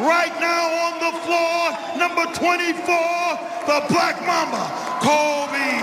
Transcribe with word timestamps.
right 0.00 0.32
now 0.40 0.64
on 0.86 0.94
the 0.98 1.12
floor, 1.24 1.72
number 1.98 2.24
24, 2.32 2.74
the 3.66 3.84
Black 3.92 4.16
Mamba, 4.24 4.64
Kobe 5.00 5.80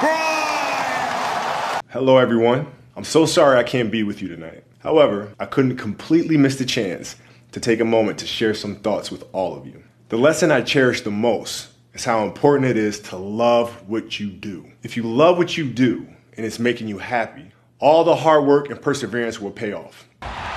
Bryant. 0.00 1.84
Hello, 1.90 2.16
everyone. 2.16 2.66
I'm 2.96 3.04
so 3.04 3.26
sorry 3.26 3.58
I 3.58 3.62
can't 3.62 3.92
be 3.92 4.02
with 4.02 4.22
you 4.22 4.28
tonight. 4.28 4.64
However, 4.78 5.34
I 5.38 5.44
couldn't 5.44 5.76
completely 5.76 6.38
miss 6.38 6.56
the 6.56 6.64
chance 6.64 7.16
to 7.52 7.60
take 7.60 7.80
a 7.80 7.84
moment 7.84 8.18
to 8.20 8.26
share 8.26 8.54
some 8.54 8.76
thoughts 8.76 9.10
with 9.10 9.24
all 9.32 9.54
of 9.54 9.66
you. 9.66 9.82
The 10.08 10.16
lesson 10.16 10.50
I 10.50 10.62
cherish 10.62 11.02
the 11.02 11.10
most 11.10 11.68
is 11.92 12.06
how 12.06 12.24
important 12.24 12.70
it 12.70 12.78
is 12.78 13.00
to 13.00 13.16
love 13.16 13.70
what 13.86 14.18
you 14.18 14.30
do. 14.30 14.64
If 14.82 14.96
you 14.96 15.02
love 15.02 15.36
what 15.36 15.58
you 15.58 15.68
do 15.68 16.06
and 16.36 16.46
it's 16.46 16.58
making 16.58 16.88
you 16.88 16.98
happy, 16.98 17.52
all 17.80 18.02
the 18.02 18.16
hard 18.16 18.46
work 18.46 18.70
and 18.70 18.80
perseverance 18.80 19.38
will 19.40 19.50
pay 19.50 19.74
off. 19.74 20.08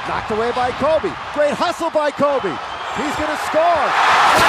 Knocked 0.08 0.32
away 0.32 0.52
by 0.54 0.72
Kobe. 0.72 1.14
Great 1.34 1.54
hustle 1.54 1.90
by 1.90 2.10
Kobe. 2.10 2.56
He's 2.98 3.16
going 3.16 3.30
to 3.30 3.42
score. 3.48 3.86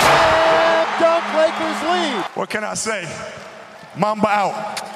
Slam 0.02 0.86
dunk 1.00 1.24
Lakers 1.34 1.82
lead. 1.90 2.24
What 2.34 2.50
can 2.50 2.64
I 2.64 2.74
say? 2.74 3.08
Mamba 3.96 4.28
out. 4.28 4.91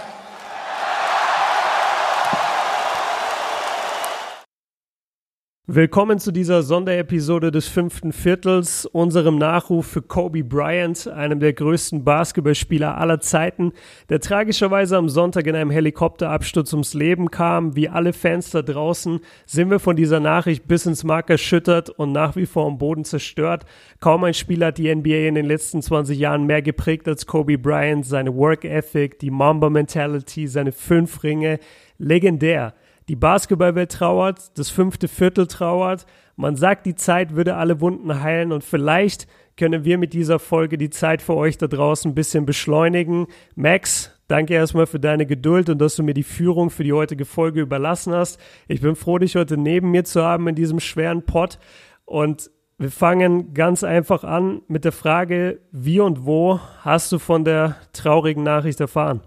Willkommen 5.68 6.20
zu 6.20 6.30
dieser 6.30 6.62
Sonderepisode 6.62 7.50
des 7.50 7.66
fünften 7.66 8.12
Viertels, 8.12 8.86
unserem 8.86 9.36
Nachruf 9.36 9.84
für 9.84 10.00
Kobe 10.00 10.44
Bryant, 10.44 11.08
einem 11.08 11.40
der 11.40 11.54
größten 11.54 12.04
Basketballspieler 12.04 12.96
aller 12.96 13.18
Zeiten, 13.18 13.72
der 14.08 14.20
tragischerweise 14.20 14.96
am 14.96 15.08
Sonntag 15.08 15.44
in 15.48 15.56
einem 15.56 15.72
Helikopterabsturz 15.72 16.72
ums 16.72 16.94
Leben 16.94 17.32
kam. 17.32 17.74
Wie 17.74 17.88
alle 17.88 18.12
Fans 18.12 18.50
da 18.50 18.62
draußen 18.62 19.18
sind 19.44 19.68
wir 19.68 19.80
von 19.80 19.96
dieser 19.96 20.20
Nachricht 20.20 20.68
bis 20.68 20.86
ins 20.86 21.02
Mark 21.02 21.30
erschüttert 21.30 21.90
und 21.90 22.12
nach 22.12 22.36
wie 22.36 22.46
vor 22.46 22.68
am 22.68 22.78
Boden 22.78 23.04
zerstört. 23.04 23.64
Kaum 23.98 24.22
ein 24.22 24.34
Spieler 24.34 24.68
hat 24.68 24.78
die 24.78 24.94
NBA 24.94 25.26
in 25.26 25.34
den 25.34 25.46
letzten 25.46 25.82
20 25.82 26.16
Jahren 26.16 26.46
mehr 26.46 26.62
geprägt 26.62 27.08
als 27.08 27.26
Kobe 27.26 27.58
Bryant, 27.58 28.06
seine 28.06 28.36
Work 28.36 28.64
Ethic, 28.64 29.18
die 29.18 29.32
Mamba 29.32 29.68
Mentality, 29.68 30.46
seine 30.46 30.70
fünf 30.70 31.24
Ringe, 31.24 31.58
legendär. 31.98 32.72
Die 33.08 33.16
Basketballwelt 33.16 33.92
trauert, 33.92 34.58
das 34.58 34.68
fünfte 34.68 35.06
Viertel 35.06 35.46
trauert. 35.46 36.06
Man 36.34 36.56
sagt, 36.56 36.86
die 36.86 36.96
Zeit 36.96 37.36
würde 37.36 37.54
alle 37.54 37.80
Wunden 37.80 38.20
heilen 38.20 38.50
und 38.50 38.64
vielleicht 38.64 39.28
können 39.56 39.84
wir 39.84 39.96
mit 39.96 40.12
dieser 40.12 40.38
Folge 40.40 40.76
die 40.76 40.90
Zeit 40.90 41.22
für 41.22 41.34
euch 41.34 41.56
da 41.56 41.68
draußen 41.68 42.10
ein 42.10 42.14
bisschen 42.16 42.46
beschleunigen. 42.46 43.26
Max, 43.54 44.10
danke 44.26 44.54
erstmal 44.54 44.86
für 44.86 44.98
deine 44.98 45.24
Geduld 45.24 45.70
und 45.70 45.78
dass 45.78 45.94
du 45.94 46.02
mir 46.02 46.14
die 46.14 46.24
Führung 46.24 46.68
für 46.68 46.82
die 46.82 46.92
heutige 46.92 47.24
Folge 47.24 47.60
überlassen 47.60 48.12
hast. 48.12 48.40
Ich 48.66 48.80
bin 48.80 48.96
froh, 48.96 49.18
dich 49.18 49.36
heute 49.36 49.56
neben 49.56 49.92
mir 49.92 50.04
zu 50.04 50.22
haben 50.22 50.48
in 50.48 50.56
diesem 50.56 50.80
schweren 50.80 51.22
Pott 51.22 51.58
und 52.04 52.50
wir 52.78 52.90
fangen 52.90 53.54
ganz 53.54 53.84
einfach 53.84 54.24
an 54.24 54.62
mit 54.68 54.84
der 54.84 54.92
Frage, 54.92 55.60
wie 55.70 56.00
und 56.00 56.26
wo 56.26 56.60
hast 56.80 57.10
du 57.12 57.18
von 57.18 57.44
der 57.44 57.76
traurigen 57.92 58.42
Nachricht 58.42 58.80
erfahren? 58.80 59.22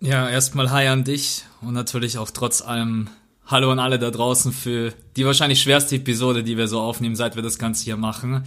Ja, 0.00 0.28
erstmal 0.28 0.70
Hi 0.70 0.86
an 0.88 1.04
dich 1.04 1.44
und 1.62 1.72
natürlich 1.72 2.18
auch 2.18 2.30
trotz 2.30 2.60
allem 2.60 3.08
Hallo 3.46 3.70
an 3.70 3.78
alle 3.78 3.98
da 3.98 4.10
draußen 4.10 4.52
für 4.52 4.92
die 5.16 5.24
wahrscheinlich 5.24 5.62
schwerste 5.62 5.96
Episode, 5.96 6.42
die 6.42 6.56
wir 6.58 6.68
so 6.68 6.80
aufnehmen, 6.80 7.16
seit 7.16 7.36
wir 7.36 7.42
das 7.42 7.58
Ganze 7.58 7.84
hier 7.84 7.96
machen. 7.96 8.44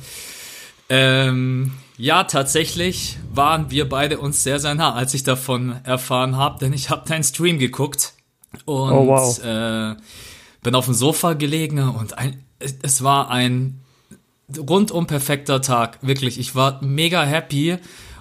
Ähm, 0.90 1.72
ja, 1.98 2.24
tatsächlich 2.26 3.18
waren 3.34 3.72
wir 3.72 3.88
beide 3.88 4.20
uns 4.20 4.44
sehr, 4.44 4.60
sehr 4.60 4.76
nah, 4.76 4.94
als 4.94 5.14
ich 5.14 5.24
davon 5.24 5.76
erfahren 5.84 6.36
habe, 6.36 6.60
denn 6.60 6.74
ich 6.74 6.90
habe 6.90 7.08
deinen 7.08 7.24
Stream 7.24 7.60
geguckt 7.60 8.14
und 8.66 8.92
oh, 8.92 9.08
wow. 9.08 9.44
äh, 9.44 9.96
bin 10.62 10.76
auf 10.76 10.86
dem 10.86 10.94
Sofa 10.94 11.34
gelegen 11.34 11.80
und 11.80 12.18
ein, 12.18 12.44
es 12.60 13.04
war 13.04 13.32
ein 13.32 13.82
rundum 14.58 15.08
perfekter 15.08 15.62
Tag, 15.62 16.00
wirklich. 16.02 16.40
Ich 16.40 16.56
war 16.56 16.84
mega 16.84 17.24
happy 17.24 17.78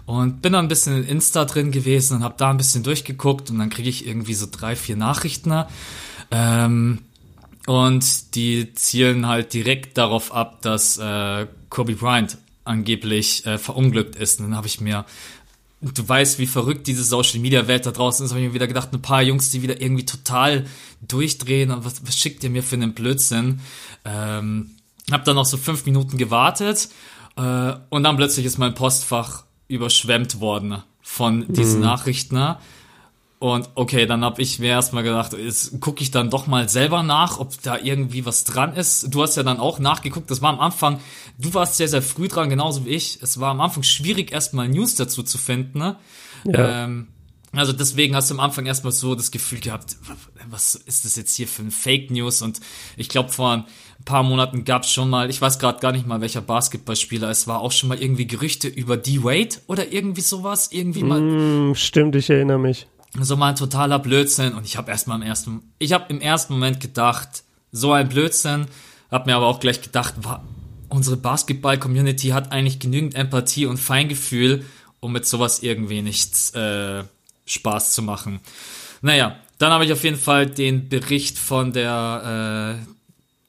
und 0.09 0.41
bin 0.41 0.55
dann 0.55 0.65
ein 0.65 0.69
bisschen 0.69 0.97
in 0.97 1.05
Insta 1.05 1.45
drin 1.45 1.71
gewesen 1.71 2.17
und 2.17 2.25
habe 2.25 2.35
da 2.39 2.49
ein 2.49 2.57
bisschen 2.57 2.83
durchgeguckt 2.83 3.51
und 3.51 3.59
dann 3.59 3.69
kriege 3.69 3.91
ich 3.91 4.07
irgendwie 4.07 4.33
so 4.33 4.47
drei, 4.51 4.75
vier 4.75 4.97
Nachrichten. 4.97 5.65
Ähm, 6.31 7.01
und 7.67 8.35
die 8.35 8.73
zielen 8.73 9.27
halt 9.27 9.53
direkt 9.53 9.99
darauf 9.99 10.33
ab, 10.33 10.63
dass 10.63 10.97
äh, 10.97 11.47
Kobe 11.69 11.95
Bryant 11.95 12.39
angeblich 12.65 13.45
äh, 13.45 13.59
verunglückt 13.59 14.17
ist. 14.17 14.41
Und 14.41 14.47
dann 14.47 14.57
habe 14.57 14.67
ich 14.67 14.81
mir, 14.81 15.05
du 15.83 16.09
weißt, 16.09 16.39
wie 16.39 16.47
verrückt 16.47 16.87
diese 16.87 17.05
Social 17.05 17.41
Media 17.41 17.69
Welt 17.69 17.85
da 17.85 17.91
draußen 17.91 18.25
ist, 18.25 18.33
habe 18.33 18.41
ich 18.41 18.49
mir 18.49 18.55
wieder 18.55 18.67
gedacht, 18.67 18.89
ein 18.95 19.03
paar 19.03 19.21
Jungs, 19.21 19.51
die 19.51 19.61
wieder 19.61 19.79
irgendwie 19.79 20.07
total 20.07 20.65
durchdrehen 21.03 21.71
und 21.71 21.85
was, 21.85 22.07
was 22.07 22.17
schickt 22.17 22.43
ihr 22.45 22.49
mir 22.49 22.63
für 22.63 22.77
einen 22.77 22.95
Blödsinn? 22.95 23.61
Ähm, 24.07 24.71
hab 25.11 25.27
dann 25.27 25.37
noch 25.37 25.45
so 25.45 25.59
fünf 25.59 25.85
Minuten 25.85 26.17
gewartet 26.17 26.89
äh, 27.37 27.75
und 27.91 28.05
dann 28.05 28.17
plötzlich 28.17 28.47
ist 28.47 28.57
mein 28.57 28.73
Postfach 28.73 29.45
überschwemmt 29.69 30.41
worden 30.41 30.83
von 31.03 31.47
diesen 31.53 31.77
mhm. 31.77 31.87
Nachrichten. 31.87 32.57
Und 33.39 33.71
okay, 33.77 34.07
dann 34.07 34.25
habe 34.25 34.43
ich 34.43 34.59
mir 34.59 34.71
erstmal 34.71 35.05
gedacht, 35.05 35.33
jetzt 35.33 35.81
gucke 35.81 36.03
ich 36.03 36.11
dann 36.11 36.29
doch 36.29 36.49
mal 36.49 36.69
selber 36.69 37.05
nach, 37.05 37.39
ob 37.39 37.63
da 37.63 37.79
irgendwie 37.79 38.27
was 38.27 38.43
dran 38.43 38.75
ist. 38.75 39.15
Du 39.15 39.23
hast 39.23 39.37
ja 39.37 39.45
dann 39.45 39.61
auch 39.61 39.79
nachgeguckt. 39.79 40.29
Das 40.31 40.43
war 40.43 40.51
am 40.51 40.59
Anfang, 40.59 41.01
du 41.39 41.55
warst 41.55 41.77
sehr, 41.77 41.87
sehr 41.87 42.03
früh 42.03 42.27
dran, 42.27 42.51
genauso 42.51 42.85
wie 42.85 42.91
ich. 42.91 43.23
Es 43.23 43.39
war 43.39 43.51
am 43.51 43.61
Anfang 43.61 43.85
schwierig, 43.85 44.33
erstmal 44.33 44.69
News 44.69 44.97
dazu 44.97 45.23
zu 45.23 45.39
finden. 45.39 45.79
Ne? 45.79 45.97
Ja. 46.47 46.85
Ähm, 46.85 47.09
also 47.53 47.73
deswegen 47.73 48.15
hast 48.17 48.29
du 48.29 48.35
am 48.35 48.41
Anfang 48.41 48.67
erstmal 48.67 48.93
so 48.93 49.15
das 49.15 49.31
Gefühl 49.31 49.61
gehabt, 49.61 49.97
was 50.51 50.75
ist 50.75 51.05
das 51.05 51.17
jetzt 51.17 51.35
hier 51.35 51.49
für 51.49 51.63
ein 51.63 51.71
Fake 51.71 52.11
News? 52.11 52.43
Und 52.43 52.61
ich 52.97 53.09
glaube, 53.09 53.31
vor 53.31 53.67
paar 54.05 54.23
Monaten 54.23 54.65
gab 54.65 54.85
es 54.85 54.93
schon 54.93 55.11
mal, 55.11 55.29
ich 55.29 55.41
weiß 55.41 55.59
gerade 55.59 55.81
gar 55.81 55.93
nicht 55.93 56.07
mal, 56.07 56.21
welcher 56.21 56.41
Basketballspieler 56.41 57.29
es 57.31 57.47
war, 57.47 57.61
auch 57.61 57.73
schon 57.73 57.89
mal 57.89 58.01
irgendwie 58.01 58.27
Gerüchte 58.27 58.69
über 58.69 58.97
D-Wade 58.97 59.57
oder 59.67 59.93
irgendwie 59.93 60.21
sowas. 60.21 60.71
Irgendwie 60.73 61.03
mal. 61.03 61.21
Mm, 61.21 61.75
stimmt, 61.75 62.17
ich 62.17 62.31
erinnere 62.31 62.59
mich. 62.59 62.87
So 63.21 63.37
mal 63.37 63.51
ein 63.51 63.57
totaler 63.57 63.99
Blödsinn. 63.99 64.55
Und 64.55 64.65
ich 64.65 64.77
habe 64.77 64.91
erstmal 64.91 65.19
im 65.21 65.27
ersten, 65.27 65.63
ich 65.79 65.93
habe 65.93 66.07
im 66.09 66.21
ersten 66.21 66.55
Moment 66.55 66.81
gedacht, 66.81 67.45
so 67.73 67.93
ein 67.93 68.09
Blödsinn. 68.09 68.67
Hab 69.11 69.27
mir 69.27 69.37
aber 69.37 69.47
auch 69.47 69.61
gleich 69.61 69.81
gedacht, 69.81 70.15
war, 70.23 70.45
unsere 70.89 71.17
Basketball-Community 71.17 72.29
hat 72.29 72.53
eigentlich 72.53 72.79
genügend 72.79 73.15
Empathie 73.15 73.67
und 73.67 73.79
Feingefühl, 73.79 74.65
um 75.01 75.13
mit 75.13 75.27
sowas 75.27 75.63
irgendwie 75.63 76.03
nichts 76.03 76.51
äh, 76.55 77.05
Spaß 77.47 77.93
zu 77.93 78.03
machen. 78.03 78.41
Naja, 79.01 79.37
dann 79.59 79.73
habe 79.73 79.85
ich 79.85 79.93
auf 79.93 80.05
jeden 80.05 80.19
Fall 80.19 80.47
den 80.47 80.89
Bericht 80.89 81.39
von 81.39 81.73
der 81.73 82.79
äh, 82.85 82.98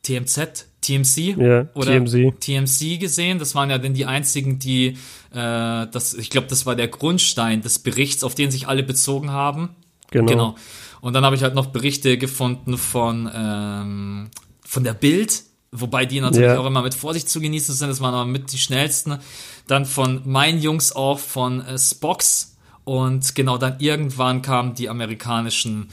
TMZ, 0.10 0.66
TMC 0.82 1.38
ja, 1.38 1.68
oder 1.76 2.06
TMC. 2.06 2.40
TMC 2.40 3.00
gesehen. 3.00 3.38
Das 3.38 3.54
waren 3.54 3.70
ja 3.70 3.78
dann 3.78 3.94
die 3.94 4.06
einzigen, 4.06 4.58
die, 4.58 4.88
äh, 4.88 4.96
das, 5.34 6.16
ich 6.16 6.30
glaube, 6.30 6.48
das 6.48 6.66
war 6.66 6.76
der 6.76 6.88
Grundstein 6.88 7.62
des 7.62 7.80
Berichts, 7.80 8.24
auf 8.24 8.34
den 8.34 8.50
sich 8.50 8.68
alle 8.68 8.82
bezogen 8.82 9.32
haben. 9.32 9.70
Genau. 10.12 10.26
genau. 10.26 10.56
Und 11.02 11.14
dann 11.14 11.24
habe 11.24 11.36
ich 11.36 11.44
halt 11.44 11.54
noch 11.54 11.68
Berichte 11.68 12.18
gefunden 12.18 12.78
von, 12.78 13.30
ähm, 13.34 14.30
von 14.66 14.84
der 14.84 14.94
Bild, 14.94 15.44
wobei 15.72 16.06
die 16.06 16.20
natürlich 16.20 16.48
ja. 16.48 16.60
auch 16.60 16.66
immer 16.66 16.82
mit 16.82 16.96
Vorsicht 16.96 17.30
zu 17.30 17.40
genießen 17.40 17.76
sind. 17.76 17.90
Das 17.90 18.02
waren 18.02 18.16
aber 18.16 18.26
mit 18.26 18.52
die 18.52 18.58
schnellsten. 18.58 19.20
Dann 19.68 19.86
von 19.86 20.22
meinen 20.26 20.60
Jungs 20.60 20.92
auch 20.92 21.20
von 21.20 21.62
äh, 21.62 21.78
Spox. 21.78 22.58
Und 22.84 23.36
genau 23.36 23.60
dann 23.60 23.76
irgendwann 23.80 24.42
kamen 24.42 24.74
die 24.74 24.90
amerikanischen 24.90 25.90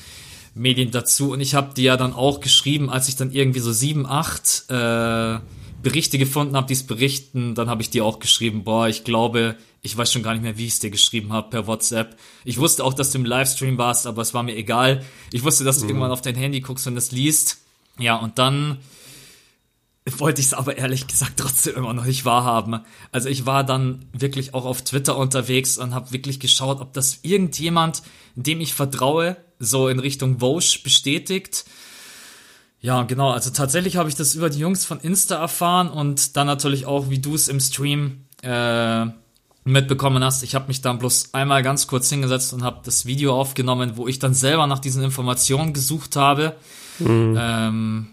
Medien 0.56 0.90
dazu. 0.90 1.32
Und 1.32 1.40
ich 1.40 1.54
habe 1.54 1.74
die 1.74 1.82
ja 1.82 1.96
dann 1.96 2.12
auch 2.12 2.40
geschrieben, 2.40 2.90
als 2.90 3.08
ich 3.08 3.16
dann 3.16 3.30
irgendwie 3.30 3.60
so 3.60 3.72
sieben, 3.72 4.06
acht 4.06 4.64
äh, 4.68 5.38
Berichte 5.82 6.18
gefunden 6.18 6.56
habe, 6.56 6.66
die 6.66 6.72
es 6.72 6.84
berichten, 6.84 7.54
dann 7.54 7.68
habe 7.68 7.82
ich 7.82 7.90
dir 7.90 8.04
auch 8.04 8.18
geschrieben, 8.18 8.64
boah, 8.64 8.88
ich 8.88 9.04
glaube, 9.04 9.56
ich 9.82 9.96
weiß 9.96 10.12
schon 10.12 10.22
gar 10.22 10.32
nicht 10.32 10.42
mehr, 10.42 10.58
wie 10.58 10.66
ich 10.66 10.72
es 10.72 10.80
dir 10.80 10.90
geschrieben 10.90 11.32
habe 11.32 11.50
per 11.50 11.66
WhatsApp. 11.66 12.16
Ich 12.44 12.58
wusste 12.58 12.82
auch, 12.82 12.94
dass 12.94 13.12
du 13.12 13.18
im 13.18 13.24
Livestream 13.24 13.78
warst, 13.78 14.06
aber 14.06 14.22
es 14.22 14.34
war 14.34 14.42
mir 14.42 14.56
egal. 14.56 15.04
Ich 15.32 15.44
wusste, 15.44 15.62
dass 15.62 15.78
du 15.78 15.84
mhm. 15.84 15.90
irgendwann 15.90 16.10
auf 16.10 16.22
dein 16.22 16.34
Handy 16.34 16.60
guckst 16.60 16.86
und 16.86 16.96
es 16.96 17.12
liest. 17.12 17.58
Ja, 17.98 18.16
und 18.16 18.38
dann 18.38 18.78
wollte 20.06 20.40
ich 20.40 20.48
es 20.48 20.54
aber 20.54 20.78
ehrlich 20.78 21.06
gesagt 21.06 21.34
trotzdem 21.36 21.76
immer 21.76 21.92
noch 21.92 22.04
nicht 22.04 22.24
wahrhaben. 22.24 22.80
Also 23.12 23.28
ich 23.28 23.47
war 23.47 23.64
dann 23.64 24.06
wirklich 24.12 24.54
auch 24.54 24.64
auf 24.64 24.82
Twitter 24.82 25.16
unterwegs 25.16 25.78
und 25.78 25.94
habe 25.94 26.12
wirklich 26.12 26.41
geschaut, 26.41 26.80
ob 26.80 26.92
das 26.92 27.20
irgendjemand, 27.22 28.03
dem 28.34 28.60
ich 28.60 28.74
vertraue, 28.74 29.36
so 29.58 29.88
in 29.88 29.98
Richtung 29.98 30.38
Vosch 30.41 30.82
bestätigt. 30.82 31.64
Ja, 32.80 33.03
genau. 33.03 33.30
Also 33.30 33.50
tatsächlich 33.50 33.97
habe 33.97 34.08
ich 34.08 34.14
das 34.14 34.34
über 34.34 34.50
die 34.50 34.58
Jungs 34.58 34.84
von 34.84 35.00
Insta 35.00 35.36
erfahren 35.36 35.88
und 35.88 36.36
dann 36.36 36.47
natürlich 36.47 36.86
auch, 36.86 37.10
wie 37.10 37.18
du 37.18 37.34
es 37.34 37.48
im 37.48 37.59
Stream 37.59 38.26
äh, 38.42 39.06
mitbekommen 39.64 40.22
hast. 40.22 40.44
Ich 40.44 40.54
habe 40.54 40.68
mich 40.68 40.82
dann 40.82 40.98
bloß 40.98 41.34
einmal 41.34 41.64
ganz 41.64 41.88
kurz 41.88 42.09
hingesetzt 42.09 42.52
und 42.52 42.62
habe 42.62 42.82
das 42.84 43.06
Video 43.06 43.34
aufgenommen, 43.34 43.97
wo 43.97 44.06
ich 44.06 44.20
dann 44.20 44.34
selber 44.34 44.68
nach 44.68 44.78
diesen 44.78 45.02
Informationen 45.02 45.72
gesucht 45.72 46.14
habe. 46.14 46.54
Mhm. 47.00 47.36
Ähm, 47.38 48.06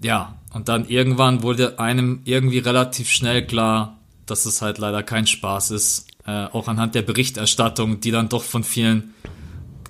ja, 0.00 0.36
und 0.56 0.68
dann 0.68 0.88
irgendwann 0.88 1.42
wurde 1.42 1.78
einem 1.78 2.22
irgendwie 2.24 2.60
relativ 2.60 3.10
schnell 3.10 3.46
klar, 3.46 3.98
dass 4.24 4.46
es 4.46 4.62
halt 4.62 4.78
leider 4.78 5.02
kein 5.02 5.26
Spaß 5.26 5.70
ist. 5.70 6.06
Äh, 6.26 6.46
auch 6.46 6.66
anhand 6.66 6.94
der 6.94 7.02
Berichterstattung, 7.02 8.00
die 8.00 8.10
dann 8.10 8.30
doch 8.30 8.42
von 8.42 8.64
vielen 8.64 9.12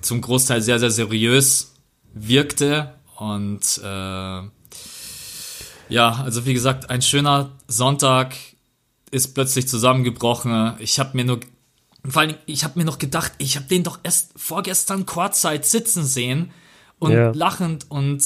zum 0.01 0.19
Großteil 0.19 0.61
sehr, 0.61 0.77
sehr 0.77 0.91
seriös 0.91 1.73
wirkte 2.13 2.93
und 3.15 3.79
äh, 3.81 4.41
Ja, 5.87 6.11
also 6.25 6.45
wie 6.45 6.53
gesagt, 6.53 6.89
ein 6.89 7.01
schöner 7.01 7.51
Sonntag 7.69 8.35
ist 9.09 9.33
plötzlich 9.35 9.69
zusammengebrochen. 9.69 10.73
Ich 10.79 10.99
habe 10.99 11.15
mir 11.15 11.23
nur, 11.23 11.39
vor 12.05 12.23
allem, 12.23 12.35
ich 12.45 12.65
habe 12.65 12.77
mir 12.77 12.83
noch 12.83 12.99
gedacht, 12.99 13.31
ich 13.37 13.55
habe 13.55 13.67
den 13.67 13.83
doch 13.83 13.99
erst 14.03 14.33
vorgestern 14.35 15.05
Kurzzeit 15.05 15.65
sitzen 15.65 16.03
sehen 16.03 16.51
und 16.99 17.13
ja. 17.13 17.31
lachend 17.31 17.85
und 17.89 18.21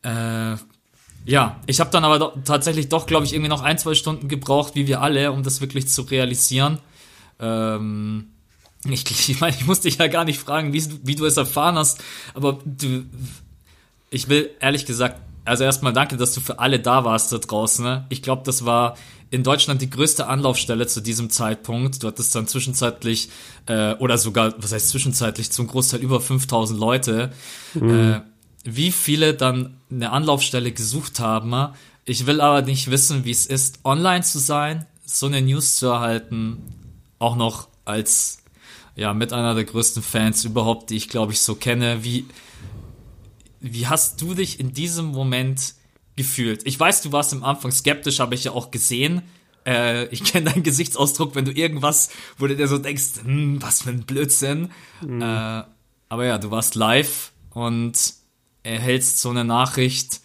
äh, 0.00 0.56
ja, 1.28 1.60
ich 1.66 1.78
habe 1.78 1.90
dann 1.90 2.04
aber 2.04 2.18
doch, 2.18 2.32
tatsächlich 2.42 2.88
doch, 2.88 3.04
glaube 3.04 3.26
ich, 3.26 3.34
irgendwie 3.34 3.50
noch 3.50 3.60
ein, 3.60 3.76
zwei 3.76 3.92
Stunden 3.92 4.28
gebraucht, 4.28 4.74
wie 4.74 4.86
wir 4.86 5.02
alle, 5.02 5.30
um 5.30 5.42
das 5.42 5.60
wirklich 5.60 5.86
zu 5.86 6.00
realisieren. 6.02 6.78
Ähm, 7.38 8.28
ich, 8.88 9.04
ich 9.28 9.38
meine, 9.38 9.54
ich 9.54 9.66
musste 9.66 9.88
dich 9.88 9.98
ja 9.98 10.06
gar 10.06 10.24
nicht 10.24 10.38
fragen, 10.40 10.72
wie, 10.72 10.82
wie 11.02 11.16
du 11.16 11.26
es 11.26 11.36
erfahren 11.36 11.76
hast, 11.76 12.02
aber 12.32 12.58
du, 12.64 13.04
ich 14.08 14.30
will 14.30 14.48
ehrlich 14.58 14.86
gesagt, 14.86 15.20
also 15.44 15.64
erstmal 15.64 15.92
danke, 15.92 16.16
dass 16.16 16.32
du 16.32 16.40
für 16.40 16.60
alle 16.60 16.80
da 16.80 17.04
warst 17.04 17.30
da 17.30 17.36
draußen. 17.36 17.84
Ne? 17.84 18.06
Ich 18.08 18.22
glaube, 18.22 18.42
das 18.46 18.64
war 18.64 18.96
in 19.30 19.42
Deutschland 19.42 19.82
die 19.82 19.90
größte 19.90 20.28
Anlaufstelle 20.28 20.86
zu 20.86 21.02
diesem 21.02 21.28
Zeitpunkt. 21.28 22.02
Du 22.02 22.06
hattest 22.06 22.34
dann 22.34 22.46
zwischenzeitlich, 22.46 23.28
äh, 23.66 23.92
oder 23.96 24.16
sogar, 24.16 24.54
was 24.56 24.72
heißt 24.72 24.88
zwischenzeitlich, 24.88 25.50
zum 25.52 25.66
Großteil 25.66 26.00
über 26.00 26.22
5000 26.22 26.80
Leute. 26.80 27.32
Mhm. 27.74 27.90
Äh, 27.90 28.20
wie 28.76 28.92
viele 28.92 29.34
dann 29.34 29.78
eine 29.90 30.10
Anlaufstelle 30.10 30.72
gesucht 30.72 31.20
haben. 31.20 31.72
Ich 32.04 32.26
will 32.26 32.40
aber 32.40 32.62
nicht 32.62 32.90
wissen, 32.90 33.24
wie 33.24 33.30
es 33.30 33.46
ist, 33.46 33.80
online 33.84 34.22
zu 34.22 34.38
sein, 34.38 34.86
so 35.04 35.26
eine 35.26 35.42
News 35.42 35.76
zu 35.76 35.86
erhalten, 35.86 36.58
auch 37.18 37.36
noch 37.36 37.68
als 37.84 38.42
ja 38.94 39.14
mit 39.14 39.32
einer 39.32 39.54
der 39.54 39.64
größten 39.64 40.02
Fans 40.02 40.44
überhaupt, 40.44 40.90
die 40.90 40.96
ich 40.96 41.08
glaube 41.08 41.32
ich 41.32 41.40
so 41.40 41.54
kenne. 41.54 42.04
Wie 42.04 42.26
wie 43.60 43.86
hast 43.86 44.20
du 44.20 44.34
dich 44.34 44.60
in 44.60 44.72
diesem 44.72 45.06
Moment 45.06 45.74
gefühlt? 46.16 46.66
Ich 46.66 46.78
weiß, 46.78 47.02
du 47.02 47.12
warst 47.12 47.32
am 47.32 47.44
Anfang 47.44 47.72
skeptisch, 47.72 48.20
habe 48.20 48.34
ich 48.34 48.44
ja 48.44 48.52
auch 48.52 48.70
gesehen. 48.70 49.22
Äh, 49.66 50.06
ich 50.06 50.24
kenne 50.24 50.50
deinen 50.50 50.62
Gesichtsausdruck, 50.62 51.34
wenn 51.34 51.44
du 51.44 51.52
irgendwas, 51.52 52.10
wo 52.36 52.46
du 52.46 52.54
dir 52.54 52.68
so 52.68 52.78
denkst, 52.78 53.22
hm, 53.24 53.60
was 53.62 53.82
für 53.82 53.90
ein 53.90 54.04
Blödsinn. 54.04 54.70
Mhm. 55.00 55.22
Äh, 55.22 55.64
aber 56.08 56.24
ja, 56.24 56.38
du 56.38 56.50
warst 56.50 56.74
live 56.74 57.32
und 57.50 58.14
erhältst 58.62 59.20
so 59.20 59.30
eine 59.30 59.44
Nachricht 59.44 60.20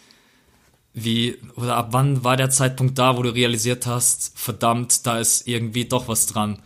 wie, 0.93 1.37
oder 1.55 1.75
ab 1.75 1.89
wann 1.91 2.23
war 2.23 2.37
der 2.37 2.49
Zeitpunkt 2.49 2.99
da, 2.99 3.17
wo 3.17 3.23
du 3.23 3.29
realisiert 3.29 3.87
hast, 3.87 4.37
verdammt, 4.37 5.05
da 5.07 5.19
ist 5.19 5.47
irgendwie 5.47 5.85
doch 5.85 6.07
was 6.07 6.27
dran? 6.27 6.59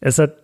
Es 0.00 0.18
hat 0.18 0.36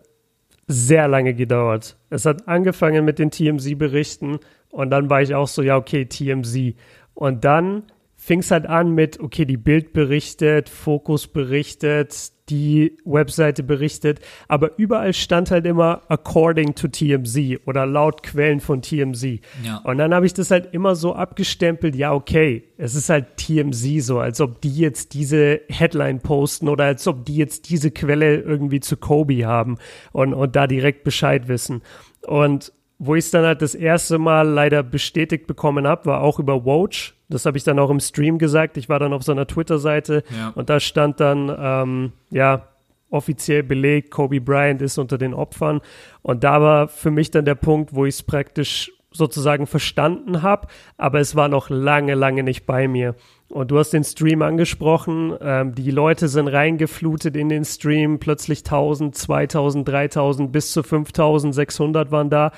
sehr 0.66 1.06
lange 1.06 1.34
gedauert. 1.34 1.96
Es 2.08 2.24
hat 2.24 2.48
angefangen 2.48 3.04
mit 3.04 3.18
den 3.18 3.30
TMZ-Berichten 3.30 4.38
und 4.70 4.90
dann 4.90 5.10
war 5.10 5.20
ich 5.20 5.34
auch 5.34 5.48
so, 5.48 5.62
ja, 5.62 5.76
okay, 5.76 6.06
TMZ. 6.06 6.74
Und 7.14 7.44
dann 7.44 7.84
fing 8.16 8.38
es 8.38 8.50
halt 8.50 8.66
an 8.66 8.94
mit, 8.94 9.20
okay, 9.20 9.44
die 9.44 9.58
Bild 9.58 9.92
berichtet, 9.92 10.70
Fokus 10.70 11.26
berichtet, 11.26 12.32
die 12.48 12.98
Webseite 13.04 13.62
berichtet, 13.62 14.20
aber 14.48 14.78
überall 14.78 15.12
stand 15.14 15.50
halt 15.50 15.64
immer 15.64 16.02
according 16.08 16.74
to 16.74 16.88
TMZ 16.88 17.60
oder 17.66 17.86
laut 17.86 18.22
Quellen 18.22 18.60
von 18.60 18.82
TMZ. 18.82 19.40
Ja. 19.64 19.78
Und 19.84 19.98
dann 19.98 20.12
habe 20.12 20.26
ich 20.26 20.34
das 20.34 20.50
halt 20.50 20.74
immer 20.74 20.94
so 20.94 21.14
abgestempelt, 21.14 21.94
ja, 21.94 22.12
okay, 22.12 22.64
es 22.78 22.94
ist 22.94 23.08
halt 23.08 23.36
TMZ 23.36 24.04
so, 24.04 24.18
als 24.18 24.40
ob 24.40 24.60
die 24.60 24.74
jetzt 24.74 25.14
diese 25.14 25.60
Headline 25.68 26.20
posten 26.20 26.68
oder 26.68 26.84
als 26.84 27.06
ob 27.06 27.24
die 27.24 27.36
jetzt 27.36 27.70
diese 27.70 27.90
Quelle 27.90 28.40
irgendwie 28.40 28.80
zu 28.80 28.96
Kobe 28.96 29.46
haben 29.46 29.78
und, 30.10 30.34
und 30.34 30.56
da 30.56 30.66
direkt 30.66 31.04
Bescheid 31.04 31.48
wissen. 31.48 31.82
Und 32.26 32.72
wo 33.04 33.16
ich 33.16 33.24
es 33.24 33.30
dann 33.32 33.44
halt 33.44 33.62
das 33.62 33.74
erste 33.74 34.16
Mal 34.16 34.48
leider 34.48 34.84
bestätigt 34.84 35.48
bekommen 35.48 35.88
habe, 35.88 36.06
war 36.06 36.20
auch 36.20 36.38
über 36.38 36.64
Watch. 36.64 37.16
Das 37.28 37.46
habe 37.46 37.58
ich 37.58 37.64
dann 37.64 37.80
auch 37.80 37.90
im 37.90 37.98
Stream 37.98 38.38
gesagt. 38.38 38.76
Ich 38.76 38.88
war 38.88 39.00
dann 39.00 39.12
auf 39.12 39.24
seiner 39.24 39.44
Twitter-Seite 39.44 40.22
ja. 40.30 40.52
und 40.54 40.70
da 40.70 40.78
stand 40.78 41.18
dann, 41.18 41.52
ähm, 41.58 42.12
ja, 42.30 42.68
offiziell 43.10 43.64
belegt, 43.64 44.12
Kobe 44.12 44.40
Bryant 44.40 44.80
ist 44.82 44.98
unter 44.98 45.18
den 45.18 45.34
Opfern. 45.34 45.80
Und 46.22 46.44
da 46.44 46.62
war 46.62 46.86
für 46.86 47.10
mich 47.10 47.32
dann 47.32 47.44
der 47.44 47.56
Punkt, 47.56 47.92
wo 47.92 48.06
ich 48.06 48.14
es 48.14 48.22
praktisch 48.22 48.92
sozusagen 49.10 49.66
verstanden 49.66 50.42
habe, 50.42 50.68
aber 50.96 51.18
es 51.18 51.34
war 51.34 51.48
noch 51.48 51.70
lange, 51.70 52.14
lange 52.14 52.44
nicht 52.44 52.66
bei 52.66 52.86
mir. 52.86 53.16
Und 53.52 53.70
du 53.70 53.78
hast 53.78 53.90
den 53.90 54.02
Stream 54.02 54.40
angesprochen, 54.40 55.36
ähm, 55.42 55.74
die 55.74 55.90
Leute 55.90 56.28
sind 56.28 56.48
reingeflutet 56.48 57.36
in 57.36 57.50
den 57.50 57.66
Stream, 57.66 58.18
plötzlich 58.18 58.60
1000, 58.60 59.14
2000, 59.14 59.86
3000 59.86 60.50
bis 60.50 60.72
zu 60.72 60.82
5600 60.82 62.10
waren 62.10 62.30
da 62.30 62.52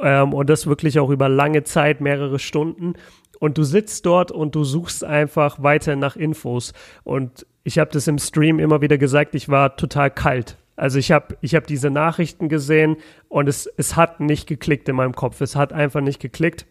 ähm, 0.00 0.32
und 0.32 0.48
das 0.48 0.68
wirklich 0.68 1.00
auch 1.00 1.10
über 1.10 1.28
lange 1.28 1.64
Zeit, 1.64 2.00
mehrere 2.00 2.38
Stunden. 2.38 2.92
Und 3.40 3.58
du 3.58 3.64
sitzt 3.64 4.06
dort 4.06 4.30
und 4.30 4.54
du 4.54 4.62
suchst 4.62 5.02
einfach 5.02 5.64
weiter 5.64 5.96
nach 5.96 6.14
Infos. 6.14 6.74
Und 7.02 7.44
ich 7.64 7.80
habe 7.80 7.90
das 7.90 8.06
im 8.06 8.18
Stream 8.18 8.60
immer 8.60 8.80
wieder 8.80 8.98
gesagt, 8.98 9.34
ich 9.34 9.48
war 9.48 9.76
total 9.76 10.12
kalt. 10.12 10.58
Also 10.76 11.00
ich 11.00 11.10
habe 11.10 11.36
ich 11.40 11.56
hab 11.56 11.66
diese 11.66 11.90
Nachrichten 11.90 12.48
gesehen 12.48 12.98
und 13.28 13.48
es, 13.48 13.66
es 13.76 13.96
hat 13.96 14.20
nicht 14.20 14.46
geklickt 14.46 14.88
in 14.88 14.94
meinem 14.94 15.16
Kopf. 15.16 15.40
Es 15.40 15.56
hat 15.56 15.72
einfach 15.72 16.02
nicht 16.02 16.20
geklickt. 16.20 16.66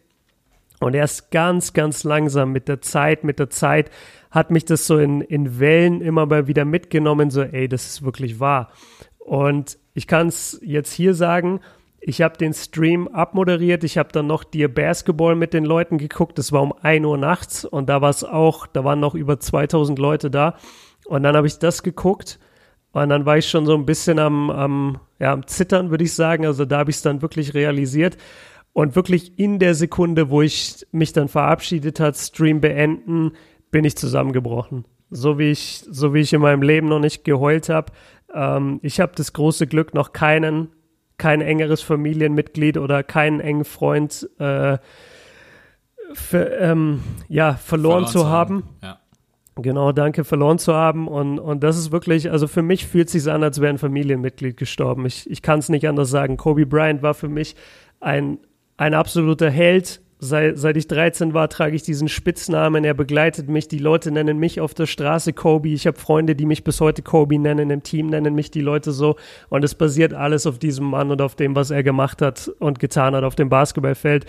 Und 0.79 0.93
erst 0.93 1.31
ganz, 1.31 1.73
ganz 1.73 2.03
langsam 2.03 2.51
mit 2.51 2.67
der 2.67 2.81
Zeit, 2.81 3.23
mit 3.23 3.39
der 3.39 3.49
Zeit 3.49 3.89
hat 4.31 4.51
mich 4.51 4.65
das 4.65 4.85
so 4.87 4.97
in, 4.97 5.21
in 5.21 5.59
Wellen 5.59 6.01
immer 6.01 6.25
mal 6.25 6.47
wieder 6.47 6.65
mitgenommen, 6.65 7.29
so, 7.29 7.41
ey, 7.41 7.69
das 7.69 7.85
ist 7.85 8.03
wirklich 8.03 8.39
wahr. 8.39 8.69
Und 9.17 9.77
ich 9.93 10.07
kann 10.07 10.27
es 10.27 10.59
jetzt 10.61 10.91
hier 10.91 11.13
sagen, 11.13 11.61
ich 12.01 12.21
habe 12.21 12.37
den 12.37 12.53
Stream 12.53 13.07
abmoderiert, 13.07 13.83
ich 13.83 13.97
habe 13.97 14.09
dann 14.11 14.27
noch 14.27 14.43
Dear 14.43 14.67
Basketball 14.67 15.35
mit 15.35 15.53
den 15.53 15.65
Leuten 15.65 15.97
geguckt, 15.97 16.37
das 16.37 16.51
war 16.51 16.61
um 16.61 16.73
1 16.81 17.03
Uhr 17.05 17.17
nachts 17.17 17.65
und 17.65 17.87
da 17.87 18.01
war 18.01 18.11
es 18.11 18.23
auch, 18.23 18.67
da 18.67 18.83
waren 18.83 18.99
noch 18.99 19.15
über 19.15 19.39
2000 19.39 19.97
Leute 19.97 20.29
da. 20.29 20.55
Und 21.05 21.23
dann 21.23 21.35
habe 21.35 21.47
ich 21.47 21.57
das 21.57 21.81
geguckt 21.81 22.37
und 22.91 23.09
dann 23.09 23.25
war 23.25 23.37
ich 23.37 23.49
schon 23.49 23.65
so 23.65 23.73
ein 23.73 23.85
bisschen 23.85 24.19
am, 24.19 24.51
am, 24.51 24.99
ja, 25.17 25.31
am 25.33 25.47
Zittern, 25.47 25.89
würde 25.89 26.03
ich 26.03 26.13
sagen, 26.13 26.45
also 26.45 26.65
da 26.65 26.79
habe 26.79 26.91
ich 26.91 26.97
es 26.97 27.01
dann 27.01 27.21
wirklich 27.21 27.53
realisiert 27.53 28.17
und 28.75 28.97
wirklich 28.97 29.39
in 29.39 29.57
der 29.57 29.73
Sekunde, 29.73 30.29
wo 30.29 30.41
ich 30.41 30.85
mich 30.91 31.13
dann 31.13 31.29
verabschiedet 31.29 32.01
hat, 32.01 32.17
Stream 32.17 32.59
beenden, 32.59 33.31
bin 33.71 33.85
ich 33.85 33.95
zusammengebrochen. 33.95 34.83
So 35.09 35.39
wie 35.39 35.49
ich, 35.51 35.85
so 35.89 36.13
wie 36.13 36.19
ich 36.19 36.33
in 36.33 36.41
meinem 36.41 36.61
Leben 36.61 36.89
noch 36.89 36.99
nicht 36.99 37.23
geheult 37.23 37.69
habe. 37.69 37.93
Ähm, 38.33 38.81
ich 38.83 38.99
habe 38.99 39.13
das 39.15 39.31
große 39.31 39.67
Glück, 39.67 39.93
noch 39.93 40.11
keinen, 40.11 40.73
kein 41.17 41.39
engeres 41.39 41.81
Familienmitglied 41.83 42.77
oder 42.77 43.01
keinen 43.01 43.39
engen 43.39 43.63
Freund 43.63 44.29
äh, 44.39 44.77
für, 46.11 46.45
ähm, 46.59 46.99
ja, 47.29 47.53
verloren, 47.53 48.07
verloren 48.07 48.07
zu 48.07 48.27
haben. 48.27 48.55
haben. 48.55 48.69
Ja. 48.83 48.99
Genau, 49.55 49.93
danke, 49.93 50.25
verloren 50.25 50.59
zu 50.59 50.73
haben. 50.73 51.07
Und, 51.07 51.39
und 51.39 51.63
das 51.63 51.77
ist 51.77 51.93
wirklich, 51.93 52.29
also 52.29 52.45
für 52.45 52.61
mich 52.61 52.85
fühlt 52.85 53.07
es 53.07 53.13
sich 53.13 53.31
an, 53.31 53.41
als 53.41 53.61
wäre 53.61 53.69
ein 53.69 53.77
Familienmitglied 53.77 54.57
gestorben. 54.57 55.05
Ich, 55.05 55.29
ich 55.29 55.41
kann 55.41 55.59
es 55.59 55.69
nicht 55.69 55.87
anders 55.87 56.09
sagen. 56.09 56.35
Kobe 56.35 56.65
Bryant 56.65 57.01
war 57.03 57.13
für 57.13 57.29
mich 57.29 57.55
ein, 58.01 58.39
ein 58.77 58.93
absoluter 58.93 59.49
Held. 59.49 60.01
Seit, 60.17 60.57
seit 60.57 60.77
ich 60.77 60.87
13 60.87 61.33
war, 61.33 61.49
trage 61.49 61.75
ich 61.75 61.83
diesen 61.83 62.07
Spitznamen. 62.07 62.83
Er 62.85 62.93
begleitet 62.93 63.49
mich. 63.49 63.67
Die 63.67 63.79
Leute 63.79 64.11
nennen 64.11 64.39
mich 64.39 64.61
auf 64.61 64.73
der 64.73 64.85
Straße 64.85 65.33
Kobe. 65.33 65.69
Ich 65.69 65.85
habe 65.87 65.99
Freunde, 65.99 66.35
die 66.35 66.45
mich 66.45 66.63
bis 66.63 66.79
heute 66.79 67.01
Kobe 67.01 67.37
nennen. 67.37 67.69
Im 67.69 67.83
Team 67.83 68.07
nennen 68.07 68.33
mich 68.33 68.49
die 68.49 68.61
Leute 68.61 68.91
so. 68.91 69.17
Und 69.49 69.63
es 69.63 69.75
basiert 69.75 70.13
alles 70.13 70.47
auf 70.47 70.57
diesem 70.57 70.85
Mann 70.85 71.11
und 71.11 71.21
auf 71.21 71.35
dem, 71.35 71.55
was 71.55 71.69
er 71.69 71.83
gemacht 71.83 72.21
hat 72.21 72.49
und 72.59 72.79
getan 72.79 73.13
hat 73.13 73.25
auf 73.25 73.35
dem 73.35 73.49
Basketballfeld. 73.49 74.25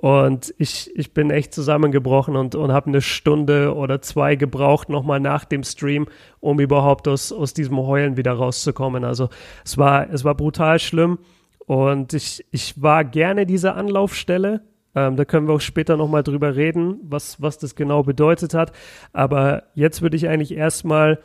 Und 0.00 0.54
ich, 0.58 0.90
ich 0.94 1.14
bin 1.14 1.30
echt 1.30 1.54
zusammengebrochen 1.54 2.36
und, 2.36 2.54
und 2.54 2.72
habe 2.72 2.88
eine 2.88 3.00
Stunde 3.00 3.74
oder 3.74 4.02
zwei 4.02 4.36
gebraucht, 4.36 4.88
nochmal 4.88 5.20
nach 5.20 5.44
dem 5.44 5.62
Stream, 5.62 6.06
um 6.40 6.60
überhaupt 6.60 7.08
aus, 7.08 7.32
aus 7.32 7.54
diesem 7.54 7.78
Heulen 7.78 8.16
wieder 8.16 8.32
rauszukommen. 8.32 9.04
Also 9.04 9.28
es 9.64 9.78
war, 9.78 10.10
es 10.10 10.24
war 10.24 10.34
brutal 10.34 10.78
schlimm. 10.78 11.18
Und 11.66 12.12
ich, 12.12 12.44
ich 12.50 12.80
war 12.82 13.04
gerne 13.04 13.46
diese 13.46 13.74
Anlaufstelle. 13.74 14.62
Ähm, 14.94 15.16
da 15.16 15.24
können 15.24 15.46
wir 15.46 15.54
auch 15.54 15.60
später 15.60 15.96
nochmal 15.96 16.22
drüber 16.22 16.56
reden, 16.56 16.98
was, 17.02 17.40
was 17.40 17.58
das 17.58 17.74
genau 17.74 18.02
bedeutet 18.02 18.54
hat. 18.54 18.72
Aber 19.12 19.64
jetzt 19.74 20.02
würde 20.02 20.16
ich 20.16 20.28
eigentlich 20.28 20.54
erstmal 20.54 21.20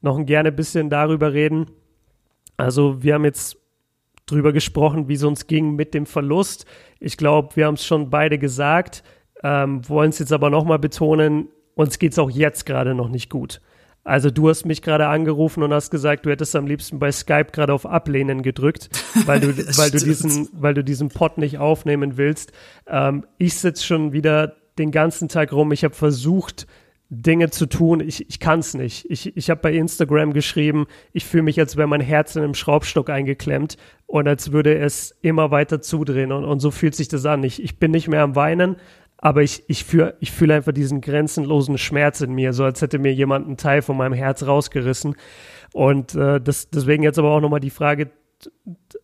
noch 0.00 0.16
ein 0.18 0.26
gerne 0.26 0.52
bisschen 0.52 0.90
darüber 0.90 1.32
reden. 1.32 1.66
Also 2.56 3.02
wir 3.02 3.14
haben 3.14 3.24
jetzt 3.24 3.58
drüber 4.26 4.52
gesprochen, 4.52 5.08
wie 5.08 5.14
es 5.14 5.24
uns 5.24 5.46
ging 5.46 5.74
mit 5.74 5.92
dem 5.92 6.06
Verlust. 6.06 6.66
Ich 7.00 7.16
glaube, 7.16 7.56
wir 7.56 7.66
haben 7.66 7.74
es 7.74 7.84
schon 7.84 8.10
beide 8.10 8.38
gesagt, 8.38 9.02
ähm, 9.42 9.86
wollen 9.88 10.10
es 10.10 10.18
jetzt 10.18 10.32
aber 10.32 10.50
nochmal 10.50 10.78
betonen, 10.78 11.48
uns 11.74 11.98
geht 11.98 12.12
es 12.12 12.18
auch 12.18 12.30
jetzt 12.30 12.66
gerade 12.66 12.94
noch 12.94 13.08
nicht 13.08 13.30
gut. 13.30 13.60
Also 14.02 14.30
du 14.30 14.48
hast 14.48 14.64
mich 14.64 14.82
gerade 14.82 15.08
angerufen 15.08 15.62
und 15.62 15.72
hast 15.72 15.90
gesagt, 15.90 16.24
du 16.24 16.30
hättest 16.30 16.56
am 16.56 16.66
liebsten 16.66 16.98
bei 16.98 17.12
Skype 17.12 17.52
gerade 17.52 17.72
auf 17.72 17.84
Ablehnen 17.84 18.42
gedrückt, 18.42 18.88
weil 19.26 19.40
du, 19.40 19.48
weil 19.76 19.90
du 19.90 19.98
diesen, 19.98 20.48
weil 20.52 20.74
du 20.74 20.82
diesen 20.82 21.08
Pod 21.10 21.38
nicht 21.38 21.58
aufnehmen 21.58 22.16
willst. 22.16 22.52
Ähm, 22.86 23.26
ich 23.38 23.54
sitze 23.54 23.84
schon 23.84 24.12
wieder 24.12 24.56
den 24.78 24.90
ganzen 24.90 25.28
Tag 25.28 25.52
rum. 25.52 25.72
Ich 25.72 25.84
habe 25.84 25.94
versucht, 25.94 26.66
Dinge 27.10 27.50
zu 27.50 27.66
tun. 27.66 28.00
Ich, 28.00 28.28
ich 28.28 28.38
kann 28.38 28.60
es 28.60 28.74
nicht. 28.74 29.04
Ich, 29.10 29.36
ich 29.36 29.50
habe 29.50 29.60
bei 29.60 29.72
Instagram 29.72 30.32
geschrieben, 30.32 30.86
ich 31.12 31.24
fühle 31.24 31.42
mich, 31.42 31.58
als 31.58 31.76
wäre 31.76 31.88
mein 31.88 32.00
Herz 32.00 32.36
in 32.36 32.42
einem 32.42 32.54
Schraubstock 32.54 33.10
eingeklemmt 33.10 33.76
und 34.06 34.28
als 34.28 34.52
würde 34.52 34.78
es 34.78 35.16
immer 35.20 35.50
weiter 35.50 35.82
zudrehen. 35.82 36.30
Und, 36.30 36.44
und 36.44 36.60
so 36.60 36.70
fühlt 36.70 36.94
sich 36.94 37.08
das 37.08 37.26
an. 37.26 37.42
Ich, 37.42 37.62
ich 37.62 37.78
bin 37.78 37.90
nicht 37.90 38.06
mehr 38.06 38.22
am 38.22 38.36
Weinen, 38.36 38.76
aber 39.22 39.42
ich, 39.42 39.64
ich 39.68 39.84
fühle 39.84 40.16
ich 40.20 40.32
fühl 40.32 40.50
einfach 40.50 40.72
diesen 40.72 41.00
grenzenlosen 41.00 41.78
Schmerz 41.78 42.20
in 42.22 42.32
mir, 42.32 42.52
so 42.52 42.64
als 42.64 42.80
hätte 42.80 42.98
mir 42.98 43.12
jemand 43.12 43.46
einen 43.46 43.56
Teil 43.58 43.82
von 43.82 43.96
meinem 43.96 44.14
Herz 44.14 44.42
rausgerissen. 44.44 45.14
Und 45.72 46.14
äh, 46.14 46.40
das, 46.40 46.70
deswegen 46.70 47.02
jetzt 47.02 47.18
aber 47.18 47.30
auch 47.30 47.40
nochmal 47.40 47.60
die 47.60 47.70
Frage 47.70 48.10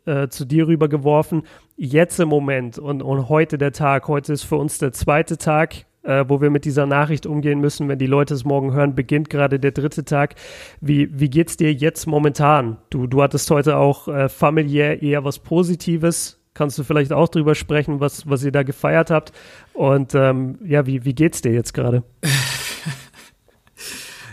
äh, 0.07 0.29
zu 0.29 0.47
dir 0.47 0.67
rübergeworfen. 0.67 1.43
Jetzt 1.77 2.19
im 2.19 2.29
Moment 2.29 2.79
und, 2.79 3.03
und 3.03 3.29
heute 3.29 3.59
der 3.59 3.73
Tag, 3.73 4.09
heute 4.09 4.33
ist 4.33 4.45
für 4.45 4.57
uns 4.57 4.79
der 4.79 4.93
zweite 4.93 5.37
Tag, 5.37 5.85
äh, 6.03 6.25
wo 6.27 6.41
wir 6.41 6.49
mit 6.49 6.65
dieser 6.65 6.87
Nachricht 6.87 7.27
umgehen 7.27 7.61
müssen. 7.61 7.89
Wenn 7.89 7.99
die 7.99 8.07
Leute 8.07 8.33
es 8.33 8.47
morgen 8.47 8.73
hören, 8.73 8.95
beginnt 8.95 9.29
gerade 9.29 9.61
der 9.61 9.73
dritte 9.73 10.07
Tag. 10.07 10.37
Wie, 10.81 11.09
wie 11.21 11.29
geht's 11.29 11.59
dir 11.59 11.75
jetzt 11.75 12.07
momentan? 12.07 12.79
Du, 12.89 13.07
du 13.07 13.23
hattest 13.23 13.51
heute 13.51 13.77
auch 13.77 14.09
äh, 14.09 14.31
familiär 14.31 15.03
eher 15.03 15.25
was 15.25 15.39
Positives. 15.41 16.41
Kannst 16.57 16.79
du 16.79 16.85
vielleicht 16.85 17.13
auch 17.13 17.29
drüber 17.29 17.55
sprechen, 17.55 18.01
was, 18.01 18.27
was 18.27 18.43
ihr 18.43 18.51
da 18.51 18.63
gefeiert 18.63 19.11
habt? 19.11 19.31
Und 19.75 20.15
ähm, 20.15 20.59
ja, 20.65 20.87
wie, 20.87 21.05
wie 21.05 21.13
geht's 21.13 21.43
dir 21.43 21.53
jetzt 21.53 21.75
gerade? 21.75 22.03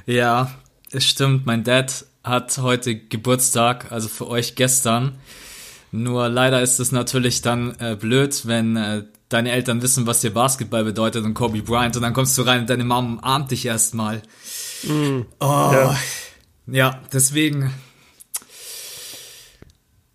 ja, 0.06 0.50
es 0.94 1.04
stimmt. 1.04 1.46
Mein 1.46 1.66
Dad 1.66 2.06
hat 2.24 2.58
heute 2.60 2.96
Geburtstag, 2.96 3.92
also 3.92 4.08
für 4.08 4.30
euch 4.30 4.56
gestern. 4.56 5.18
Nur 5.92 6.30
leider 6.30 6.62
ist 6.62 6.80
es 6.80 6.94
natürlich 6.94 7.42
dann 7.42 7.76
äh, 7.80 7.98
blöd, 8.00 8.48
wenn 8.48 8.78
äh, 8.78 9.04
deine 9.28 9.52
Eltern 9.52 9.82
wissen, 9.82 10.08
was 10.08 10.22
dir 10.22 10.34
Basketball 10.34 10.86
bedeutet 10.86 11.26
und 11.26 11.34
Kobe 11.34 11.62
Bryant 11.62 11.98
und 11.98 12.04
dann 12.04 12.14
kommst 12.14 12.38
du 12.38 12.44
rein 12.44 12.62
und 12.62 12.70
deine 12.70 12.86
Mom 12.86 13.18
umarmt 13.18 13.52
dich 13.52 13.66
erstmal. 13.66 14.22
Mm, 14.84 15.24
oh, 15.42 15.46
ja. 15.46 15.98
ja, 16.68 17.02
deswegen. 17.12 17.74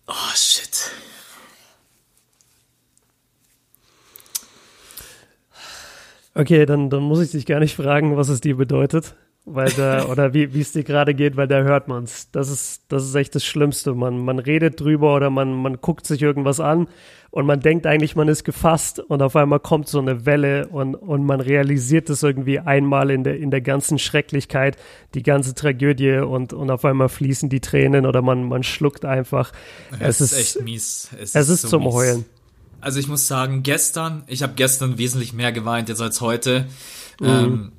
Oh, 0.07 0.35
shit. 0.35 0.58
Okay, 6.39 6.65
dann, 6.65 6.89
dann 6.89 7.03
muss 7.03 7.19
ich 7.19 7.31
dich 7.31 7.45
gar 7.45 7.59
nicht 7.59 7.75
fragen, 7.75 8.15
was 8.15 8.29
es 8.29 8.39
dir 8.39 8.55
bedeutet 8.55 9.15
weil 9.45 9.71
da, 9.71 10.05
oder 10.09 10.33
wie 10.33 10.59
es 10.59 10.71
dir 10.71 10.83
gerade 10.83 11.13
geht, 11.13 11.37
weil 11.37 11.47
da 11.47 11.61
hört 11.61 11.87
man's. 11.87 12.29
Das 12.31 12.49
ist, 12.49 12.83
das 12.89 13.03
ist 13.05 13.15
echt 13.15 13.35
das 13.35 13.43
Schlimmste. 13.43 13.93
Man, 13.93 14.19
man 14.19 14.39
redet 14.39 14.79
drüber 14.79 15.15
oder 15.15 15.29
man, 15.29 15.53
man 15.53 15.81
guckt 15.81 16.05
sich 16.05 16.21
irgendwas 16.21 16.59
an 16.59 16.87
und 17.31 17.45
man 17.45 17.59
denkt 17.59 17.85
eigentlich, 17.85 18.15
man 18.15 18.27
ist 18.27 18.43
gefasst 18.43 18.99
und 18.99 19.21
auf 19.21 19.35
einmal 19.35 19.59
kommt 19.59 19.87
so 19.87 19.99
eine 19.99 20.25
Welle 20.25 20.67
und, 20.67 20.95
und 20.95 21.23
man 21.25 21.41
realisiert 21.41 22.09
es 22.09 22.23
irgendwie 22.23 22.59
einmal 22.59 23.11
in 23.11 23.23
der, 23.23 23.37
in 23.37 23.51
der 23.51 23.61
ganzen 23.61 23.99
Schrecklichkeit, 23.99 24.77
die 25.13 25.23
ganze 25.23 25.53
Tragödie 25.53 26.17
und, 26.17 26.53
und 26.53 26.71
auf 26.71 26.85
einmal 26.85 27.09
fließen 27.09 27.49
die 27.49 27.59
Tränen 27.59 28.05
oder 28.05 28.21
man, 28.21 28.43
man 28.43 28.63
schluckt 28.63 29.05
einfach. 29.05 29.51
Es, 29.99 30.19
es 30.19 30.31
ist 30.31 30.39
echt 30.39 30.65
mies. 30.65 31.09
Es, 31.19 31.35
es 31.35 31.49
ist, 31.49 31.49
ist 31.49 31.61
so 31.63 31.67
zum 31.69 31.83
mies. 31.83 31.93
Heulen. 31.93 32.25
Also 32.81 32.99
ich 32.99 33.07
muss 33.07 33.27
sagen, 33.27 33.63
gestern, 33.63 34.23
ich 34.27 34.43
habe 34.43 34.53
gestern 34.55 34.97
wesentlich 34.97 35.33
mehr 35.33 35.51
geweint 35.51 35.89
jetzt 35.89 36.01
als 36.01 36.21
heute. 36.21 36.67
Mhm. 37.19 37.27
Ähm, 37.27 37.71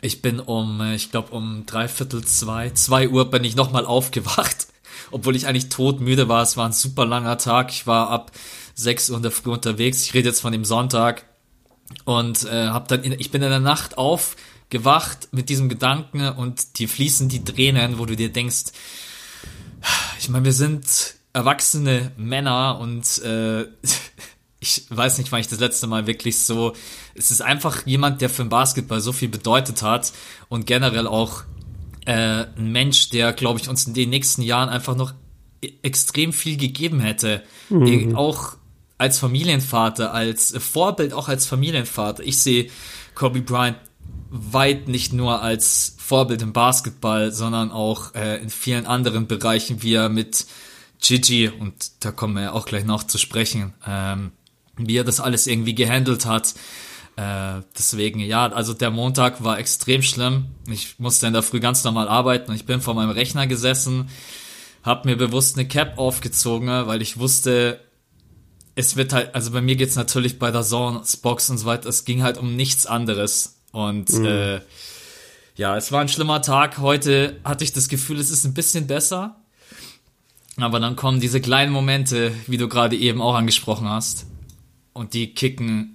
ich 0.00 0.22
bin 0.22 0.40
um, 0.40 0.80
äh, 0.80 0.94
ich 0.94 1.10
glaube 1.10 1.34
um 1.34 1.64
dreiviertel 1.66 2.24
zwei, 2.24 2.70
zwei 2.70 3.08
Uhr 3.08 3.30
bin 3.30 3.44
ich 3.44 3.56
nochmal 3.56 3.86
aufgewacht, 3.86 4.68
obwohl 5.10 5.36
ich 5.36 5.46
eigentlich 5.46 5.68
todmüde 5.68 6.28
war. 6.28 6.42
Es 6.42 6.56
war 6.56 6.66
ein 6.66 6.72
super 6.72 7.06
langer 7.06 7.38
Tag. 7.38 7.70
Ich 7.70 7.86
war 7.86 8.10
ab 8.10 8.32
sechs 8.74 9.10
Uhr 9.10 9.16
in 9.16 9.22
der 9.22 9.32
Früh 9.32 9.50
unterwegs. 9.50 10.04
Ich 10.04 10.14
rede 10.14 10.28
jetzt 10.28 10.40
von 10.40 10.52
dem 10.52 10.64
Sonntag 10.64 11.24
und 12.04 12.44
äh, 12.44 12.68
hab 12.68 12.88
dann, 12.88 13.02
in, 13.02 13.12
ich 13.12 13.30
bin 13.30 13.42
in 13.42 13.50
der 13.50 13.60
Nacht 13.60 13.98
aufgewacht 13.98 15.28
mit 15.32 15.48
diesem 15.48 15.68
Gedanken 15.68 16.28
und 16.28 16.78
die 16.78 16.86
fließen 16.86 17.28
die 17.28 17.44
Tränen, 17.44 17.98
wo 17.98 18.06
du 18.06 18.16
dir 18.16 18.32
denkst, 18.32 18.72
ich 20.18 20.28
meine, 20.28 20.44
wir 20.46 20.52
sind 20.52 21.14
erwachsene 21.34 22.12
Männer 22.16 22.78
und 22.80 23.22
äh, 23.22 23.62
ich 24.60 24.86
weiß 24.88 25.18
nicht, 25.18 25.30
wann 25.30 25.40
ich 25.40 25.48
das 25.48 25.60
letzte 25.60 25.86
Mal 25.86 26.06
wirklich 26.06 26.38
so. 26.38 26.72
Es 27.14 27.30
ist 27.30 27.42
einfach 27.42 27.86
jemand, 27.86 28.22
der 28.22 28.30
für 28.30 28.44
den 28.44 28.48
Basketball 28.48 29.00
so 29.00 29.12
viel 29.12 29.28
bedeutet 29.28 29.82
hat 29.82 30.14
und 30.48 30.66
generell 30.66 31.06
auch 31.06 31.42
äh, 32.06 32.46
ein 32.56 32.72
Mensch, 32.72 33.10
der, 33.10 33.34
glaube 33.34 33.60
ich, 33.60 33.68
uns 33.68 33.86
in 33.86 33.92
den 33.92 34.08
nächsten 34.08 34.40
Jahren 34.40 34.70
einfach 34.70 34.96
noch 34.96 35.12
e-, 35.62 35.72
extrem 35.82 36.32
viel 36.32 36.56
gegeben 36.56 37.00
hätte. 37.00 37.42
Mhm. 37.68 38.16
Auch 38.16 38.56
als 38.96 39.18
Familienvater, 39.18 40.14
als 40.14 40.54
Vorbild, 40.56 41.12
auch 41.12 41.28
als 41.28 41.46
Familienvater. 41.46 42.22
Ich 42.22 42.38
sehe 42.38 42.70
Kobe 43.14 43.42
Bryant 43.42 43.76
weit 44.30 44.88
nicht 44.88 45.12
nur 45.12 45.42
als 45.42 45.96
Vorbild 45.98 46.42
im 46.42 46.52
Basketball, 46.52 47.32
sondern 47.32 47.70
auch 47.70 48.14
äh, 48.14 48.42
in 48.42 48.50
vielen 48.50 48.86
anderen 48.86 49.26
Bereichen, 49.26 49.82
wie 49.82 49.94
er 49.94 50.08
mit 50.08 50.46
Gigi, 51.04 51.48
und 51.48 52.04
da 52.04 52.12
kommen 52.12 52.34
wir 52.34 52.42
ja 52.42 52.52
auch 52.52 52.64
gleich 52.64 52.84
noch 52.84 53.04
zu 53.04 53.18
sprechen, 53.18 53.74
ähm, 53.86 54.32
wie 54.76 54.96
er 54.96 55.04
das 55.04 55.20
alles 55.20 55.46
irgendwie 55.46 55.74
gehandelt 55.74 56.24
hat. 56.24 56.54
Äh, 57.16 57.60
deswegen, 57.78 58.20
ja, 58.20 58.46
also 58.50 58.72
der 58.72 58.90
Montag 58.90 59.44
war 59.44 59.58
extrem 59.58 60.02
schlimm. 60.02 60.46
Ich 60.66 60.98
musste 60.98 61.26
in 61.26 61.34
der 61.34 61.42
Früh 61.42 61.60
ganz 61.60 61.84
normal 61.84 62.08
arbeiten 62.08 62.50
und 62.50 62.56
ich 62.56 62.64
bin 62.64 62.80
vor 62.80 62.94
meinem 62.94 63.10
Rechner 63.10 63.46
gesessen, 63.46 64.08
habe 64.82 65.08
mir 65.08 65.16
bewusst 65.16 65.56
eine 65.56 65.68
Cap 65.68 65.98
aufgezogen, 65.98 66.68
weil 66.68 67.02
ich 67.02 67.18
wusste, 67.18 67.80
es 68.74 68.96
wird 68.96 69.12
halt, 69.12 69.34
also 69.34 69.50
bei 69.52 69.60
mir 69.60 69.76
geht's 69.76 69.96
natürlich 69.96 70.38
bei 70.38 70.50
der 70.50 70.64
Box 71.22 71.50
und 71.50 71.58
so 71.58 71.66
weiter, 71.66 71.88
es 71.88 72.04
ging 72.04 72.22
halt 72.22 72.38
um 72.38 72.56
nichts 72.56 72.86
anderes. 72.86 73.60
Und 73.72 74.10
mhm. 74.10 74.24
äh, 74.24 74.60
ja, 75.54 75.76
es 75.76 75.92
war 75.92 76.00
ein 76.00 76.08
schlimmer 76.08 76.42
Tag. 76.42 76.78
Heute 76.78 77.38
hatte 77.44 77.62
ich 77.62 77.72
das 77.72 77.88
Gefühl, 77.88 78.18
es 78.18 78.30
ist 78.30 78.44
ein 78.44 78.54
bisschen 78.54 78.86
besser. 78.86 79.43
Aber 80.56 80.78
dann 80.78 80.96
kommen 80.96 81.20
diese 81.20 81.40
kleinen 81.40 81.72
Momente, 81.72 82.32
wie 82.46 82.58
du 82.58 82.68
gerade 82.68 82.96
eben 82.96 83.20
auch 83.20 83.34
angesprochen 83.34 83.88
hast 83.88 84.26
und 84.92 85.14
die 85.14 85.34
kicken. 85.34 85.90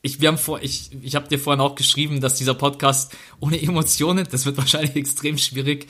Ich, 0.00 0.20
wir 0.20 0.28
haben 0.28 0.38
vor, 0.38 0.62
ich, 0.62 0.90
ich 1.00 1.14
habe 1.14 1.28
dir 1.28 1.38
vorhin 1.38 1.62
auch 1.62 1.76
geschrieben, 1.76 2.20
dass 2.20 2.34
dieser 2.36 2.52
Podcast 2.52 3.16
ohne 3.40 3.60
Emotionen, 3.62 4.26
das 4.30 4.44
wird 4.44 4.56
wahrscheinlich 4.58 4.96
extrem 4.96 5.38
schwierig, 5.38 5.86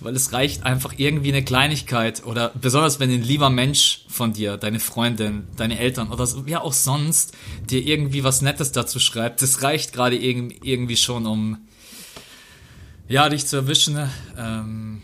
weil 0.00 0.14
es 0.14 0.32
reicht 0.32 0.64
einfach 0.64 0.94
irgendwie 0.96 1.28
eine 1.28 1.44
Kleinigkeit 1.44 2.24
oder 2.24 2.50
besonders 2.54 3.00
wenn 3.00 3.10
ein 3.10 3.22
lieber 3.22 3.50
Mensch 3.50 4.04
von 4.08 4.32
dir, 4.32 4.56
deine 4.56 4.80
Freundin, 4.80 5.48
deine 5.56 5.78
Eltern 5.78 6.10
oder 6.10 6.26
so, 6.26 6.46
wer 6.46 6.62
auch 6.62 6.72
sonst 6.72 7.34
dir 7.68 7.84
irgendwie 7.84 8.24
was 8.24 8.42
Nettes 8.42 8.72
dazu 8.72 9.00
schreibt, 9.00 9.42
das 9.42 9.62
reicht 9.62 9.92
gerade 9.92 10.16
irgendwie 10.16 10.96
schon, 10.96 11.26
um 11.26 11.58
ja 13.06 13.28
dich 13.28 13.46
zu 13.46 13.56
erwischen. 13.56 13.98
Ähm, 14.36 15.02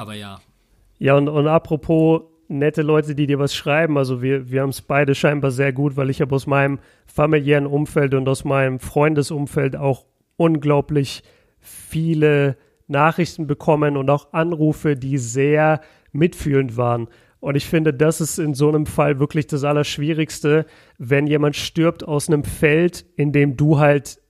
aber 0.00 0.14
ja. 0.14 0.40
Ja 0.98 1.16
und, 1.16 1.28
und 1.28 1.46
apropos 1.46 2.22
nette 2.48 2.82
Leute, 2.82 3.14
die 3.14 3.26
dir 3.26 3.38
was 3.38 3.54
schreiben. 3.54 3.96
Also 3.96 4.22
wir, 4.22 4.50
wir 4.50 4.62
haben 4.62 4.70
es 4.70 4.82
beide 4.82 5.14
scheinbar 5.14 5.50
sehr 5.50 5.72
gut, 5.72 5.96
weil 5.96 6.10
ich 6.10 6.20
habe 6.20 6.34
aus 6.34 6.46
meinem 6.46 6.80
familiären 7.06 7.66
Umfeld 7.66 8.14
und 8.14 8.28
aus 8.28 8.44
meinem 8.44 8.80
Freundesumfeld 8.80 9.76
auch 9.76 10.04
unglaublich 10.36 11.22
viele 11.60 12.56
Nachrichten 12.88 13.46
bekommen 13.46 13.96
und 13.96 14.10
auch 14.10 14.32
Anrufe, 14.32 14.96
die 14.96 15.18
sehr 15.18 15.80
mitfühlend 16.12 16.76
waren. 16.76 17.08
Und 17.38 17.54
ich 17.54 17.66
finde, 17.66 17.94
das 17.94 18.20
ist 18.20 18.38
in 18.38 18.54
so 18.54 18.68
einem 18.68 18.84
Fall 18.84 19.20
wirklich 19.20 19.46
das 19.46 19.64
Allerschwierigste, 19.64 20.66
wenn 20.98 21.26
jemand 21.26 21.56
stirbt 21.56 22.06
aus 22.06 22.28
einem 22.28 22.44
Feld, 22.44 23.06
in 23.16 23.32
dem 23.32 23.56
du 23.56 23.78
halt 23.78 24.20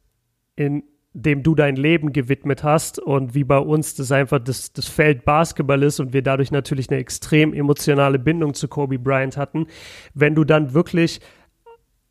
in 0.57 0.85
dem 1.12 1.43
du 1.43 1.55
dein 1.55 1.76
Leben 1.76 2.12
gewidmet 2.12 2.62
hast 2.62 3.00
und 3.00 3.35
wie 3.35 3.45
bei 3.45 3.59
uns 3.59 3.95
das 3.95 4.12
einfach 4.12 4.38
das, 4.38 4.73
das 4.73 4.87
Feld 4.87 5.25
Basketball 5.25 5.83
ist 5.83 5.99
und 5.99 6.12
wir 6.12 6.23
dadurch 6.23 6.52
natürlich 6.52 6.88
eine 6.88 7.00
extrem 7.00 7.52
emotionale 7.52 8.19
Bindung 8.19 8.55
zu 8.55 8.69
Kobe 8.69 8.99
Bryant 8.99 9.37
hatten, 9.37 9.67
wenn 10.14 10.35
du 10.35 10.45
dann 10.45 10.73
wirklich 10.73 11.21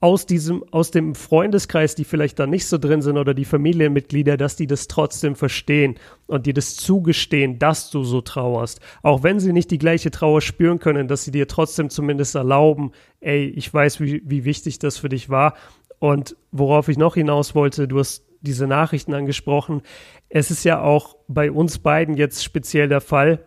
aus 0.02 0.26
diesem, 0.26 0.64
aus 0.72 0.92
dem 0.92 1.14
Freundeskreis, 1.14 1.94
die 1.94 2.06
vielleicht 2.06 2.40
da 2.40 2.48
nicht 2.48 2.66
so 2.68 2.78
drin 2.78 3.02
sind 3.02 3.18
oder 3.18 3.34
die 3.34 3.44
Familienmitglieder, 3.44 4.38
dass 4.38 4.56
die 4.56 4.68
das 4.68 4.88
trotzdem 4.88 5.36
verstehen 5.36 5.96
und 6.28 6.46
dir 6.46 6.54
das 6.54 6.76
zugestehen, 6.76 7.60
dass 7.60 7.90
du 7.90 8.04
so 8.06 8.22
trauerst. 8.22 8.80
Auch 9.02 9.24
wenn 9.24 9.42
sie 9.42 9.52
nicht 9.52 9.72
die 9.72 9.78
gleiche 9.78 10.10
Trauer 10.10 10.42
spüren 10.42 10.80
können, 10.80 11.10
dass 11.10 11.26
sie 11.26 11.32
dir 11.32 11.48
trotzdem 11.48 11.90
zumindest 11.90 12.36
erlauben, 12.36 12.92
ey, 13.20 13.46
ich 13.46 13.74
weiß, 13.74 14.00
wie, 14.00 14.22
wie 14.24 14.46
wichtig 14.46 14.80
das 14.80 14.98
für 14.98 15.10
dich 15.10 15.30
war. 15.30 15.56
Und 16.00 16.38
worauf 16.54 16.88
ich 16.88 16.98
noch 16.98 17.16
hinaus 17.16 17.54
wollte, 17.54 17.90
du 17.90 18.00
hast 18.00 18.29
diese 18.42 18.68
Nachrichten 18.68 19.14
angesprochen. 19.14 19.82
Es 20.30 20.52
ist 20.52 20.64
ja 20.64 20.82
auch 20.82 21.16
bei 21.28 21.52
uns 21.52 21.80
beiden 21.80 22.16
jetzt 22.16 22.44
speziell 22.44 22.88
der 22.88 23.02
Fall, 23.02 23.46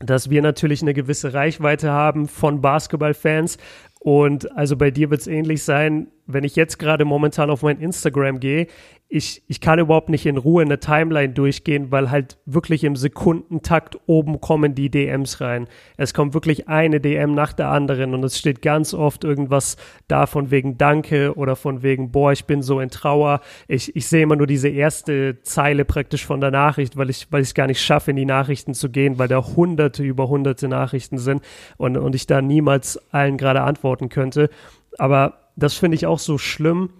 dass 0.00 0.30
wir 0.30 0.42
natürlich 0.42 0.82
eine 0.82 0.94
gewisse 0.94 1.34
Reichweite 1.34 1.90
haben 1.90 2.28
von 2.28 2.60
Basketballfans. 2.60 3.58
Und 4.00 4.54
also 4.56 4.76
bei 4.76 4.90
dir 4.90 5.10
wird 5.10 5.22
es 5.22 5.26
ähnlich 5.26 5.62
sein, 5.62 6.08
wenn 6.26 6.44
ich 6.44 6.56
jetzt 6.56 6.78
gerade 6.78 7.04
momentan 7.04 7.50
auf 7.50 7.62
mein 7.62 7.80
Instagram 7.80 8.40
gehe, 8.40 8.66
ich, 9.14 9.44
ich 9.46 9.60
kann 9.60 9.78
überhaupt 9.78 10.08
nicht 10.08 10.26
in 10.26 10.36
Ruhe 10.36 10.62
eine 10.62 10.80
Timeline 10.80 11.32
durchgehen, 11.32 11.92
weil 11.92 12.10
halt 12.10 12.36
wirklich 12.46 12.82
im 12.82 12.96
Sekundentakt 12.96 13.96
oben 14.06 14.40
kommen 14.40 14.74
die 14.74 14.90
DMs 14.90 15.40
rein. 15.40 15.68
Es 15.96 16.14
kommt 16.14 16.34
wirklich 16.34 16.66
eine 16.66 17.00
DM 17.00 17.32
nach 17.32 17.52
der 17.52 17.68
anderen 17.68 18.12
und 18.12 18.24
es 18.24 18.36
steht 18.36 18.60
ganz 18.60 18.92
oft 18.92 19.22
irgendwas 19.22 19.76
da 20.08 20.26
von 20.26 20.50
wegen 20.50 20.78
Danke 20.78 21.36
oder 21.36 21.54
von 21.54 21.84
wegen, 21.84 22.10
boah, 22.10 22.32
ich 22.32 22.46
bin 22.46 22.60
so 22.60 22.80
in 22.80 22.90
Trauer. 22.90 23.40
Ich, 23.68 23.94
ich 23.94 24.08
sehe 24.08 24.24
immer 24.24 24.34
nur 24.34 24.48
diese 24.48 24.68
erste 24.68 25.40
Zeile 25.42 25.84
praktisch 25.84 26.26
von 26.26 26.40
der 26.40 26.50
Nachricht, 26.50 26.96
weil 26.96 27.08
ich 27.08 27.28
weil 27.30 27.42
es 27.42 27.54
gar 27.54 27.68
nicht 27.68 27.80
schaffe, 27.80 28.10
in 28.10 28.16
die 28.16 28.24
Nachrichten 28.24 28.74
zu 28.74 28.90
gehen, 28.90 29.16
weil 29.16 29.28
da 29.28 29.46
hunderte 29.54 30.02
über 30.02 30.28
hunderte 30.28 30.66
Nachrichten 30.66 31.18
sind 31.18 31.40
und, 31.76 31.96
und 31.96 32.16
ich 32.16 32.26
da 32.26 32.42
niemals 32.42 33.00
allen 33.12 33.38
gerade 33.38 33.62
antworten 33.62 34.08
könnte. 34.08 34.50
Aber 34.98 35.34
das 35.54 35.74
finde 35.74 35.94
ich 35.94 36.04
auch 36.04 36.18
so 36.18 36.36
schlimm 36.36 36.90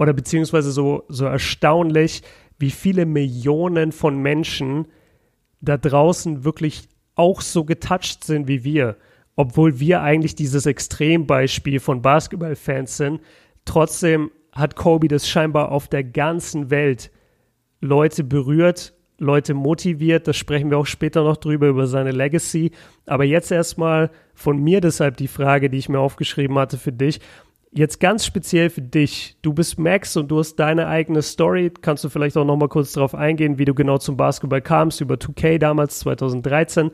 oder 0.00 0.14
beziehungsweise 0.14 0.72
so, 0.72 1.04
so 1.08 1.26
erstaunlich, 1.26 2.22
wie 2.58 2.70
viele 2.70 3.04
Millionen 3.04 3.92
von 3.92 4.16
Menschen 4.16 4.86
da 5.60 5.76
draußen 5.76 6.42
wirklich 6.42 6.88
auch 7.16 7.42
so 7.42 7.64
getouched 7.64 8.24
sind 8.24 8.48
wie 8.48 8.64
wir, 8.64 8.96
obwohl 9.36 9.78
wir 9.78 10.00
eigentlich 10.00 10.34
dieses 10.34 10.64
Extrembeispiel 10.64 11.80
von 11.80 12.00
Basketballfans 12.00 12.96
sind. 12.96 13.20
Trotzdem 13.66 14.30
hat 14.52 14.74
Kobe 14.74 15.06
das 15.06 15.28
scheinbar 15.28 15.70
auf 15.70 15.86
der 15.86 16.02
ganzen 16.02 16.70
Welt 16.70 17.10
Leute 17.82 18.24
berührt, 18.24 18.94
Leute 19.18 19.52
motiviert. 19.52 20.26
Das 20.26 20.38
sprechen 20.38 20.70
wir 20.70 20.78
auch 20.78 20.86
später 20.86 21.24
noch 21.24 21.36
drüber, 21.36 21.68
über 21.68 21.86
seine 21.86 22.12
Legacy. 22.12 22.70
Aber 23.04 23.24
jetzt 23.24 23.52
erstmal 23.52 24.10
von 24.32 24.62
mir 24.62 24.80
deshalb 24.80 25.18
die 25.18 25.28
Frage, 25.28 25.68
die 25.68 25.76
ich 25.76 25.90
mir 25.90 26.00
aufgeschrieben 26.00 26.58
hatte 26.58 26.78
für 26.78 26.92
dich. 26.92 27.20
Jetzt 27.72 28.00
ganz 28.00 28.26
speziell 28.26 28.68
für 28.68 28.82
dich. 28.82 29.36
Du 29.42 29.52
bist 29.52 29.78
Max 29.78 30.16
und 30.16 30.28
du 30.28 30.40
hast 30.40 30.56
deine 30.56 30.88
eigene 30.88 31.22
Story. 31.22 31.70
Kannst 31.80 32.02
du 32.02 32.08
vielleicht 32.08 32.36
auch 32.36 32.44
noch 32.44 32.56
mal 32.56 32.68
kurz 32.68 32.92
darauf 32.92 33.14
eingehen, 33.14 33.58
wie 33.58 33.64
du 33.64 33.74
genau 33.74 33.98
zum 33.98 34.16
Basketball 34.16 34.60
kamst, 34.60 35.00
über 35.00 35.14
2K 35.14 35.58
damals, 35.58 36.00
2013. 36.00 36.90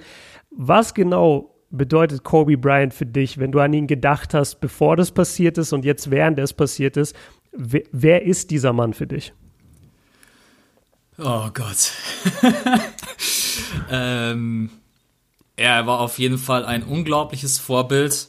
Was 0.51 0.93
genau 0.93 1.55
bedeutet 1.71 2.25
Kobe 2.25 2.59
Bryant 2.59 2.93
für 2.93 3.07
dich, 3.07 3.39
wenn 3.39 3.53
du 3.53 3.61
an 3.61 3.73
ihn 3.73 3.87
gedacht 3.87 4.35
hast, 4.35 4.61
bevor 4.61 4.97
das 4.97 5.13
passiert 5.13 5.57
ist 5.57 5.73
und 5.73 5.85
jetzt 5.87 6.11
während 6.11 6.39
es 6.39 6.53
passiert 6.53 6.99
ist? 6.99 7.17
Wer, 7.53 7.83
wer 7.91 8.23
ist 8.25 8.51
dieser 8.51 8.75
Mann 8.75 8.93
für 8.93 9.07
dich? 9.07 9.33
Oh 11.19 11.49
Gott. 11.55 11.93
ähm, 13.91 14.69
er 15.57 15.87
war 15.87 16.01
auf 16.01 16.19
jeden 16.19 16.37
Fall 16.37 16.67
ein 16.67 16.83
unglaubliches 16.83 17.57
Vorbild. 17.57 18.29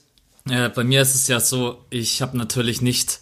Äh, 0.50 0.70
bei 0.70 0.84
mir 0.84 1.01
ist 1.01 1.16
es 1.16 1.27
ja 1.27 1.39
so, 1.39 1.84
ich 1.89 2.22
habe 2.22 2.38
natürlich 2.38 2.82
nicht, 2.82 3.20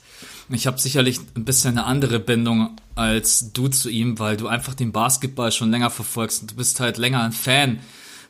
ich 0.50 0.68
habe 0.68 0.80
sicherlich 0.80 1.20
ein 1.36 1.46
bisschen 1.46 1.78
eine 1.78 1.86
andere 1.86 2.20
Bindung 2.20 2.78
als 2.96 3.52
du 3.52 3.68
zu 3.68 3.90
ihm, 3.90 4.20
weil 4.20 4.38
du 4.38 4.48
einfach 4.48 4.74
den 4.74 4.92
Basketball 4.92 5.52
schon 5.52 5.70
länger 5.70 5.90
verfolgst 5.90 6.42
und 6.42 6.52
du 6.52 6.56
bist 6.56 6.80
halt 6.80 6.98
länger 6.98 7.24
ein 7.24 7.34
Fan 7.34 7.80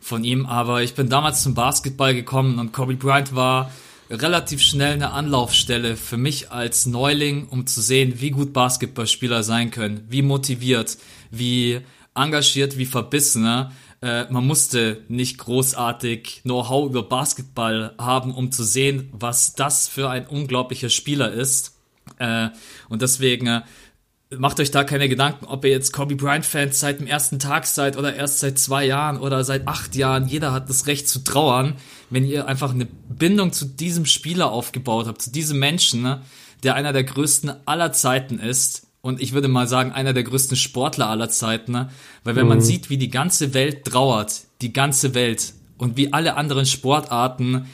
von 0.02 0.24
ihm. 0.24 0.46
Aber 0.46 0.82
ich 0.82 0.96
bin 0.96 1.10
damals 1.10 1.44
zum 1.44 1.54
Basketball 1.54 2.14
gekommen 2.14 2.60
und 2.60 2.74
Kobe 2.74 2.96
Bryant 2.96 3.36
war 3.36 3.72
relativ 4.10 4.62
schnell 4.62 4.94
eine 4.94 5.12
Anlaufstelle 5.12 5.98
für 5.98 6.18
mich 6.18 6.52
als 6.52 6.86
Neuling, 6.86 7.48
um 7.48 7.66
zu 7.68 7.82
sehen, 7.82 8.22
wie 8.22 8.32
gut 8.32 8.54
Basketballspieler 8.54 9.44
sein 9.44 9.72
können, 9.72 10.06
wie 10.10 10.22
motiviert, 10.22 10.98
wie 11.32 11.82
engagiert, 12.14 12.78
wie 12.78 12.86
verbissen. 12.86 13.72
Äh, 14.02 14.32
man 14.32 14.46
musste 14.46 15.04
nicht 15.08 15.38
großartig 15.38 16.42
Know-how 16.44 16.90
über 16.90 17.04
Basketball 17.04 17.94
haben, 17.98 18.34
um 18.34 18.52
zu 18.52 18.64
sehen, 18.64 19.10
was 19.12 19.56
das 19.56 19.88
für 19.88 20.10
ein 20.10 20.28
unglaublicher 20.28 20.90
Spieler 20.90 21.32
ist. 21.32 21.78
Äh, 22.20 22.50
und 22.90 23.02
deswegen 23.02 23.48
äh, 23.48 23.62
macht 24.38 24.60
euch 24.60 24.72
da 24.72 24.84
keine 24.84 25.10
Gedanken, 25.10 25.46
ob 25.46 25.66
ihr 25.66 25.72
jetzt 25.72 25.94
Kobe 25.94 26.16
Bryant-Fans 26.16 26.80
seit 26.80 27.00
dem 27.00 27.08
ersten 27.08 27.40
Tag 27.40 27.66
seid 27.66 27.98
oder 27.98 28.16
erst 28.16 28.40
seit 28.40 28.60
zwei 28.60 28.86
Jahren 28.86 29.20
oder 29.20 29.44
seit 29.44 29.68
acht 29.68 29.96
Jahren. 29.96 30.28
Jeder 30.28 30.52
hat 30.52 30.70
das 30.70 30.88
Recht 30.88 31.08
zu 31.08 31.24
trauern, 31.24 31.75
wenn 32.10 32.25
ihr 32.25 32.48
einfach 32.48 32.74
eine 32.74 32.86
Bindung 32.86 33.54
zu 33.54 33.66
diesem 33.66 34.06
Spieler 34.06 34.52
aufgebaut 34.52 35.08
habt, 35.08 35.22
zu 35.22 35.32
diesem 35.32 35.60
Menschen, 35.60 36.02
ne, 36.02 36.22
der 36.64 36.75
einer 36.75 36.94
der 36.94 37.04
größten 37.04 37.54
aller 37.66 37.92
Zeiten 37.92 38.40
ist 38.40 38.85
und 39.06 39.22
ich 39.22 39.34
würde 39.34 39.48
mal 39.48 39.68
sagen, 39.68 39.92
einer 39.92 40.14
der 40.14 40.24
größten 40.24 40.58
Sportler 40.58 41.08
aller 41.08 41.30
Zeiten, 41.30 41.74
ne? 41.74 41.92
weil 42.24 42.36
wenn 42.36 42.46
mhm. 42.46 42.50
man 42.50 42.62
sieht, 42.62 42.90
wie 42.90 42.98
die 42.98 43.12
ganze 43.12 43.54
Welt 43.54 43.86
trauert, 43.86 44.46
die 44.64 44.74
ganze 44.74 45.14
Welt 45.14 45.54
und 45.78 45.96
wie 45.96 46.12
alle 46.12 46.38
anderen 46.38 46.66
Sportarten 46.66 47.68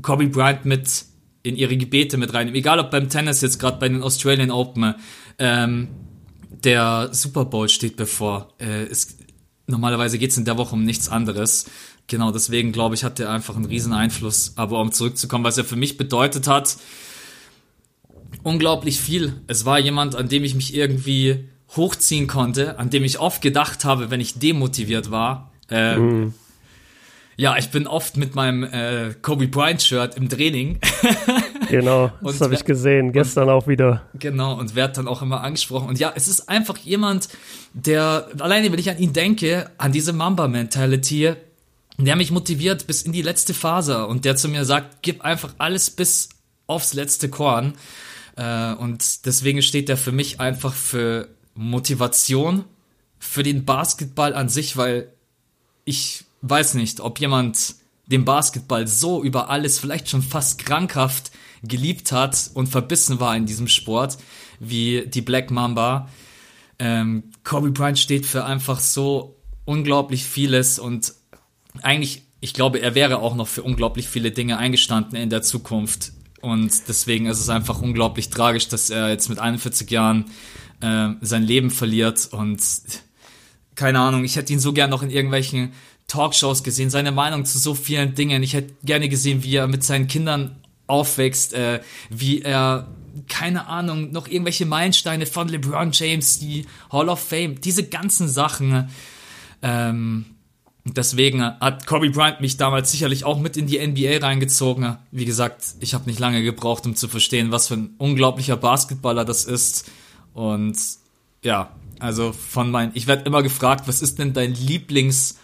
Kobe 0.00 0.28
Bryant 0.28 0.64
mit 0.64 1.04
in 1.42 1.56
ihre 1.56 1.76
Gebete 1.76 2.16
mit 2.16 2.32
rein, 2.32 2.54
egal 2.54 2.78
ob 2.78 2.90
beim 2.90 3.10
Tennis 3.10 3.42
jetzt 3.42 3.58
gerade 3.58 3.78
bei 3.78 3.86
den 3.86 4.02
Australian 4.02 4.50
Open, 4.50 4.94
ähm, 5.38 5.88
der 6.48 7.10
Super 7.12 7.44
Bowl 7.44 7.68
steht 7.68 7.96
bevor. 7.96 8.48
Äh, 8.58 8.84
es, 8.84 9.18
normalerweise 9.66 10.16
geht 10.16 10.30
es 10.30 10.38
in 10.38 10.46
der 10.46 10.56
Woche 10.56 10.74
um 10.74 10.84
nichts 10.84 11.10
anderes. 11.10 11.66
Genau, 12.06 12.30
deswegen 12.30 12.72
glaube 12.72 12.94
ich, 12.94 13.04
hat 13.04 13.20
er 13.20 13.28
einfach 13.28 13.56
einen 13.56 13.66
riesen 13.66 13.92
Einfluss. 13.92 14.54
Aber 14.56 14.80
um 14.80 14.90
zurückzukommen, 14.90 15.44
was 15.44 15.58
er 15.58 15.64
für 15.64 15.76
mich 15.76 15.98
bedeutet 15.98 16.48
hat, 16.48 16.78
unglaublich 18.42 19.00
viel. 19.00 19.40
Es 19.46 19.64
war 19.64 19.78
jemand, 19.78 20.14
an 20.14 20.28
dem 20.28 20.44
ich 20.44 20.54
mich 20.54 20.74
irgendwie 20.74 21.48
hochziehen 21.76 22.26
konnte, 22.26 22.78
an 22.78 22.90
dem 22.90 23.04
ich 23.04 23.18
oft 23.18 23.42
gedacht 23.42 23.84
habe, 23.84 24.10
wenn 24.10 24.20
ich 24.20 24.38
demotiviert 24.38 25.10
war. 25.10 25.50
Äh, 25.70 25.96
mm. 25.96 26.34
Ja, 27.36 27.56
ich 27.56 27.70
bin 27.70 27.86
oft 27.86 28.16
mit 28.18 28.34
meinem 28.34 28.62
äh, 28.62 29.14
Kobe 29.22 29.48
Bryant 29.48 29.82
Shirt 29.82 30.16
im 30.16 30.28
Training. 30.28 30.78
genau, 31.70 32.12
das 32.20 32.40
habe 32.42 32.54
ich 32.54 32.64
gesehen, 32.64 33.12
gestern 33.12 33.48
und, 33.48 33.54
auch 33.54 33.66
wieder. 33.66 34.02
Genau, 34.14 34.58
und 34.58 34.74
werde 34.74 34.94
dann 34.96 35.08
auch 35.08 35.22
immer 35.22 35.40
angesprochen. 35.40 35.88
Und 35.88 35.98
ja, 35.98 36.12
es 36.14 36.28
ist 36.28 36.48
einfach 36.48 36.76
jemand, 36.76 37.28
der, 37.72 38.28
alleine 38.38 38.70
wenn 38.70 38.78
ich 38.78 38.90
an 38.90 38.98
ihn 38.98 39.14
denke, 39.14 39.70
an 39.78 39.92
diese 39.92 40.12
Mamba-Mentality, 40.12 41.32
der 41.98 42.16
mich 42.16 42.30
motiviert 42.30 42.86
bis 42.86 43.02
in 43.02 43.12
die 43.12 43.22
letzte 43.22 43.54
Phase 43.54 44.06
und 44.06 44.24
der 44.24 44.36
zu 44.36 44.48
mir 44.48 44.64
sagt, 44.64 44.98
gib 45.02 45.22
einfach 45.22 45.54
alles 45.58 45.90
bis 45.90 46.28
aufs 46.66 46.92
letzte 46.94 47.28
Korn. 47.28 47.74
Äh, 48.36 48.74
und 48.74 49.26
deswegen 49.26 49.62
steht 49.62 49.88
er 49.88 49.96
für 49.96 50.12
mich 50.12 50.40
einfach 50.40 50.74
für 50.74 51.28
Motivation, 51.54 52.64
für 53.18 53.42
den 53.42 53.64
Basketball 53.64 54.34
an 54.34 54.48
sich, 54.48 54.76
weil 54.76 55.12
ich 55.84 56.24
weiß 56.42 56.74
nicht, 56.74 57.00
ob 57.00 57.20
jemand 57.20 57.76
den 58.06 58.24
Basketball 58.24 58.86
so 58.86 59.22
über 59.22 59.48
alles 59.48 59.78
vielleicht 59.78 60.08
schon 60.08 60.22
fast 60.22 60.58
krankhaft 60.58 61.30
geliebt 61.62 62.12
hat 62.12 62.50
und 62.54 62.68
verbissen 62.68 63.20
war 63.20 63.36
in 63.36 63.46
diesem 63.46 63.68
Sport 63.68 64.18
wie 64.58 65.04
die 65.06 65.22
Black 65.22 65.50
Mamba. 65.50 66.08
Ähm, 66.78 67.24
Kobe 67.44 67.70
Bryant 67.70 67.98
steht 67.98 68.26
für 68.26 68.44
einfach 68.44 68.80
so 68.80 69.36
unglaublich 69.64 70.24
vieles 70.24 70.78
und 70.78 71.14
eigentlich, 71.82 72.22
ich 72.40 72.54
glaube, 72.54 72.80
er 72.80 72.94
wäre 72.94 73.20
auch 73.20 73.34
noch 73.34 73.48
für 73.48 73.62
unglaublich 73.62 74.08
viele 74.08 74.32
Dinge 74.32 74.58
eingestanden 74.58 75.16
in 75.16 75.30
der 75.30 75.42
Zukunft. 75.42 76.12
Und 76.42 76.88
deswegen 76.88 77.26
ist 77.26 77.40
es 77.40 77.48
einfach 77.48 77.80
unglaublich 77.80 78.28
tragisch, 78.28 78.68
dass 78.68 78.90
er 78.90 79.08
jetzt 79.08 79.28
mit 79.28 79.38
41 79.38 79.90
Jahren 79.90 80.26
äh, 80.80 81.10
sein 81.20 81.44
Leben 81.44 81.70
verliert. 81.70 82.28
Und 82.32 82.60
keine 83.76 84.00
Ahnung, 84.00 84.24
ich 84.24 84.36
hätte 84.36 84.52
ihn 84.52 84.58
so 84.58 84.72
gern 84.72 84.90
noch 84.90 85.02
in 85.02 85.10
irgendwelchen 85.10 85.72
Talkshows 86.08 86.62
gesehen, 86.62 86.90
seine 86.90 87.12
Meinung 87.12 87.44
zu 87.44 87.58
so 87.58 87.74
vielen 87.74 88.14
Dingen. 88.14 88.42
Ich 88.42 88.54
hätte 88.54 88.74
gerne 88.84 89.08
gesehen, 89.08 89.44
wie 89.44 89.56
er 89.56 89.68
mit 89.68 89.84
seinen 89.84 90.08
Kindern 90.08 90.56
aufwächst, 90.88 91.54
äh, 91.54 91.80
wie 92.10 92.42
er 92.42 92.88
keine 93.28 93.66
Ahnung, 93.66 94.10
noch 94.10 94.26
irgendwelche 94.26 94.66
Meilensteine 94.66 95.26
von 95.26 95.48
LeBron 95.48 95.90
James, 95.92 96.38
die 96.38 96.66
Hall 96.90 97.08
of 97.08 97.20
Fame, 97.20 97.60
diese 97.60 97.88
ganzen 97.88 98.28
Sachen. 98.28 98.90
Ähm, 99.62 100.24
Deswegen 100.84 101.42
hat 101.42 101.86
Kobe 101.86 102.10
Bryant 102.10 102.40
mich 102.40 102.56
damals 102.56 102.90
sicherlich 102.90 103.24
auch 103.24 103.38
mit 103.38 103.56
in 103.56 103.66
die 103.66 103.86
NBA 103.86 104.18
reingezogen. 104.26 104.96
Wie 105.12 105.24
gesagt, 105.24 105.62
ich 105.78 105.94
habe 105.94 106.06
nicht 106.06 106.18
lange 106.18 106.42
gebraucht, 106.42 106.86
um 106.86 106.96
zu 106.96 107.06
verstehen, 107.06 107.52
was 107.52 107.68
für 107.68 107.74
ein 107.74 107.94
unglaublicher 107.98 108.56
Basketballer 108.56 109.24
das 109.24 109.44
ist. 109.44 109.90
Und 110.34 110.76
ja, 111.42 111.70
also 112.00 112.32
von 112.32 112.72
meinen, 112.72 112.90
ich 112.94 113.06
werde 113.06 113.24
immer 113.24 113.44
gefragt, 113.44 113.86
was 113.86 114.02
ist 114.02 114.18
denn 114.18 114.32
dein 114.32 114.54
Lieblings 114.54 115.38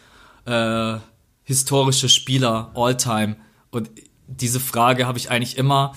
äh, 0.44 0.96
historischer 1.44 2.08
Spieler 2.08 2.72
all 2.74 2.96
time? 2.96 3.36
Und 3.70 3.90
diese 4.26 4.58
Frage 4.58 5.06
habe 5.06 5.18
ich 5.18 5.30
eigentlich 5.30 5.56
immer 5.56 5.94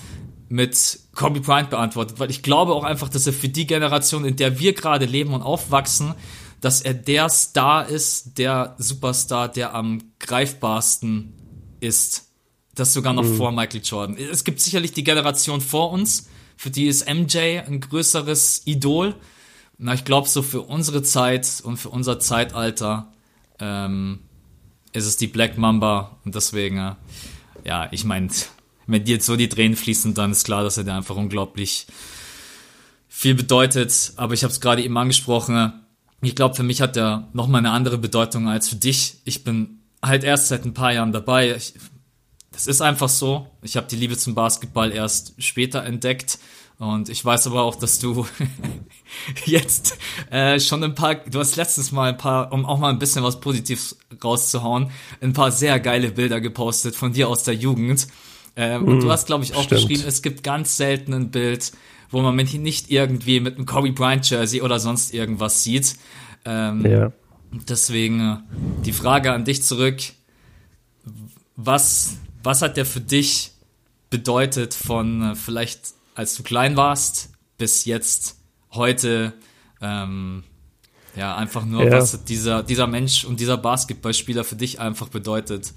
mit 0.48 1.00
Kobe 1.14 1.40
Bryant 1.40 1.70
beantwortet, 1.70 2.20
weil 2.20 2.30
ich 2.30 2.42
glaube 2.42 2.74
auch 2.74 2.84
einfach, 2.84 3.08
dass 3.08 3.26
er 3.26 3.32
für 3.32 3.48
die 3.48 3.66
Generation, 3.66 4.24
in 4.24 4.36
der 4.36 4.60
wir 4.60 4.72
gerade 4.72 5.06
leben 5.06 5.34
und 5.34 5.42
aufwachsen, 5.42 6.14
dass 6.62 6.80
er 6.80 6.94
der 6.94 7.28
Star 7.28 7.86
ist, 7.88 8.38
der 8.38 8.76
Superstar, 8.78 9.48
der 9.48 9.74
am 9.74 10.00
greifbarsten 10.20 11.34
ist. 11.80 12.30
Das 12.74 12.94
sogar 12.94 13.12
noch 13.12 13.24
mhm. 13.24 13.36
vor 13.36 13.50
Michael 13.52 13.82
Jordan. 13.84 14.16
Es 14.16 14.44
gibt 14.44 14.60
sicherlich 14.60 14.92
die 14.92 15.04
Generation 15.04 15.60
vor 15.60 15.90
uns, 15.90 16.28
für 16.56 16.70
die 16.70 16.86
ist 16.86 17.12
MJ 17.12 17.58
ein 17.66 17.80
größeres 17.80 18.62
Idol. 18.66 19.16
Na, 19.76 19.92
ich 19.94 20.04
glaube, 20.04 20.28
so 20.28 20.42
für 20.42 20.62
unsere 20.62 21.02
Zeit 21.02 21.60
und 21.64 21.76
für 21.78 21.88
unser 21.88 22.20
Zeitalter 22.20 23.12
ähm, 23.58 24.20
ist 24.92 25.06
es 25.06 25.16
die 25.16 25.26
Black 25.26 25.58
Mamba. 25.58 26.16
Und 26.24 26.36
deswegen, 26.36 26.78
äh, 26.78 26.94
ja, 27.64 27.88
ich 27.90 28.04
meine, 28.04 28.28
wenn 28.86 29.04
dir 29.04 29.16
jetzt 29.16 29.26
so 29.26 29.34
die 29.34 29.48
Tränen 29.48 29.76
fließen, 29.76 30.14
dann 30.14 30.30
ist 30.30 30.44
klar, 30.44 30.62
dass 30.62 30.76
er 30.76 30.84
dir 30.84 30.94
einfach 30.94 31.16
unglaublich 31.16 31.88
viel 33.08 33.34
bedeutet. 33.34 34.12
Aber 34.14 34.34
ich 34.34 34.44
habe 34.44 34.52
es 34.52 34.60
gerade 34.60 34.84
eben 34.84 34.96
angesprochen, 34.96 35.81
ich 36.22 36.36
glaube, 36.36 36.54
für 36.54 36.62
mich 36.62 36.80
hat 36.80 36.96
der 36.96 37.28
nochmal 37.32 37.58
eine 37.58 37.70
andere 37.70 37.98
Bedeutung 37.98 38.48
als 38.48 38.68
für 38.68 38.76
dich. 38.76 39.18
Ich 39.24 39.44
bin 39.44 39.80
halt 40.02 40.24
erst 40.24 40.48
seit 40.48 40.64
ein 40.64 40.74
paar 40.74 40.92
Jahren 40.92 41.12
dabei. 41.12 41.54
Ich, 41.54 41.74
das 42.52 42.66
ist 42.66 42.80
einfach 42.80 43.08
so. 43.08 43.48
Ich 43.62 43.76
habe 43.76 43.88
die 43.88 43.96
Liebe 43.96 44.16
zum 44.16 44.34
Basketball 44.34 44.92
erst 44.92 45.34
später 45.42 45.84
entdeckt. 45.84 46.38
Und 46.78 47.08
ich 47.08 47.24
weiß 47.24 47.46
aber 47.46 47.62
auch, 47.62 47.76
dass 47.76 47.98
du 47.98 48.26
jetzt 49.46 49.98
äh, 50.30 50.58
schon 50.58 50.82
ein 50.82 50.94
paar, 50.94 51.16
du 51.16 51.38
hast 51.38 51.56
letztes 51.56 51.92
Mal 51.92 52.10
ein 52.10 52.18
paar, 52.18 52.52
um 52.52 52.66
auch 52.66 52.78
mal 52.78 52.90
ein 52.90 52.98
bisschen 52.98 53.22
was 53.22 53.40
Positives 53.40 53.98
rauszuhauen, 54.22 54.90
ein 55.20 55.32
paar 55.32 55.52
sehr 55.52 55.78
geile 55.80 56.10
Bilder 56.10 56.40
gepostet 56.40 56.96
von 56.96 57.12
dir 57.12 57.28
aus 57.28 57.44
der 57.44 57.54
Jugend. 57.54 58.08
Ähm, 58.54 58.84
und 58.84 59.00
du 59.00 59.10
hast, 59.10 59.26
glaube 59.26 59.44
ich, 59.44 59.54
auch 59.54 59.62
Stimmt. 59.62 59.82
geschrieben, 59.82 60.04
es 60.06 60.22
gibt 60.22 60.42
ganz 60.42 60.76
selten 60.76 61.14
ein 61.14 61.30
Bild, 61.30 61.72
wo 62.12 62.20
man 62.20 62.36
mich 62.36 62.54
nicht 62.54 62.90
irgendwie 62.90 63.40
mit 63.40 63.56
einem 63.56 63.66
Kobe 63.66 63.90
Bryant 63.90 64.28
Jersey 64.28 64.60
oder 64.62 64.78
sonst 64.78 65.12
irgendwas 65.12 65.64
sieht. 65.64 65.96
Ähm, 66.44 66.86
ja. 66.86 67.12
Deswegen 67.50 68.20
äh, 68.20 68.36
die 68.84 68.92
Frage 68.92 69.32
an 69.32 69.44
dich 69.44 69.62
zurück. 69.62 70.00
Was, 71.56 72.18
was 72.42 72.62
hat 72.62 72.76
der 72.76 72.86
für 72.86 73.00
dich 73.00 73.52
bedeutet 74.10 74.74
von 74.74 75.32
äh, 75.32 75.34
vielleicht 75.34 75.94
als 76.14 76.36
du 76.36 76.42
klein 76.42 76.76
warst 76.76 77.32
bis 77.56 77.86
jetzt 77.86 78.38
heute? 78.72 79.32
Ähm, 79.80 80.44
ja, 81.16 81.36
einfach 81.36 81.64
nur, 81.64 81.84
ja. 81.84 81.92
was 81.92 82.24
dieser, 82.24 82.62
dieser 82.62 82.86
Mensch 82.86 83.24
und 83.24 83.40
dieser 83.40 83.56
Basketballspieler 83.56 84.44
für 84.44 84.56
dich 84.56 84.80
einfach 84.80 85.08
bedeutet. 85.08 85.72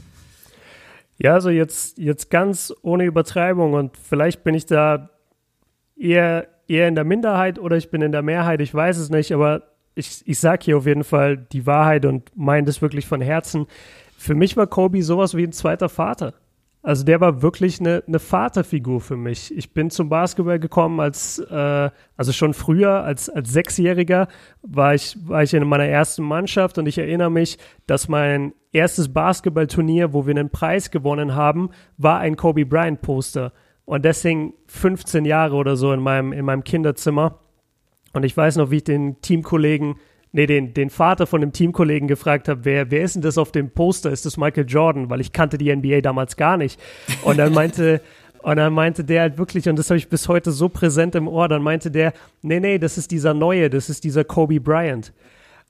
Ja, 1.17 1.33
also 1.33 1.49
jetzt, 1.49 1.97
jetzt 1.97 2.29
ganz 2.29 2.73
ohne 2.81 3.05
Übertreibung 3.05 3.73
und 3.73 3.97
vielleicht 3.97 4.43
bin 4.43 4.53
ich 4.53 4.65
da 4.65 5.09
eher, 5.95 6.47
eher 6.67 6.87
in 6.87 6.95
der 6.95 7.03
Minderheit 7.03 7.59
oder 7.59 7.77
ich 7.77 7.89
bin 7.89 8.01
in 8.01 8.11
der 8.11 8.21
Mehrheit, 8.21 8.61
ich 8.61 8.73
weiß 8.73 8.97
es 8.97 9.09
nicht, 9.09 9.31
aber 9.31 9.63
ich, 9.95 10.23
ich 10.25 10.39
sage 10.39 10.65
hier 10.65 10.77
auf 10.77 10.85
jeden 10.85 11.03
Fall 11.03 11.37
die 11.37 11.65
Wahrheit 11.65 12.05
und 12.05 12.31
meine 12.35 12.65
das 12.65 12.81
wirklich 12.81 13.07
von 13.07 13.21
Herzen. 13.21 13.65
Für 14.17 14.35
mich 14.35 14.57
war 14.57 14.67
Kobe 14.67 15.01
sowas 15.03 15.35
wie 15.35 15.43
ein 15.43 15.53
zweiter 15.53 15.89
Vater. 15.89 16.33
Also 16.85 17.03
der 17.03 17.19
war 17.19 17.41
wirklich 17.41 17.79
eine, 17.79 18.03
eine 18.07 18.19
Vaterfigur 18.19 19.01
für 19.01 19.17
mich. 19.17 19.55
Ich 19.57 19.73
bin 19.73 19.89
zum 19.89 20.07
Basketball 20.07 20.59
gekommen 20.59 20.99
als, 20.99 21.39
äh, 21.39 21.89
also 22.15 22.31
schon 22.31 22.53
früher, 22.53 23.03
als, 23.03 23.27
als 23.27 23.51
Sechsjähriger 23.51 24.27
war 24.61 24.93
ich, 24.93 25.17
war 25.27 25.41
ich 25.41 25.55
in 25.55 25.67
meiner 25.67 25.85
ersten 25.87 26.21
Mannschaft 26.21 26.77
und 26.77 26.85
ich 26.85 26.99
erinnere 26.99 27.31
mich, 27.31 27.57
dass 27.87 28.07
mein 28.07 28.53
erstes 28.71 29.11
Basketballturnier, 29.11 30.13
wo 30.13 30.27
wir 30.27 30.35
einen 30.35 30.51
Preis 30.51 30.91
gewonnen 30.91 31.33
haben, 31.33 31.71
war 31.97 32.19
ein 32.19 32.35
Kobe 32.35 32.67
Bryant 32.67 33.01
Poster. 33.01 33.51
Und 33.85 34.03
deswegen 34.03 34.53
15 34.67 35.25
Jahre 35.25 35.55
oder 35.55 35.75
so 35.75 35.93
in 35.93 35.99
meinem, 35.99 36.33
in 36.33 36.43
meinem 36.43 36.63
Kinderzimmer. 36.63 37.39
Und 38.13 38.23
ich 38.23 38.35
weiß 38.35 38.55
noch, 38.57 38.71
wie 38.71 38.77
ich 38.77 38.83
den 38.83 39.21
Teamkollegen 39.21 39.95
nee, 40.35 40.45
den, 40.47 40.73
den 40.73 40.89
Vater 40.89 41.27
von 41.27 41.39
dem 41.39 41.53
Teamkollegen 41.53 42.09
gefragt 42.09 42.49
habe, 42.49 42.65
wer, 42.65 42.91
wer 42.91 43.03
ist 43.03 43.15
denn 43.15 43.21
das 43.21 43.37
auf 43.37 43.53
dem 43.53 43.71
Poster? 43.71 44.11
Ist 44.11 44.25
das 44.25 44.35
Michael 44.35 44.65
Jordan? 44.67 45.09
Weil 45.09 45.21
ich 45.21 45.31
kannte 45.31 45.57
die 45.57 45.73
NBA 45.73 46.01
damals 46.01 46.35
gar 46.35 46.57
nicht. 46.57 46.77
Und 47.23 47.37
dann 47.37 47.53
meinte, 47.53 48.01
und 48.43 48.57
dann 48.57 48.73
meinte 48.73 49.05
der 49.05 49.21
halt 49.21 49.37
wirklich, 49.37 49.69
und 49.69 49.79
das 49.79 49.89
habe 49.89 49.97
ich 49.97 50.09
bis 50.09 50.27
heute 50.27 50.51
so 50.51 50.67
präsent 50.67 51.15
im 51.15 51.29
Ohr, 51.29 51.47
dann 51.47 51.63
meinte 51.63 51.89
der, 51.89 52.11
nee, 52.41 52.59
nee, 52.59 52.77
das 52.77 52.97
ist 52.97 53.11
dieser 53.11 53.33
neue, 53.33 53.69
das 53.69 53.89
ist 53.89 54.03
dieser 54.03 54.25
Kobe 54.25 54.59
Bryant. 54.59 55.13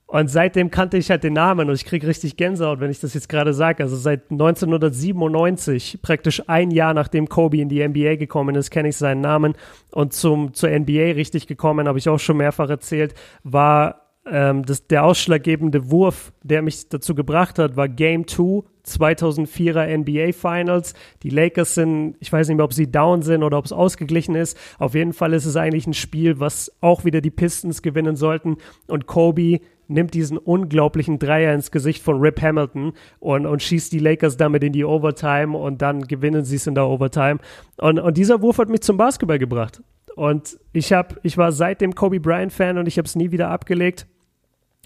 Und 0.07 0.29
seitdem 0.29 0.69
kannte 0.69 0.97
ich 0.97 1.09
halt 1.09 1.23
den 1.23 1.33
Namen 1.33 1.67
und 1.67 1.75
ich 1.75 1.83
kriege 1.83 2.05
richtig 2.05 2.37
Gänsehaut, 2.37 2.79
wenn 2.79 2.91
ich 2.91 2.99
das 2.99 3.15
jetzt 3.15 3.27
gerade 3.27 3.53
sage. 3.53 3.81
Also 3.81 3.95
seit 3.95 4.29
1997, 4.29 5.99
praktisch 6.01 6.43
ein 6.47 6.69
Jahr 6.69 6.93
nachdem 6.93 7.27
Kobe 7.27 7.57
in 7.57 7.69
die 7.69 7.85
NBA 7.85 8.15
gekommen 8.15 8.55
ist, 8.55 8.69
kenne 8.69 8.89
ich 8.89 8.97
seinen 8.97 9.21
Namen. 9.21 9.55
Und 9.91 10.13
zum, 10.13 10.53
zur 10.53 10.69
NBA 10.69 11.13
richtig 11.15 11.47
gekommen, 11.47 11.87
habe 11.87 11.97
ich 11.97 12.07
auch 12.07 12.19
schon 12.19 12.37
mehrfach 12.37 12.69
erzählt, 12.69 13.15
war 13.43 14.05
ähm, 14.27 14.63
das, 14.63 14.87
der 14.87 15.05
ausschlaggebende 15.05 15.89
Wurf, 15.89 16.33
der 16.43 16.61
mich 16.61 16.87
dazu 16.89 17.15
gebracht 17.15 17.57
hat, 17.57 17.75
war 17.75 17.89
Game 17.89 18.27
2 18.27 18.63
2004er 18.85 19.97
NBA 19.97 20.31
Finals. 20.31 20.93
Die 21.23 21.29
Lakers 21.29 21.75
sind, 21.75 22.15
ich 22.19 22.31
weiß 22.31 22.47
nicht 22.47 22.57
mehr, 22.57 22.65
ob 22.65 22.73
sie 22.73 22.91
down 22.91 23.21
sind 23.21 23.43
oder 23.43 23.57
ob 23.57 23.65
es 23.65 23.73
ausgeglichen 23.73 24.35
ist. 24.35 24.57
Auf 24.77 24.93
jeden 24.93 25.13
Fall 25.13 25.33
ist 25.33 25.45
es 25.45 25.55
eigentlich 25.55 25.87
ein 25.87 25.93
Spiel, 25.93 26.39
was 26.39 26.71
auch 26.81 27.03
wieder 27.03 27.21
die 27.21 27.31
Pistons 27.31 27.81
gewinnen 27.81 28.15
sollten. 28.15 28.57
Und 28.87 29.07
Kobe 29.07 29.59
nimmt 29.87 30.13
diesen 30.13 30.37
unglaublichen 30.37 31.19
Dreier 31.19 31.53
ins 31.53 31.71
Gesicht 31.71 32.03
von 32.03 32.19
Rip 32.19 32.41
Hamilton 32.41 32.93
und, 33.19 33.45
und 33.45 33.61
schießt 33.61 33.91
die 33.91 33.99
Lakers 33.99 34.37
damit 34.37 34.63
in 34.63 34.73
die 34.73 34.85
Overtime 34.85 35.57
und 35.57 35.81
dann 35.81 36.01
gewinnen 36.01 36.43
sie 36.43 36.55
es 36.55 36.67
in 36.67 36.75
der 36.75 36.87
Overtime. 36.87 37.39
Und, 37.77 37.99
und 37.99 38.17
dieser 38.17 38.41
Wurf 38.41 38.57
hat 38.57 38.69
mich 38.69 38.81
zum 38.81 38.97
Basketball 38.97 39.39
gebracht. 39.39 39.81
Und 40.15 40.57
ich 40.71 40.93
habe, 40.93 41.15
ich 41.23 41.37
war 41.37 41.51
seitdem 41.51 41.93
Kobe 41.93 42.19
Bryant 42.19 42.53
Fan 42.53 42.77
und 42.77 42.87
ich 42.87 42.97
habe 42.97 43.05
es 43.05 43.15
nie 43.15 43.31
wieder 43.31 43.49
abgelegt. 43.49 44.07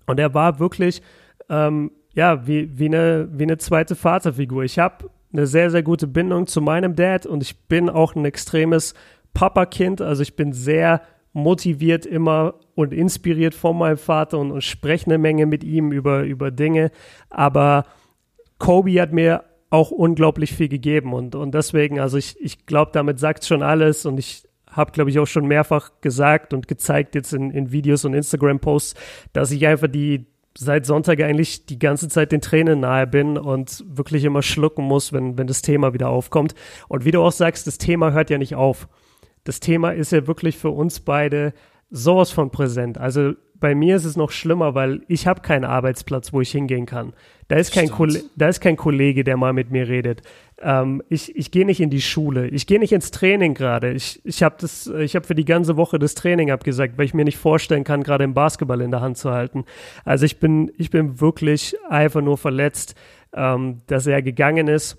Und 0.07 0.19
er 0.19 0.33
war 0.33 0.59
wirklich, 0.59 1.01
ähm, 1.49 1.91
ja, 2.13 2.47
wie, 2.47 2.77
wie, 2.77 2.87
eine, 2.87 3.29
wie 3.31 3.43
eine 3.43 3.57
zweite 3.57 3.95
Vaterfigur. 3.95 4.63
Ich 4.63 4.79
habe 4.79 5.09
eine 5.31 5.45
sehr, 5.45 5.69
sehr 5.69 5.83
gute 5.83 6.07
Bindung 6.07 6.47
zu 6.47 6.61
meinem 6.61 6.95
Dad 6.95 7.25
und 7.25 7.43
ich 7.43 7.67
bin 7.67 7.89
auch 7.89 8.15
ein 8.15 8.25
extremes 8.25 8.95
Papa-Kind. 9.35 10.01
Also 10.01 10.23
ich 10.23 10.35
bin 10.35 10.51
sehr 10.51 11.01
motiviert 11.39 12.05
immer 12.05 12.55
und 12.75 12.93
inspiriert 12.93 13.53
von 13.53 13.77
meinem 13.77 13.97
Vater 13.97 14.37
und, 14.39 14.51
und 14.51 14.63
spreche 14.63 15.07
eine 15.07 15.17
Menge 15.17 15.45
mit 15.45 15.63
ihm 15.63 15.91
über, 15.91 16.23
über 16.23 16.51
Dinge. 16.51 16.91
Aber 17.29 17.85
Kobe 18.57 19.01
hat 19.01 19.11
mir 19.11 19.43
auch 19.69 19.91
unglaublich 19.91 20.53
viel 20.53 20.69
gegeben 20.69 21.13
und, 21.13 21.35
und 21.35 21.53
deswegen, 21.53 21.99
also 21.99 22.17
ich, 22.17 22.39
ich 22.39 22.65
glaube, 22.65 22.91
damit 22.93 23.19
sagt 23.19 23.45
schon 23.45 23.61
alles 23.61 24.05
und 24.05 24.17
ich 24.17 24.43
habe, 24.69 24.91
glaube 24.91 25.09
ich, 25.09 25.19
auch 25.19 25.27
schon 25.27 25.47
mehrfach 25.47 25.91
gesagt 26.01 26.53
und 26.53 26.67
gezeigt 26.67 27.15
jetzt 27.15 27.33
in, 27.33 27.51
in 27.51 27.71
Videos 27.71 28.05
und 28.05 28.13
Instagram-Posts, 28.13 28.95
dass 29.33 29.51
ich 29.51 29.65
einfach 29.67 29.87
die 29.87 30.27
seit 30.57 30.85
Sonntag 30.85 31.21
eigentlich 31.21 31.65
die 31.65 31.79
ganze 31.79 32.09
Zeit 32.09 32.31
den 32.31 32.41
Tränen 32.41 32.79
nahe 32.81 33.07
bin 33.07 33.37
und 33.37 33.83
wirklich 33.87 34.23
immer 34.25 34.41
schlucken 34.41 34.83
muss, 34.83 35.13
wenn, 35.13 35.37
wenn 35.37 35.47
das 35.47 35.61
Thema 35.61 35.93
wieder 35.93 36.09
aufkommt. 36.09 36.53
Und 36.87 37.05
wie 37.05 37.11
du 37.11 37.21
auch 37.21 37.31
sagst, 37.31 37.67
das 37.67 37.77
Thema 37.77 38.11
hört 38.11 38.29
ja 38.29 38.37
nicht 38.37 38.55
auf. 38.55 38.87
Das 39.43 39.59
Thema 39.59 39.91
ist 39.91 40.11
ja 40.11 40.27
wirklich 40.27 40.57
für 40.57 40.69
uns 40.69 40.99
beide 40.99 41.53
sowas 41.89 42.31
von 42.31 42.51
präsent. 42.51 42.97
Also 42.97 43.33
bei 43.59 43.75
mir 43.75 43.95
ist 43.95 44.05
es 44.05 44.15
noch 44.15 44.31
schlimmer, 44.31 44.73
weil 44.73 45.01
ich 45.07 45.27
habe 45.27 45.41
keinen 45.41 45.65
Arbeitsplatz, 45.65 46.31
wo 46.31 46.41
ich 46.41 46.51
hingehen 46.51 46.85
kann. 46.85 47.13
Da 47.49 47.57
ist, 47.57 47.73
kein 47.73 47.91
da 48.35 48.47
ist 48.47 48.61
kein 48.61 48.77
Kollege, 48.77 49.23
der 49.23 49.35
mal 49.35 49.53
mit 49.53 49.71
mir 49.71 49.87
redet. 49.87 50.21
Ähm, 50.61 51.01
ich 51.09 51.35
ich 51.35 51.51
gehe 51.51 51.65
nicht 51.65 51.81
in 51.81 51.89
die 51.89 52.01
Schule. 52.01 52.47
Ich 52.47 52.67
gehe 52.67 52.79
nicht 52.79 52.93
ins 52.93 53.11
Training 53.11 53.55
gerade. 53.55 53.91
Ich, 53.91 54.21
ich 54.23 54.43
habe 54.43 54.55
hab 54.65 55.25
für 55.25 55.35
die 55.35 55.45
ganze 55.45 55.75
Woche 55.75 55.99
das 55.99 56.15
Training 56.15 56.51
abgesagt, 56.51 56.97
weil 56.97 57.05
ich 57.05 57.13
mir 57.13 57.25
nicht 57.25 57.37
vorstellen 57.37 57.83
kann, 57.83 58.03
gerade 58.03 58.23
im 58.23 58.33
Basketball 58.33 58.81
in 58.81 58.91
der 58.91 59.01
Hand 59.01 59.17
zu 59.17 59.31
halten. 59.31 59.65
Also 60.05 60.25
ich 60.25 60.39
bin, 60.39 60.71
ich 60.77 60.89
bin 60.91 61.19
wirklich 61.19 61.75
einfach 61.89 62.21
nur 62.21 62.37
verletzt, 62.37 62.95
ähm, 63.33 63.81
dass 63.87 64.07
er 64.07 64.21
gegangen 64.21 64.67
ist. 64.67 64.97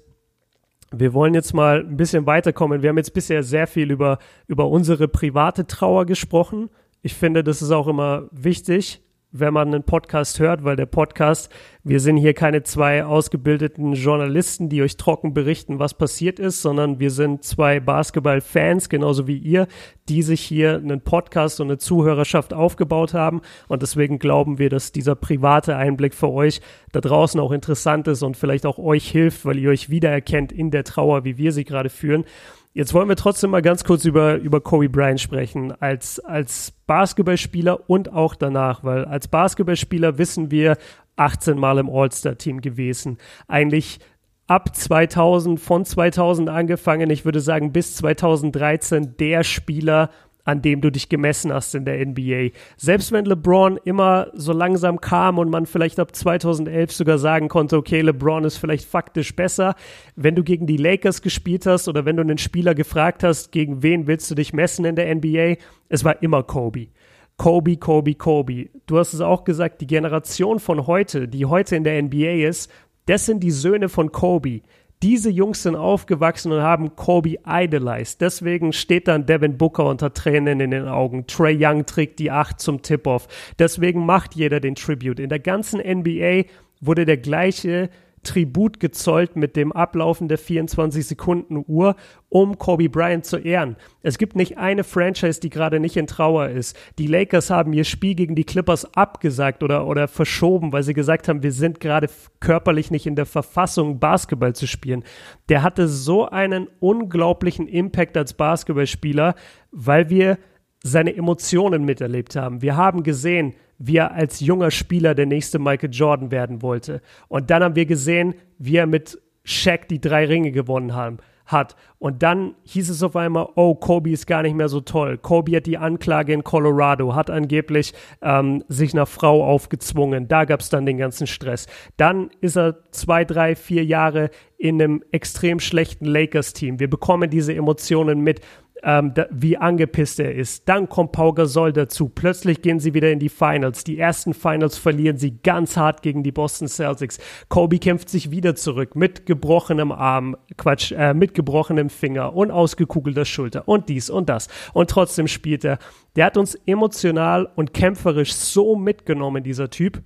Wir 0.92 1.14
wollen 1.14 1.34
jetzt 1.34 1.54
mal 1.54 1.80
ein 1.80 1.96
bisschen 1.96 2.26
weiterkommen. 2.26 2.82
Wir 2.82 2.88
haben 2.88 2.96
jetzt 2.96 3.14
bisher 3.14 3.42
sehr 3.42 3.66
viel 3.66 3.90
über, 3.90 4.18
über 4.48 4.68
unsere 4.68 5.06
private 5.08 5.66
Trauer 5.66 6.06
gesprochen 6.06 6.70
ich 7.02 7.14
finde, 7.14 7.42
das 7.42 7.62
ist 7.62 7.70
auch 7.70 7.86
immer 7.86 8.28
wichtig, 8.30 9.02
wenn 9.32 9.54
man 9.54 9.68
einen 9.68 9.84
Podcast 9.84 10.40
hört, 10.40 10.64
weil 10.64 10.76
der 10.76 10.86
Podcast, 10.86 11.50
wir 11.84 12.00
sind 12.00 12.16
hier 12.16 12.34
keine 12.34 12.62
zwei 12.64 13.04
ausgebildeten 13.04 13.92
Journalisten, 13.92 14.68
die 14.68 14.82
euch 14.82 14.96
trocken 14.96 15.34
berichten, 15.34 15.78
was 15.78 15.94
passiert 15.94 16.38
ist, 16.38 16.62
sondern 16.62 16.98
wir 16.98 17.10
sind 17.10 17.44
zwei 17.44 17.78
Basketball-Fans, 17.78 18.88
genauso 18.88 19.28
wie 19.28 19.38
ihr, 19.38 19.68
die 20.08 20.22
sich 20.22 20.40
hier 20.40 20.76
einen 20.76 21.00
Podcast 21.00 21.60
und 21.60 21.68
eine 21.68 21.78
Zuhörerschaft 21.78 22.52
aufgebaut 22.52 23.14
haben. 23.14 23.40
Und 23.68 23.82
deswegen 23.82 24.18
glauben 24.18 24.58
wir, 24.58 24.68
dass 24.68 24.90
dieser 24.90 25.14
private 25.14 25.76
Einblick 25.76 26.14
für 26.14 26.30
euch 26.30 26.60
da 26.90 27.00
draußen 27.00 27.38
auch 27.38 27.52
interessant 27.52 28.08
ist 28.08 28.22
und 28.22 28.36
vielleicht 28.36 28.66
auch 28.66 28.78
euch 28.78 29.08
hilft, 29.08 29.44
weil 29.44 29.58
ihr 29.58 29.70
euch 29.70 29.90
wiedererkennt 29.90 30.50
in 30.50 30.72
der 30.72 30.82
Trauer, 30.82 31.24
wie 31.24 31.38
wir 31.38 31.52
sie 31.52 31.64
gerade 31.64 31.88
führen. 31.88 32.24
Jetzt 32.72 32.94
wollen 32.94 33.08
wir 33.08 33.16
trotzdem 33.16 33.50
mal 33.50 33.62
ganz 33.62 33.82
kurz 33.82 34.04
über, 34.04 34.36
über 34.36 34.60
Kobe 34.60 34.88
Bryant 34.88 35.20
sprechen, 35.20 35.72
als, 35.80 36.20
als 36.20 36.72
Basketballspieler 36.86 37.90
und 37.90 38.12
auch 38.12 38.36
danach, 38.36 38.84
weil 38.84 39.04
als 39.06 39.26
Basketballspieler 39.26 40.18
wissen 40.18 40.52
wir, 40.52 40.76
18 41.16 41.58
Mal 41.58 41.78
im 41.78 41.90
All-Star-Team 41.90 42.60
gewesen. 42.60 43.18
Eigentlich 43.48 43.98
ab 44.46 44.74
2000, 44.74 45.58
von 45.60 45.84
2000 45.84 46.48
angefangen, 46.48 47.10
ich 47.10 47.24
würde 47.24 47.40
sagen 47.40 47.72
bis 47.72 47.96
2013 47.96 49.16
der 49.18 49.42
Spieler, 49.42 50.10
an 50.44 50.62
dem 50.62 50.80
du 50.80 50.90
dich 50.90 51.08
gemessen 51.08 51.52
hast 51.52 51.74
in 51.74 51.84
der 51.84 52.04
NBA. 52.04 52.50
Selbst 52.76 53.12
wenn 53.12 53.24
LeBron 53.24 53.78
immer 53.84 54.28
so 54.34 54.52
langsam 54.52 55.00
kam 55.00 55.38
und 55.38 55.50
man 55.50 55.66
vielleicht 55.66 55.98
ab 55.98 56.14
2011 56.14 56.92
sogar 56.92 57.18
sagen 57.18 57.48
konnte, 57.48 57.76
okay, 57.76 58.00
LeBron 58.00 58.44
ist 58.44 58.58
vielleicht 58.58 58.88
faktisch 58.88 59.34
besser, 59.34 59.74
wenn 60.16 60.34
du 60.34 60.42
gegen 60.42 60.66
die 60.66 60.76
Lakers 60.76 61.22
gespielt 61.22 61.66
hast 61.66 61.88
oder 61.88 62.04
wenn 62.04 62.16
du 62.16 62.22
einen 62.22 62.38
Spieler 62.38 62.74
gefragt 62.74 63.22
hast, 63.22 63.52
gegen 63.52 63.82
wen 63.82 64.06
willst 64.06 64.30
du 64.30 64.34
dich 64.34 64.52
messen 64.52 64.84
in 64.84 64.96
der 64.96 65.14
NBA, 65.14 65.56
es 65.88 66.04
war 66.04 66.22
immer 66.22 66.42
Kobe. 66.42 66.88
Kobe, 67.36 67.78
Kobe, 67.78 68.14
Kobe. 68.14 68.68
Du 68.84 68.98
hast 68.98 69.14
es 69.14 69.22
auch 69.22 69.44
gesagt, 69.44 69.80
die 69.80 69.86
Generation 69.86 70.60
von 70.60 70.86
heute, 70.86 71.26
die 71.26 71.46
heute 71.46 71.74
in 71.74 71.84
der 71.84 72.02
NBA 72.02 72.46
ist, 72.46 72.70
das 73.06 73.26
sind 73.26 73.42
die 73.42 73.50
Söhne 73.50 73.88
von 73.88 74.12
Kobe. 74.12 74.60
Diese 75.02 75.30
Jungs 75.30 75.62
sind 75.62 75.76
aufgewachsen 75.76 76.52
und 76.52 76.60
haben 76.60 76.94
Kobe 76.94 77.38
idolized. 77.46 78.20
Deswegen 78.20 78.74
steht 78.74 79.08
dann 79.08 79.24
Devin 79.24 79.56
Booker 79.56 79.86
unter 79.86 80.12
Tränen 80.12 80.60
in 80.60 80.72
den 80.72 80.88
Augen. 80.88 81.26
Trey 81.26 81.56
Young 81.58 81.86
trägt 81.86 82.18
die 82.18 82.30
Acht 82.30 82.60
zum 82.60 82.82
Tip-Off. 82.82 83.26
Deswegen 83.58 84.04
macht 84.04 84.34
jeder 84.34 84.60
den 84.60 84.74
Tribute. 84.74 85.18
In 85.18 85.30
der 85.30 85.38
ganzen 85.38 85.80
NBA 85.80 86.44
wurde 86.82 87.06
der 87.06 87.16
gleiche 87.16 87.88
Tribut 88.22 88.80
gezollt 88.80 89.36
mit 89.36 89.56
dem 89.56 89.72
Ablaufen 89.72 90.28
der 90.28 90.38
24 90.38 91.06
Sekunden 91.06 91.64
Uhr, 91.66 91.96
um 92.28 92.58
Kobe 92.58 92.88
Bryant 92.88 93.24
zu 93.24 93.38
ehren. 93.38 93.76
Es 94.02 94.18
gibt 94.18 94.36
nicht 94.36 94.58
eine 94.58 94.84
Franchise, 94.84 95.40
die 95.40 95.50
gerade 95.50 95.80
nicht 95.80 95.96
in 95.96 96.06
Trauer 96.06 96.48
ist. 96.48 96.76
Die 96.98 97.06
Lakers 97.06 97.50
haben 97.50 97.72
ihr 97.72 97.84
Spiel 97.84 98.14
gegen 98.14 98.34
die 98.34 98.44
Clippers 98.44 98.94
abgesagt 98.94 99.62
oder, 99.62 99.86
oder 99.86 100.06
verschoben, 100.06 100.72
weil 100.72 100.82
sie 100.82 100.94
gesagt 100.94 101.28
haben, 101.28 101.42
wir 101.42 101.52
sind 101.52 101.80
gerade 101.80 102.08
körperlich 102.40 102.90
nicht 102.90 103.06
in 103.06 103.16
der 103.16 103.26
Verfassung, 103.26 103.98
Basketball 103.98 104.54
zu 104.54 104.66
spielen. 104.66 105.04
Der 105.48 105.62
hatte 105.62 105.88
so 105.88 106.28
einen 106.28 106.68
unglaublichen 106.78 107.66
Impact 107.66 108.16
als 108.16 108.34
Basketballspieler, 108.34 109.34
weil 109.72 110.10
wir 110.10 110.38
seine 110.82 111.14
Emotionen 111.14 111.84
miterlebt 111.84 112.36
haben. 112.36 112.62
Wir 112.62 112.76
haben 112.76 113.02
gesehen, 113.02 113.54
wie 113.80 113.96
er 113.96 114.12
als 114.12 114.40
junger 114.40 114.70
Spieler 114.70 115.14
der 115.14 115.26
nächste 115.26 115.58
Michael 115.58 115.90
Jordan 115.90 116.30
werden 116.30 116.62
wollte. 116.62 117.00
Und 117.28 117.50
dann 117.50 117.64
haben 117.64 117.76
wir 117.76 117.86
gesehen, 117.86 118.34
wie 118.58 118.76
er 118.76 118.86
mit 118.86 119.18
Shaq 119.42 119.88
die 119.88 120.00
drei 120.00 120.26
Ringe 120.26 120.52
gewonnen 120.52 120.94
haben, 120.94 121.16
hat. 121.46 121.76
Und 121.98 122.22
dann 122.22 122.54
hieß 122.64 122.90
es 122.90 123.02
auf 123.02 123.16
einmal, 123.16 123.48
oh, 123.56 123.74
Kobe 123.74 124.10
ist 124.10 124.26
gar 124.26 124.42
nicht 124.42 124.54
mehr 124.54 124.68
so 124.68 124.80
toll. 124.80 125.16
Kobe 125.16 125.56
hat 125.56 125.66
die 125.66 125.78
Anklage 125.78 126.34
in 126.34 126.44
Colorado, 126.44 127.14
hat 127.14 127.30
angeblich 127.30 127.94
ähm, 128.22 128.62
sich 128.68 128.92
einer 128.92 129.06
Frau 129.06 129.44
aufgezwungen. 129.44 130.28
Da 130.28 130.44
gab 130.44 130.60
es 130.60 130.68
dann 130.68 130.84
den 130.84 130.98
ganzen 130.98 131.26
Stress. 131.26 131.66
Dann 131.96 132.30
ist 132.42 132.56
er 132.56 132.76
zwei, 132.92 133.24
drei, 133.24 133.56
vier 133.56 133.84
Jahre 133.84 134.30
in 134.58 134.80
einem 134.80 135.02
extrem 135.10 135.58
schlechten 135.58 136.04
Lakers-Team. 136.04 136.80
Wir 136.80 136.90
bekommen 136.90 137.30
diese 137.30 137.54
Emotionen 137.54 138.20
mit 138.20 138.42
ähm, 138.82 139.14
da, 139.14 139.26
wie 139.30 139.56
angepisst 139.56 140.20
er 140.20 140.34
ist. 140.34 140.68
Dann 140.68 140.88
kommt 140.88 141.12
Pau 141.12 141.32
Gasol 141.32 141.72
dazu. 141.72 142.08
Plötzlich 142.08 142.62
gehen 142.62 142.80
sie 142.80 142.94
wieder 142.94 143.10
in 143.10 143.18
die 143.18 143.28
Finals. 143.28 143.84
Die 143.84 143.98
ersten 143.98 144.34
Finals 144.34 144.78
verlieren 144.78 145.16
sie 145.16 145.38
ganz 145.42 145.76
hart 145.76 146.02
gegen 146.02 146.22
die 146.22 146.32
Boston 146.32 146.68
Celtics. 146.68 147.18
Kobe 147.48 147.78
kämpft 147.78 148.08
sich 148.08 148.30
wieder 148.30 148.54
zurück 148.54 148.96
mit 148.96 149.26
gebrochenem 149.26 149.92
Arm, 149.92 150.36
Quatsch, 150.56 150.92
äh, 150.92 151.14
mit 151.14 151.34
gebrochenem 151.34 151.90
Finger 151.90 152.34
und 152.34 152.50
ausgekugelter 152.50 153.24
Schulter 153.24 153.68
und 153.68 153.88
dies 153.88 154.10
und 154.10 154.28
das. 154.28 154.48
Und 154.72 154.90
trotzdem 154.90 155.26
spielt 155.28 155.64
er. 155.64 155.78
Der 156.16 156.26
hat 156.26 156.36
uns 156.36 156.54
emotional 156.66 157.48
und 157.54 157.72
kämpferisch 157.74 158.34
so 158.34 158.76
mitgenommen, 158.76 159.44
dieser 159.44 159.70
Typ. 159.70 160.02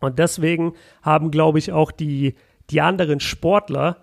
Und 0.00 0.18
deswegen 0.18 0.72
haben, 1.02 1.30
glaube 1.30 1.58
ich, 1.58 1.72
auch 1.72 1.92
die, 1.92 2.34
die 2.70 2.80
anderen 2.80 3.20
Sportler 3.20 3.98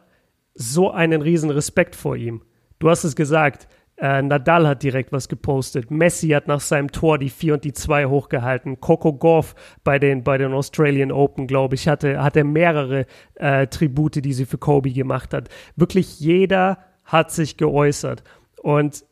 so 0.54 0.92
einen 0.92 1.22
riesen 1.22 1.50
Respekt 1.50 1.96
vor 1.96 2.16
ihm. 2.16 2.42
Du 2.80 2.90
hast 2.90 3.04
es 3.04 3.16
gesagt, 3.16 3.68
äh, 3.98 4.22
Nadal 4.22 4.68
hat 4.68 4.84
direkt 4.84 5.12
was 5.12 5.28
gepostet. 5.28 5.90
Messi 5.90 6.30
hat 6.30 6.48
nach 6.48 6.60
seinem 6.60 6.92
Tor 6.92 7.18
die 7.18 7.30
4 7.30 7.56
und 7.56 7.64
die 7.64 7.74
2 7.74 8.06
hochgehalten. 8.06 8.80
Coco 8.80 9.14
Goff 9.14 9.56
bei 9.84 9.98
den, 9.98 10.24
bei 10.24 10.38
den 10.38 10.54
Australian 10.54 11.12
Open, 11.12 11.48
glaube 11.48 11.76
ich, 11.76 11.88
hatte, 11.88 12.22
hatte 12.22 12.44
mehrere 12.44 13.08
äh, 13.36 13.66
Tribute, 13.68 14.24
die 14.24 14.34
sie 14.34 14.46
für 14.46 14.60
Kobe 14.60 14.92
gemacht 14.92 15.34
hat. 15.34 15.50
Wirklich 15.76 16.20
jeder 16.20 16.78
hat 17.06 17.32
sich 17.32 17.58
geäußert. 17.58 18.24
Und 18.62 19.04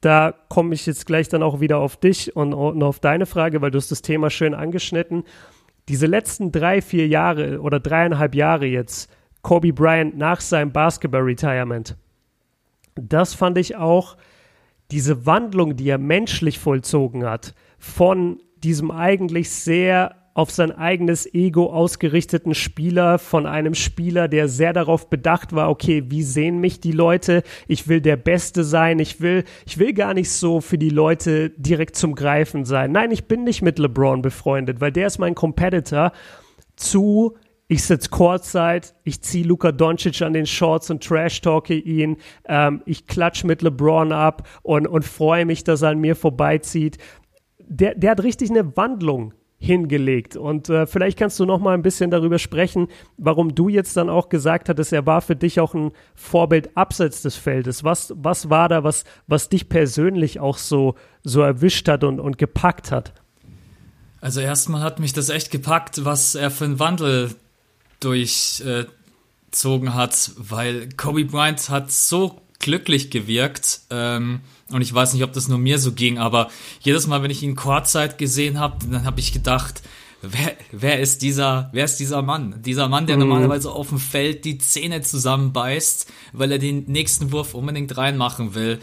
da 0.00 0.34
komme 0.48 0.74
ich 0.74 0.86
jetzt 0.86 1.06
gleich 1.06 1.28
dann 1.28 1.42
auch 1.42 1.60
wieder 1.60 1.78
auf 1.78 1.96
dich 1.96 2.36
und, 2.36 2.52
und 2.52 2.82
auf 2.82 3.00
deine 3.00 3.26
Frage, 3.26 3.60
weil 3.62 3.70
du 3.70 3.78
hast 3.78 3.90
das 3.90 4.02
Thema 4.02 4.30
schön 4.30 4.54
angeschnitten. 4.54 5.24
Diese 5.88 6.06
letzten 6.06 6.52
drei, 6.52 6.82
vier 6.82 7.08
Jahre 7.08 7.60
oder 7.60 7.80
dreieinhalb 7.80 8.34
Jahre 8.34 8.66
jetzt, 8.66 9.10
Kobe 9.42 9.72
Bryant 9.72 10.16
nach 10.16 10.40
seinem 10.40 10.70
Basketball-Retirement, 10.70 11.96
das 13.00 13.34
fand 13.34 13.58
ich 13.58 13.76
auch 13.76 14.16
diese 14.90 15.26
Wandlung, 15.26 15.76
die 15.76 15.88
er 15.88 15.98
menschlich 15.98 16.58
vollzogen 16.58 17.24
hat, 17.24 17.54
von 17.78 18.40
diesem 18.62 18.90
eigentlich 18.90 19.50
sehr 19.50 20.16
auf 20.32 20.50
sein 20.50 20.70
eigenes 20.72 21.32
Ego 21.34 21.72
ausgerichteten 21.72 22.54
Spieler, 22.54 23.18
von 23.18 23.46
einem 23.46 23.74
Spieler, 23.74 24.28
der 24.28 24.48
sehr 24.48 24.72
darauf 24.72 25.10
bedacht 25.10 25.54
war, 25.54 25.68
okay, 25.68 26.04
wie 26.08 26.22
sehen 26.22 26.60
mich 26.60 26.80
die 26.80 26.92
Leute? 26.92 27.42
Ich 27.66 27.88
will 27.88 28.00
der 28.00 28.16
Beste 28.16 28.62
sein. 28.62 29.00
Ich 29.00 29.20
will, 29.20 29.44
ich 29.66 29.78
will 29.78 29.92
gar 29.92 30.14
nicht 30.14 30.30
so 30.30 30.60
für 30.60 30.78
die 30.78 30.88
Leute 30.88 31.50
direkt 31.50 31.96
zum 31.96 32.14
Greifen 32.14 32.64
sein. 32.64 32.92
Nein, 32.92 33.10
ich 33.10 33.24
bin 33.24 33.44
nicht 33.44 33.60
mit 33.62 33.78
LeBron 33.78 34.22
befreundet, 34.22 34.80
weil 34.80 34.92
der 34.92 35.08
ist 35.08 35.18
mein 35.18 35.34
Competitor 35.34 36.12
zu 36.76 37.36
ich 37.70 37.84
sitze 37.84 38.10
Courtside, 38.10 38.88
ich 39.04 39.22
ziehe 39.22 39.46
Luka 39.46 39.70
Doncic 39.70 40.22
an 40.22 40.32
den 40.32 40.44
Shorts 40.44 40.90
und 40.90 41.04
trash-talke 41.04 41.74
ihn, 41.74 42.16
ähm, 42.48 42.82
ich 42.84 43.06
klatsch 43.06 43.44
mit 43.44 43.62
LeBron 43.62 44.10
ab 44.10 44.48
und, 44.62 44.88
und 44.88 45.04
freue 45.04 45.46
mich, 45.46 45.62
dass 45.62 45.82
er 45.82 45.90
an 45.90 46.00
mir 46.00 46.16
vorbeizieht. 46.16 46.98
Der, 47.60 47.94
der 47.94 48.10
hat 48.10 48.24
richtig 48.24 48.50
eine 48.50 48.76
Wandlung 48.76 49.34
hingelegt. 49.58 50.36
Und 50.36 50.68
äh, 50.68 50.88
vielleicht 50.88 51.16
kannst 51.16 51.38
du 51.38 51.44
noch 51.44 51.60
mal 51.60 51.74
ein 51.74 51.82
bisschen 51.82 52.10
darüber 52.10 52.40
sprechen, 52.40 52.88
warum 53.18 53.54
du 53.54 53.68
jetzt 53.68 53.96
dann 53.96 54.10
auch 54.10 54.30
gesagt 54.30 54.68
hattest, 54.68 54.92
er 54.92 55.06
war 55.06 55.20
für 55.20 55.36
dich 55.36 55.60
auch 55.60 55.72
ein 55.72 55.92
Vorbild 56.16 56.76
abseits 56.76 57.22
des 57.22 57.36
Feldes. 57.36 57.84
Was, 57.84 58.12
was 58.16 58.50
war 58.50 58.68
da, 58.68 58.82
was, 58.82 59.04
was 59.28 59.48
dich 59.48 59.68
persönlich 59.68 60.40
auch 60.40 60.58
so, 60.58 60.96
so 61.22 61.40
erwischt 61.40 61.86
hat 61.86 62.02
und, 62.02 62.18
und 62.18 62.36
gepackt 62.36 62.90
hat? 62.90 63.12
Also 64.20 64.40
erstmal 64.40 64.82
hat 64.82 64.98
mich 64.98 65.12
das 65.12 65.28
echt 65.28 65.52
gepackt, 65.52 66.04
was 66.04 66.34
er 66.34 66.50
für 66.50 66.64
einen 66.64 66.80
Wandel 66.80 67.30
durchzogen 68.00 69.94
hat, 69.94 70.32
weil 70.36 70.88
Kobe 70.96 71.24
Bryant 71.24 71.68
hat 71.68 71.92
so 71.92 72.40
glücklich 72.58 73.10
gewirkt. 73.10 73.80
Ähm, 73.90 74.40
und 74.70 74.82
ich 74.82 74.92
weiß 74.92 75.14
nicht, 75.14 75.24
ob 75.24 75.32
das 75.32 75.48
nur 75.48 75.58
mir 75.58 75.78
so 75.78 75.92
ging, 75.92 76.18
aber 76.18 76.50
jedes 76.80 77.06
Mal, 77.06 77.22
wenn 77.22 77.30
ich 77.30 77.42
ihn 77.42 77.56
Kurzzeit 77.56 78.18
gesehen 78.18 78.58
habe, 78.60 78.86
dann 78.88 79.04
habe 79.04 79.20
ich 79.20 79.32
gedacht, 79.32 79.82
wer, 80.22 80.52
wer 80.70 81.00
ist 81.00 81.22
dieser, 81.22 81.70
wer 81.72 81.84
ist 81.84 81.96
dieser 81.96 82.22
Mann? 82.22 82.62
Dieser 82.62 82.88
Mann, 82.88 83.06
der 83.06 83.16
mhm. 83.16 83.22
normalerweise 83.22 83.70
auf 83.70 83.88
dem 83.88 83.98
Feld 83.98 84.44
die 84.44 84.58
Zähne 84.58 85.02
zusammenbeißt, 85.02 86.10
weil 86.32 86.52
er 86.52 86.58
den 86.58 86.84
nächsten 86.86 87.32
Wurf 87.32 87.54
unbedingt 87.54 87.96
reinmachen 87.96 88.54
will. 88.54 88.78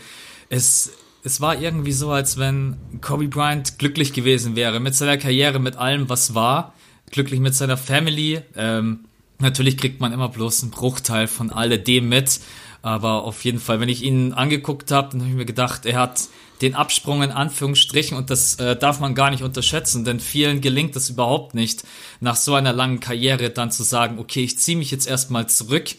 Es, 0.50 0.92
es 1.24 1.40
war 1.40 1.62
irgendwie 1.62 1.94
so, 1.94 2.12
als 2.12 2.38
wenn 2.38 2.78
Kobe 3.00 3.30
Bryant 3.30 3.80
glücklich 3.80 4.12
gewesen 4.12 4.56
wäre 4.56 4.82
mit 4.82 4.96
seiner 4.96 5.18
Karriere, 5.18 5.60
mit 5.60 5.78
allem, 5.78 6.10
was 6.10 6.34
war 6.36 6.74
glücklich 7.12 7.40
mit 7.40 7.56
seiner 7.56 7.78
Family. 7.78 8.42
Ähm, 8.56 9.06
natürlich 9.40 9.78
kriegt 9.78 10.02
man 10.02 10.14
immer 10.14 10.30
bloß 10.30 10.64
einen 10.64 10.72
Bruchteil 10.72 11.28
von 11.28 11.52
alledem 11.52 12.10
mit. 12.10 12.40
Aber 12.82 13.24
auf 13.24 13.44
jeden 13.44 13.60
Fall, 13.60 13.80
wenn 13.80 13.90
ich 13.90 14.04
ihn 14.04 14.34
angeguckt 14.34 14.92
habe, 14.92 15.10
dann 15.12 15.22
habe 15.22 15.32
ich 15.32 15.36
mir 15.36 15.46
gedacht, 15.46 15.86
er 15.86 16.00
hat 16.00 16.30
den 16.62 16.76
Absprung 16.76 17.22
in 17.22 17.32
Anführungsstrichen 17.32 18.18
und 18.18 18.30
das 18.30 18.56
äh, 18.56 18.76
darf 18.76 19.00
man 19.00 19.14
gar 19.14 19.30
nicht 19.30 19.44
unterschätzen, 19.44 20.06
denn 20.06 20.20
vielen 20.20 20.62
gelingt 20.62 20.96
es 20.96 21.10
überhaupt 21.10 21.54
nicht, 21.54 21.84
nach 22.20 22.36
so 22.36 22.56
einer 22.56 22.74
langen 22.74 23.00
Karriere 23.00 23.50
dann 23.50 23.72
zu 23.72 23.84
sagen, 23.84 24.18
okay, 24.20 24.44
ich 24.44 24.58
ziehe 24.58 24.78
mich 24.78 24.90
jetzt 24.90 25.08
erstmal 25.08 25.48
zurück. 25.48 25.90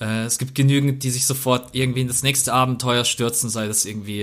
Äh, 0.00 0.24
es 0.24 0.38
gibt 0.38 0.54
genügend, 0.54 1.02
die 1.02 1.10
sich 1.10 1.26
sofort 1.26 1.74
irgendwie 1.74 2.02
in 2.02 2.08
das 2.08 2.22
nächste 2.22 2.52
Abenteuer 2.52 3.04
stürzen, 3.04 3.50
sei 3.50 3.66
das 3.66 3.84
irgendwie 3.84 4.22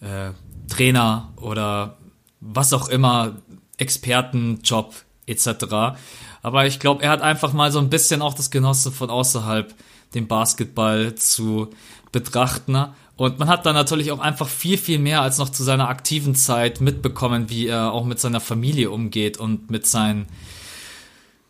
äh, 0.00 0.32
Trainer 0.68 1.32
oder 1.36 1.98
was 2.40 2.72
auch 2.72 2.88
immer, 2.88 3.36
Expertenjob 3.76 4.94
etc. 5.26 5.98
Aber 6.42 6.66
ich 6.66 6.80
glaube, 6.80 7.02
er 7.02 7.10
hat 7.10 7.22
einfach 7.22 7.52
mal 7.52 7.70
so 7.72 7.78
ein 7.78 7.90
bisschen 7.90 8.22
auch 8.22 8.34
das 8.34 8.50
Genosse 8.50 8.92
von 8.92 9.10
außerhalb 9.10 9.74
den 10.14 10.26
Basketball 10.26 11.14
zu 11.14 11.70
betrachten. 12.12 12.76
Und 13.16 13.38
man 13.38 13.48
hat 13.48 13.66
dann 13.66 13.74
natürlich 13.74 14.12
auch 14.12 14.18
einfach 14.18 14.48
viel, 14.48 14.78
viel 14.78 14.98
mehr 14.98 15.20
als 15.20 15.38
noch 15.38 15.50
zu 15.50 15.62
seiner 15.62 15.88
aktiven 15.88 16.34
Zeit 16.34 16.80
mitbekommen, 16.80 17.50
wie 17.50 17.66
er 17.66 17.92
auch 17.92 18.04
mit 18.04 18.18
seiner 18.18 18.40
Familie 18.40 18.90
umgeht 18.90 19.36
und 19.36 19.70
mit 19.70 19.86
seinen, 19.86 20.26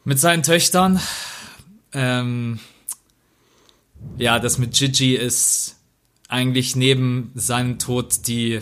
mit 0.05 0.19
seinen 0.19 0.43
Töchtern. 0.43 1.01
Ähm, 1.93 2.59
ja, 4.19 4.39
das 4.39 4.59
mit 4.59 4.75
Gigi 4.75 5.15
ist 5.15 5.77
eigentlich 6.29 6.77
neben 6.77 7.31
seinem 7.35 7.79
Tod 7.79 8.27
die 8.27 8.61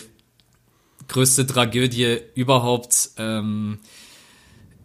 größte 1.09 1.47
Tragödie 1.47 2.19
überhaupt. 2.35 3.11
Ähm, 3.17 3.79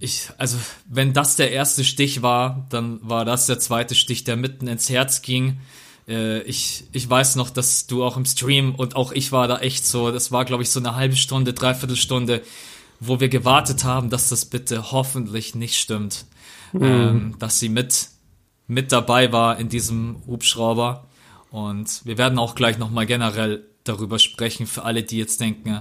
ich, 0.03 0.29
also, 0.37 0.57
wenn 0.85 1.13
das 1.13 1.37
der 1.37 1.51
erste 1.51 1.85
Stich 1.85 2.21
war, 2.21 2.65
dann 2.69 2.99
war 3.01 3.23
das 3.23 3.45
der 3.45 3.57
zweite 3.59 3.95
Stich, 3.95 4.25
der 4.25 4.35
mitten 4.35 4.67
ins 4.67 4.89
Herz 4.89 5.21
ging. 5.21 5.61
Äh, 6.09 6.41
ich, 6.41 6.83
ich 6.91 7.09
weiß 7.09 7.37
noch, 7.37 7.49
dass 7.49 7.87
du 7.87 8.03
auch 8.03 8.17
im 8.17 8.25
Stream 8.25 8.75
und 8.75 8.97
auch 8.97 9.13
ich 9.13 9.31
war 9.31 9.47
da 9.47 9.59
echt 9.59 9.85
so, 9.85 10.11
das 10.11 10.29
war, 10.29 10.43
glaube 10.43 10.61
ich, 10.61 10.69
so 10.71 10.81
eine 10.81 10.95
halbe 10.95 11.15
Stunde, 11.15 11.53
dreiviertel 11.53 11.95
Stunde, 11.95 12.41
wo 12.99 13.21
wir 13.21 13.29
gewartet 13.29 13.85
haben, 13.85 14.09
dass 14.09 14.27
das 14.27 14.43
bitte 14.43 14.91
hoffentlich 14.91 15.55
nicht 15.55 15.79
stimmt. 15.79 16.25
Mhm. 16.73 16.83
Ähm, 16.83 17.35
dass 17.39 17.59
sie 17.59 17.69
mit, 17.69 18.09
mit 18.67 18.91
dabei 18.91 19.31
war 19.31 19.57
in 19.57 19.69
diesem 19.69 20.17
Hubschrauber. 20.27 21.07
Und 21.49 22.01
wir 22.03 22.17
werden 22.17 22.39
auch 22.39 22.55
gleich 22.55 22.77
nochmal 22.77 23.05
generell 23.05 23.65
darüber 23.85 24.19
sprechen, 24.19 24.67
für 24.67 24.83
alle, 24.83 25.03
die 25.03 25.17
jetzt 25.17 25.39
denken, 25.39 25.79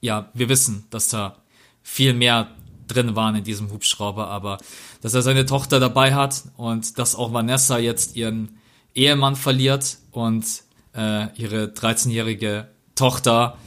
ja, 0.00 0.30
wir 0.32 0.48
wissen, 0.48 0.84
dass 0.90 1.08
da 1.08 1.38
viel 1.82 2.14
mehr 2.14 2.55
drin 2.88 3.16
waren 3.16 3.34
in 3.34 3.44
diesem 3.44 3.70
Hubschrauber, 3.70 4.28
aber 4.28 4.58
dass 5.00 5.14
er 5.14 5.22
seine 5.22 5.46
Tochter 5.46 5.80
dabei 5.80 6.14
hat 6.14 6.44
und 6.56 6.98
dass 6.98 7.14
auch 7.14 7.32
Vanessa 7.32 7.78
jetzt 7.78 8.16
ihren 8.16 8.58
Ehemann 8.94 9.36
verliert 9.36 9.98
und 10.10 10.46
äh, 10.94 11.28
ihre 11.36 11.66
13-jährige 11.66 12.68
Tochter. 12.94 13.58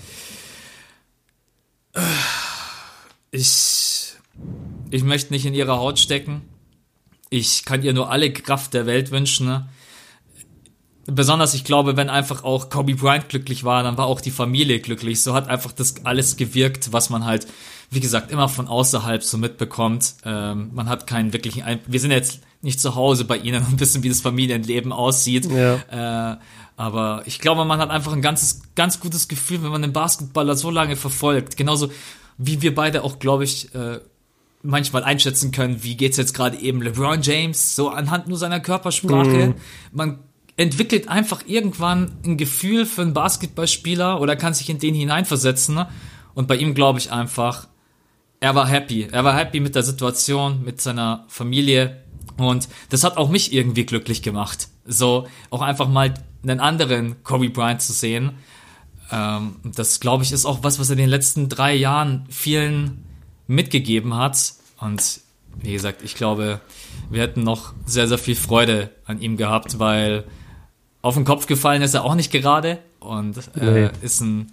Ich, 3.32 4.16
ich 4.90 5.04
möchte 5.04 5.34
nicht 5.34 5.46
in 5.46 5.54
ihrer 5.54 5.78
Haut 5.78 6.00
stecken. 6.00 6.42
ich 7.30 7.64
kann 7.66 7.84
ihr 7.84 7.94
nur 7.94 8.10
alle 8.10 8.34
Kraft 8.34 8.74
der 8.74 8.86
Welt 8.86 9.12
wünschen. 9.12 9.46
Ne? 9.46 9.70
Besonders, 11.06 11.54
ich 11.54 11.64
glaube, 11.64 11.96
wenn 11.96 12.10
einfach 12.10 12.44
auch 12.44 12.70
Kobe 12.70 12.96
Bryant 12.96 13.30
glücklich 13.30 13.64
war, 13.64 13.84
dann 13.84 13.98
war 13.98 14.08
auch 14.08 14.22
die 14.22 14.32
Familie 14.32 14.80
glücklich. 14.80 15.22
So 15.22 15.34
hat 15.34 15.48
einfach 15.48 15.72
das 15.72 16.06
alles 16.06 16.38
gewirkt, 16.38 16.92
was 16.92 17.10
man 17.10 17.26
halt, 17.26 17.48
wie 17.92 18.00
gesagt, 18.00 18.32
immer 18.32 18.50
von 18.50 18.68
außerhalb 18.68 19.24
so 19.24 19.38
mitbekommt. 19.38 20.16
Ähm, 20.24 20.72
man 20.74 20.90
hat 20.90 21.08
keinen 21.08 21.34
wirklichen, 21.34 21.64
Ein 21.64 21.80
wir 21.88 22.00
sind 22.00 22.12
jetzt 22.12 22.42
nicht 22.62 22.80
zu 22.80 22.96
Hause 22.96 23.26
bei 23.26 23.38
ihnen 23.38 23.66
und 23.66 23.80
wissen, 23.80 24.04
wie 24.04 24.10
das 24.10 24.22
Familienleben 24.22 24.92
aussieht. 24.92 25.50
Ja. 25.50 26.34
Äh, 26.34 26.38
aber 26.78 27.24
ich 27.26 27.40
glaube, 27.40 27.66
man 27.66 27.80
hat 27.80 27.90
einfach 27.90 28.14
ein 28.14 28.22
ganzes, 28.22 28.62
ganz 28.76 29.00
gutes 29.00 29.28
Gefühl, 29.28 29.64
wenn 29.64 29.72
man 29.72 29.82
den 29.82 29.94
Basketballer 29.94 30.56
so 30.56 30.70
lange 30.70 30.96
verfolgt. 30.96 31.58
Genauso 31.58 31.92
wie 32.38 32.62
wir 32.62 32.74
beide 32.74 33.04
auch, 33.04 33.20
glaube 33.20 33.44
ich, 33.44 33.74
äh, 33.76 34.00
manchmal 34.62 35.04
einschätzen 35.04 35.52
können, 35.52 35.84
wie 35.84 35.96
geht's 35.96 36.18
jetzt 36.18 36.34
gerade 36.34 36.58
eben 36.58 36.82
LeBron 36.82 37.22
James, 37.22 37.76
so 37.76 37.90
anhand 37.90 38.28
nur 38.28 38.38
seiner 38.38 38.60
Körpersprache. 38.60 39.48
Mhm. 39.48 39.56
Man 39.92 40.20
entwickelt 40.58 41.08
einfach 41.08 41.44
irgendwann 41.48 42.12
ein 42.26 42.38
Gefühl 42.38 42.86
für 42.86 43.02
einen 43.02 43.14
Basketballspieler 43.14 44.20
oder 44.20 44.36
kann 44.36 44.54
sich 44.54 44.70
in 44.70 44.80
den 44.80 44.94
hineinversetzen. 44.94 45.86
Und 46.34 46.48
bei 46.48 46.56
ihm 46.58 46.74
glaube 46.76 47.00
ich 47.00 47.12
einfach, 47.12 47.68
er 48.40 48.56
war 48.56 48.68
happy. 48.68 49.08
Er 49.12 49.24
war 49.24 49.36
happy 49.36 49.60
mit 49.60 49.76
der 49.76 49.84
Situation, 49.84 50.64
mit 50.64 50.82
seiner 50.82 51.26
Familie. 51.28 52.04
Und 52.38 52.70
das 52.90 53.04
hat 53.04 53.18
auch 53.18 53.30
mich 53.30 53.54
irgendwie 53.54 53.86
glücklich 53.86 54.22
gemacht. 54.22 54.70
So 54.86 55.28
auch 55.50 55.62
einfach 55.62 55.90
mal 55.90 56.14
einen 56.44 56.60
anderen 56.60 57.22
Kobe 57.24 57.50
Bryant 57.50 57.82
zu 57.82 57.94
sehen. 57.94 58.32
Ähm, 59.12 59.56
das 59.64 60.00
glaube 60.00 60.24
ich 60.24 60.32
ist 60.32 60.46
auch 60.46 60.64
was, 60.64 60.80
was 60.80 60.90
er 60.90 60.94
in 60.94 61.00
den 61.00 61.10
letzten 61.10 61.50
drei 61.50 61.76
Jahren 61.76 62.26
vielen 62.30 63.04
mitgegeben 63.48 64.16
hat. 64.16 64.54
Und 64.80 65.22
wie 65.62 65.74
gesagt, 65.74 66.02
ich 66.04 66.16
glaube, 66.16 66.62
wir 67.10 67.22
hätten 67.22 67.44
noch 67.44 67.74
sehr, 67.86 68.08
sehr 68.08 68.18
viel 68.18 68.36
Freude 68.36 68.92
an 69.06 69.20
ihm 69.20 69.36
gehabt, 69.36 69.80
weil 69.80 70.24
auf 71.02 71.16
den 71.16 71.26
Kopf 71.26 71.46
gefallen 71.46 71.82
ist 71.82 71.94
er 71.94 72.06
auch 72.06 72.16
nicht 72.16 72.32
gerade 72.32 72.80
und 73.00 73.38
äh, 73.56 73.90
nee. 73.90 73.90
ist 74.02 74.22
ein 74.22 74.52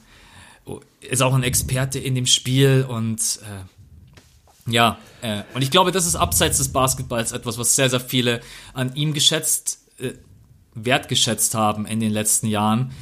ist 1.01 1.23
auch 1.23 1.35
ein 1.35 1.45
Experte 1.45 2.01
in 2.01 2.17
dem 2.17 2.27
Spiel 2.27 2.85
und 2.89 3.21
äh, 3.43 3.76
ja, 4.67 4.99
äh, 5.23 5.43
und 5.55 5.63
ich 5.63 5.71
glaube, 5.71 5.93
das 5.93 6.07
ist 6.07 6.17
abseits 6.17 6.59
des 6.59 6.73
Basketballs 6.73 7.33
etwas, 7.33 7.59
was 7.59 7.77
sehr, 7.77 7.91
sehr 7.91 8.01
viele 8.01 8.41
an 8.75 8.95
ihm 8.95 9.13
geschätzt, 9.13 9.81
äh, 9.99 10.13
wertgeschätzt 10.75 11.55
haben 11.55 11.87
in 11.87 12.01
den 12.01 12.13
letzten 12.13 12.49
Jahren. 12.49 12.93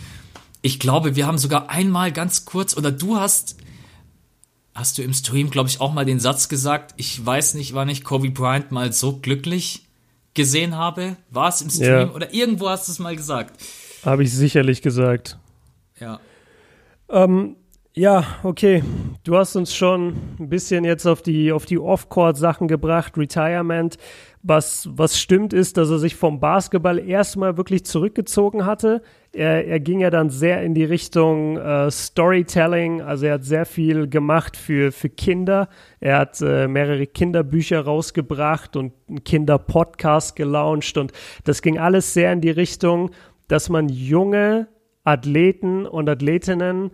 Ich 0.63 0.79
glaube, 0.79 1.17
wir 1.17 1.27
haben 1.27 1.39
sogar 1.39 1.71
einmal 1.71 2.13
ganz 2.13 2.45
kurz, 2.45 2.77
oder 2.77 2.93
du 2.93 3.17
hast 3.17 3.57
hast 4.75 4.99
du 4.99 5.03
im 5.03 5.15
Stream, 5.15 5.51
glaube 5.51 5.69
ich, 5.69 5.81
auch 5.81 5.93
mal 5.93 6.05
den 6.05 6.21
Satz 6.21 6.49
gesagt, 6.49 6.95
ich 6.97 7.25
weiß 7.25 7.55
nicht, 7.55 7.75
wann 7.75 7.89
ich 7.89 8.03
Kobe 8.03 8.31
Bryant 8.31 8.73
mal 8.73 8.93
so 8.93 9.19
glücklich 9.19 9.87
gesehen 10.35 10.77
habe. 10.77 11.17
War 11.31 11.49
es 11.49 11.63
im 11.63 11.71
Stream? 11.71 12.09
Ja. 12.09 12.11
Oder 12.11 12.35
irgendwo 12.35 12.69
hast 12.69 12.89
du 12.89 12.93
es 12.93 12.99
mal 12.99 13.15
gesagt. 13.15 13.61
Habe 14.05 14.25
ich 14.25 14.33
sicherlich 14.33 14.83
gesagt. 14.83 15.39
Ja. 16.01 16.21
Ähm, 17.09 17.57
ja, 17.97 18.25
okay. 18.43 18.83
Du 19.23 19.37
hast 19.37 19.55
uns 19.55 19.75
schon 19.75 20.17
ein 20.41 20.49
bisschen 20.49 20.85
jetzt 20.85 21.07
auf 21.07 21.23
die, 21.23 21.53
auf 21.53 21.65
die 21.65 21.79
Off-Court-Sachen 21.79 22.67
gebracht, 22.67 23.17
Retirement. 23.17 23.97
Was, 24.43 24.89
was 24.93 25.19
stimmt 25.19 25.53
ist, 25.53 25.77
dass 25.77 25.91
er 25.91 25.99
sich 25.99 26.17
vom 26.17 26.41
Basketball 26.41 26.99
erstmal 26.99 27.57
wirklich 27.57 27.87
zurückgezogen 27.87 28.67
hatte. 28.67 29.01
Er, 29.33 29.67
er 29.67 29.81
ging 29.81 30.01
ja 30.01 30.11
dann 30.11 30.29
sehr 30.29 30.63
in 30.63 30.75
die 30.75 30.85
Richtung 30.85 31.57
äh, 31.57 31.91
Storytelling, 31.91 33.01
also 33.01 33.27
er 33.27 33.35
hat 33.35 33.45
sehr 33.45 33.65
viel 33.65 34.07
gemacht 34.07 34.57
für, 34.57 34.93
für 34.93 35.09
Kinder. 35.09 35.69
Er 36.01 36.19
hat 36.19 36.43
äh, 36.43 36.69
mehrere 36.69 37.07
Kinderbücher 37.07 37.81
rausgebracht 37.81 38.77
und 38.77 38.93
einen 39.09 39.25
Kinderpodcast 39.25 40.37
gelauncht 40.37 40.99
und 40.99 41.13
das 41.45 41.63
ging 41.63 41.79
alles 41.79 42.13
sehr 42.13 42.33
in 42.33 42.43
die 42.43 42.51
Richtung, 42.51 43.13
dass 43.49 43.71
man 43.71 43.89
junge 43.89 44.69
Athleten 45.05 45.87
und 45.87 46.09
Athletinnen 46.09 46.91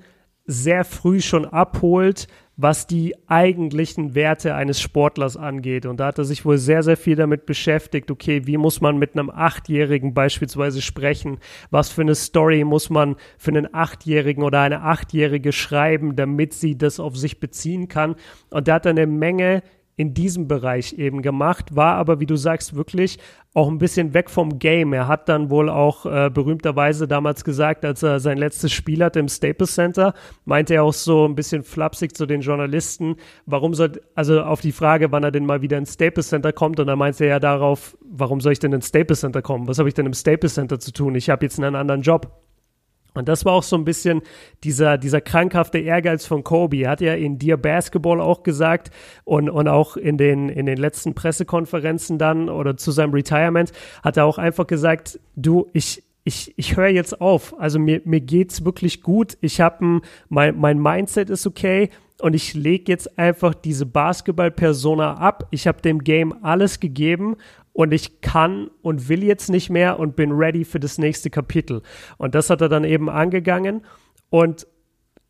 sehr 0.51 0.85
früh 0.85 1.21
schon 1.21 1.47
abholt, 1.47 2.27
was 2.57 2.87
die 2.87 3.15
eigentlichen 3.27 4.15
Werte 4.15 4.55
eines 4.55 4.81
Sportlers 4.81 5.37
angeht. 5.37 5.87
Und 5.87 5.99
da 5.99 6.07
hat 6.07 6.19
er 6.19 6.25
sich 6.25 6.45
wohl 6.45 6.59
sehr, 6.59 6.83
sehr 6.83 6.97
viel 6.97 7.17
damit 7.17 7.47
beschäftigt, 7.47 8.11
okay, 8.11 8.47
wie 8.47 8.59
muss 8.59 8.81
man 8.81 8.99
mit 8.99 9.15
einem 9.15 9.31
Achtjährigen 9.31 10.13
beispielsweise 10.13 10.83
sprechen? 10.83 11.39
Was 11.71 11.89
für 11.89 12.03
eine 12.03 12.15
Story 12.15 12.65
muss 12.65 12.91
man 12.91 13.17
für 13.39 13.53
einen 13.53 13.73
Achtjährigen 13.73 14.43
oder 14.43 14.61
eine 14.61 14.83
Achtjährige 14.83 15.53
schreiben, 15.53 16.17
damit 16.17 16.53
sie 16.53 16.77
das 16.77 17.01
auf 17.01 17.17
sich 17.17 17.41
beziehen 17.41 17.89
kann? 17.89 18.17
Und 18.51 18.69
da 18.69 18.75
hat 18.75 18.87
er 18.87 18.91
eine 18.91 19.07
Menge 19.07 19.63
in 19.97 20.15
diesem 20.15 20.49
Bereich 20.49 20.95
eben 20.95 21.21
gemacht, 21.23 21.77
war 21.77 21.97
aber, 21.97 22.21
wie 22.21 22.27
du 22.27 22.37
sagst, 22.37 22.75
wirklich 22.75 23.19
auch 23.53 23.69
ein 23.69 23.79
bisschen 23.79 24.15
weg 24.15 24.31
vom 24.31 24.59
Game. 24.61 24.93
Er 24.93 25.09
hat 25.09 25.29
dann 25.29 25.51
wohl 25.51 25.69
auch 25.69 26.07
äh, 26.07 26.31
berühmterweise 26.31 27.09
damals 27.09 27.43
gesagt, 27.43 27.85
als 27.85 28.03
er 28.03 28.21
sein 28.21 28.39
letztes 28.39 28.73
Spiel 28.73 29.03
hatte 29.03 29.19
im 29.19 29.29
Staples 29.29 29.75
Center, 29.75 30.15
meinte 30.45 30.75
er 30.75 30.85
auch 30.85 30.93
so 30.93 31.27
ein 31.27 31.35
bisschen 31.35 31.65
flapsig 31.65 32.15
zu 32.15 32.27
den 32.27 32.43
Journalisten, 32.43 33.17
warum 33.47 33.75
soll, 33.75 34.01
also 34.15 34.43
auf 34.43 34.61
die 34.61 34.73
Frage, 34.73 35.11
wann 35.11 35.25
er 35.25 35.33
denn 35.33 35.47
mal 35.47 35.63
wieder 35.63 35.79
ins 35.79 35.95
Staples 35.95 36.29
Center 36.29 36.53
kommt, 36.53 36.79
und 36.79 36.87
dann 36.87 36.99
meinte 36.99 37.25
er 37.25 37.31
ja 37.31 37.41
darauf, 37.41 37.97
warum 38.09 38.41
soll 38.41 38.53
ich 38.53 38.61
denn 38.61 38.73
ins 38.73 38.89
Staples 38.89 39.21
Center 39.21 39.43
kommen? 39.43 39.67
Was 39.67 39.79
habe 39.79 39.89
ich 39.89 39.95
denn 39.95 40.07
im 40.07 40.15
Staples 40.15 40.55
Center 40.55 40.79
zu 40.79 40.93
tun? 40.93 41.17
Ich 41.17 41.29
habe 41.29 41.45
jetzt 41.45 41.59
einen 41.59 41.75
anderen 41.75 42.03
Job. 42.03 42.50
Und 43.15 43.29
das 43.29 43.45
war 43.45 43.53
auch 43.53 43.63
so 43.63 43.77
ein 43.77 43.85
bisschen 43.85 44.23
dieser, 44.65 44.99
dieser 44.99 45.21
krankhafte 45.21 45.79
Ehrgeiz 45.79 46.27
von 46.27 46.45
Kobe. 46.45 46.79
Er 46.79 46.91
hat 46.91 47.01
ja 47.01 47.15
in 47.15 47.39
Dear 47.39 47.57
Basketball 47.57 48.21
auch 48.21 48.43
gesagt 48.43 48.91
und, 49.25 49.51
und 49.51 49.69
auch 49.69 49.97
in 49.97 50.17
den, 50.17 50.49
in 50.49 50.67
den 50.67 50.79
letzten 50.79 51.15
Pressekonferenzen 51.15 52.19
dann 52.19 52.49
oder 52.49 52.77
zu 52.77 52.91
seinem 52.91 53.13
Retirement 53.13 53.73
hat 54.03 54.17
er 54.17 54.25
auch 54.25 54.39
einfach 54.39 54.67
gesagt, 54.67 55.19
du, 55.37 55.69
ich, 55.73 56.03
ich, 56.25 56.55
ich 56.57 56.77
höre 56.77 56.89
jetzt 56.89 57.21
auf. 57.21 57.59
Also 57.59 57.79
mir, 57.79 58.01
mir 58.05 58.21
geht's 58.21 58.65
wirklich 58.65 59.03
gut. 59.03 59.37
Ich 59.41 59.61
habe 59.61 60.01
mein, 60.29 60.59
mein 60.59 60.79
Mindset 60.79 61.31
ist 61.31 61.47
okay 61.47 61.91
und 62.21 62.35
ich 62.35 62.55
lege 62.55 62.93
jetzt 62.93 63.19
einfach 63.19 63.55
diese 63.55 63.87
Basketball-Persona 63.87 65.15
ab. 65.15 65.49
Ich 65.51 65.67
habe 65.67 65.81
dem 65.81 66.05
Game 66.05 66.35
alles 66.43 66.81
gegeben 66.81 67.37
und 67.81 67.95
ich 67.95 68.21
kann 68.21 68.69
und 68.83 69.09
will 69.09 69.25
jetzt 69.25 69.49
nicht 69.49 69.71
mehr 69.71 69.99
und 69.99 70.15
bin 70.15 70.33
ready 70.33 70.67
für 70.67 70.79
das 70.79 70.99
nächste 70.99 71.31
Kapitel. 71.31 71.81
Und 72.19 72.35
das 72.35 72.51
hat 72.51 72.61
er 72.61 72.69
dann 72.69 72.85
eben 72.85 73.09
angegangen. 73.09 73.87
Und 74.29 74.67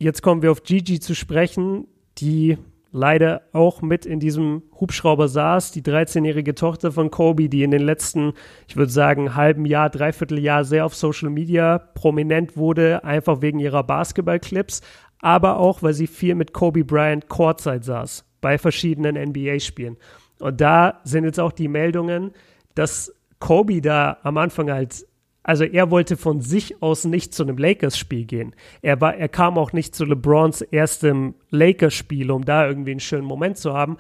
jetzt 0.01 0.21
kommen 0.21 0.43
wir 0.43 0.51
auf 0.51 0.65
Gigi 0.65 0.99
zu 0.99 1.15
sprechen, 1.15 1.87
die 2.19 2.59
leider 2.91 3.43
auch 3.53 3.83
mit 3.83 4.05
in 4.05 4.19
diesem 4.19 4.65
Hubschrauber 4.81 5.29
saß, 5.29 5.71
die 5.71 5.83
13-jährige 5.83 6.57
Tochter 6.57 6.91
von 6.91 7.13
Kobe, 7.13 7.49
die 7.49 7.63
in 7.63 7.71
den 7.71 7.83
letzten, 7.83 8.33
ich 8.67 8.77
würde 8.77 8.91
sagen, 8.91 9.37
halben 9.37 9.65
Jahr, 9.65 9.89
dreiviertel 9.89 10.41
Jahr 10.41 10.65
sehr 10.65 10.85
auf 10.85 10.97
Social 10.97 11.31
Media 11.31 11.79
prominent 11.79 12.57
wurde, 12.57 13.05
einfach 13.05 13.43
wegen 13.43 13.61
ihrer 13.61 13.85
Basketballclips, 13.85 14.81
aber 15.21 15.59
auch, 15.59 15.85
weil 15.85 15.95
sie 15.95 16.09
viel 16.09 16.35
mit 16.35 16.53
Kobe 16.53 16.85
Bryant 16.85 17.29
Courtside 17.29 17.85
saß, 17.85 18.25
bei 18.41 18.59
verschiedenen 18.59 19.15
NBA-Spielen. 19.15 19.99
Und 20.41 20.61
da 20.61 21.01
sind 21.05 21.25
jetzt 21.25 21.41
auch 21.41 21.53
die 21.53 21.69
Meldungen, 21.69 22.33
dass 22.75 23.15
Kobe 23.39 23.81
da 23.81 24.19
am 24.23 24.37
Anfang 24.37 24.71
halt, 24.71 25.07
also 25.43 25.65
er 25.65 25.91
wollte 25.91 26.17
von 26.17 26.41
sich 26.41 26.83
aus 26.83 27.05
nicht 27.05 27.35
zu 27.35 27.43
einem 27.43 27.57
Lakers-Spiel 27.57 28.27
gehen. 28.27 28.55
Er 28.83 29.01
war, 29.01 29.17
er 29.17 29.29
kam 29.29 29.59
auch 29.59 29.73
nicht 29.73 29.95
zu 29.95 30.05
LeBrons 30.05 30.61
erstem 30.63 31.35
Lakers-Spiel, 31.51 32.31
um 32.31 32.45
da 32.45 32.67
irgendwie 32.67 32.93
einen 32.93 33.01
schönen 33.01 33.25
Moment 33.25 33.57
zu 33.59 33.73
haben. 33.73 33.97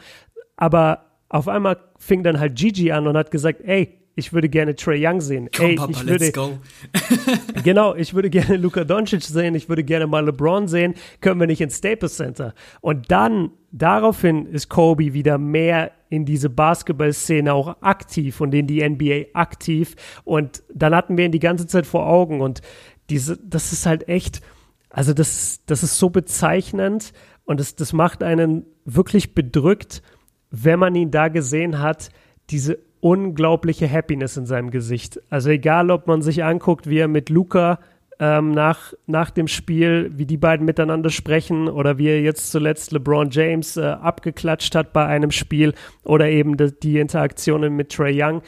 Aber 0.56 1.06
auf 1.28 1.48
einmal 1.48 1.78
fing 1.98 2.22
dann 2.22 2.38
halt 2.38 2.56
Gigi 2.56 2.92
an 2.92 3.06
und 3.06 3.16
hat 3.16 3.30
gesagt, 3.30 3.62
ey, 3.62 3.99
ich 4.20 4.32
würde 4.32 4.48
gerne 4.48 4.76
Trey 4.76 5.04
Young 5.04 5.20
sehen. 5.20 5.48
Komm, 5.54 5.66
Ey, 5.66 5.74
Papa, 5.74 5.90
ich 5.90 6.06
würde, 6.06 6.24
let's 6.24 6.32
go. 6.32 6.58
genau, 7.64 7.94
ich 7.96 8.14
würde 8.14 8.30
gerne 8.30 8.56
Luka 8.56 8.84
Doncic 8.84 9.22
sehen, 9.22 9.56
ich 9.56 9.68
würde 9.68 9.82
gerne 9.82 10.06
mal 10.06 10.24
LeBron 10.24 10.68
sehen, 10.68 10.94
können 11.20 11.40
wir 11.40 11.48
nicht 11.48 11.60
ins 11.60 11.78
Staples 11.78 12.16
Center. 12.16 12.54
Und 12.80 13.10
dann, 13.10 13.50
daraufhin 13.72 14.46
ist 14.46 14.68
Kobe 14.68 15.12
wieder 15.12 15.38
mehr 15.38 15.90
in 16.10 16.24
diese 16.24 16.50
Basketball-Szene 16.50 17.52
auch 17.52 17.82
aktiv 17.82 18.40
und 18.40 18.54
in 18.54 18.66
die 18.66 18.88
NBA 18.88 19.26
aktiv. 19.32 19.96
Und 20.24 20.62
dann 20.72 20.94
hatten 20.94 21.16
wir 21.16 21.24
ihn 21.24 21.32
die 21.32 21.38
ganze 21.40 21.66
Zeit 21.66 21.86
vor 21.86 22.06
Augen 22.06 22.40
und 22.40 22.60
diese, 23.08 23.38
das 23.38 23.72
ist 23.72 23.86
halt 23.86 24.08
echt, 24.08 24.40
also 24.90 25.12
das, 25.14 25.64
das 25.66 25.82
ist 25.82 25.98
so 25.98 26.10
bezeichnend 26.10 27.12
und 27.44 27.58
das, 27.58 27.74
das 27.74 27.92
macht 27.92 28.22
einen 28.22 28.66
wirklich 28.84 29.34
bedrückt, 29.34 30.02
wenn 30.50 30.78
man 30.78 30.94
ihn 30.94 31.10
da 31.10 31.28
gesehen 31.28 31.80
hat, 31.80 32.10
diese 32.50 32.78
unglaubliche 33.00 33.90
Happiness 33.90 34.36
in 34.36 34.46
seinem 34.46 34.70
Gesicht. 34.70 35.20
Also 35.30 35.50
egal, 35.50 35.90
ob 35.90 36.06
man 36.06 36.22
sich 36.22 36.44
anguckt, 36.44 36.88
wie 36.88 36.98
er 36.98 37.08
mit 37.08 37.30
Luca 37.30 37.78
ähm, 38.20 38.52
nach, 38.52 38.92
nach 39.06 39.30
dem 39.30 39.48
Spiel, 39.48 40.12
wie 40.14 40.26
die 40.26 40.36
beiden 40.36 40.66
miteinander 40.66 41.08
sprechen 41.08 41.68
oder 41.68 41.96
wie 41.96 42.08
er 42.08 42.20
jetzt 42.20 42.50
zuletzt 42.50 42.92
LeBron 42.92 43.30
James 43.30 43.78
äh, 43.78 43.82
abgeklatscht 43.82 44.74
hat 44.74 44.92
bei 44.92 45.06
einem 45.06 45.30
Spiel 45.30 45.72
oder 46.04 46.28
eben 46.28 46.58
die, 46.58 46.78
die 46.78 46.98
Interaktionen 46.98 47.74
mit 47.74 47.90
Trey 47.90 48.22
Young. 48.22 48.42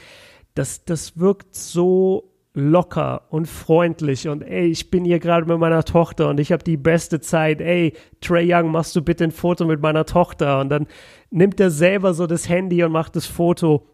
Das, 0.55 0.85
das 0.85 1.19
wirkt 1.19 1.55
so 1.55 2.33
locker 2.55 3.23
und 3.31 3.49
freundlich 3.49 4.29
und 4.29 4.43
ey, 4.43 4.67
ich 4.67 4.91
bin 4.91 5.07
hier 5.07 5.19
gerade 5.21 5.47
mit 5.47 5.59
meiner 5.59 5.85
Tochter 5.85 6.29
und 6.29 6.39
ich 6.39 6.53
habe 6.53 6.63
die 6.63 6.77
beste 6.77 7.21
Zeit. 7.21 7.63
Ey, 7.63 7.95
Trey 8.21 8.47
Young, 8.53 8.71
machst 8.71 8.95
du 8.95 9.01
bitte 9.01 9.25
ein 9.25 9.31
Foto 9.31 9.65
mit 9.65 9.81
meiner 9.81 10.05
Tochter? 10.05 10.61
Und 10.61 10.69
dann 10.69 10.87
nimmt 11.31 11.59
er 11.61 11.71
selber 11.71 12.13
so 12.13 12.27
das 12.27 12.51
Handy 12.51 12.85
und 12.85 12.93
macht 12.93 13.17
das 13.17 13.25
Foto 13.25 13.87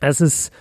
Es 0.00 0.20
ist, 0.20 0.52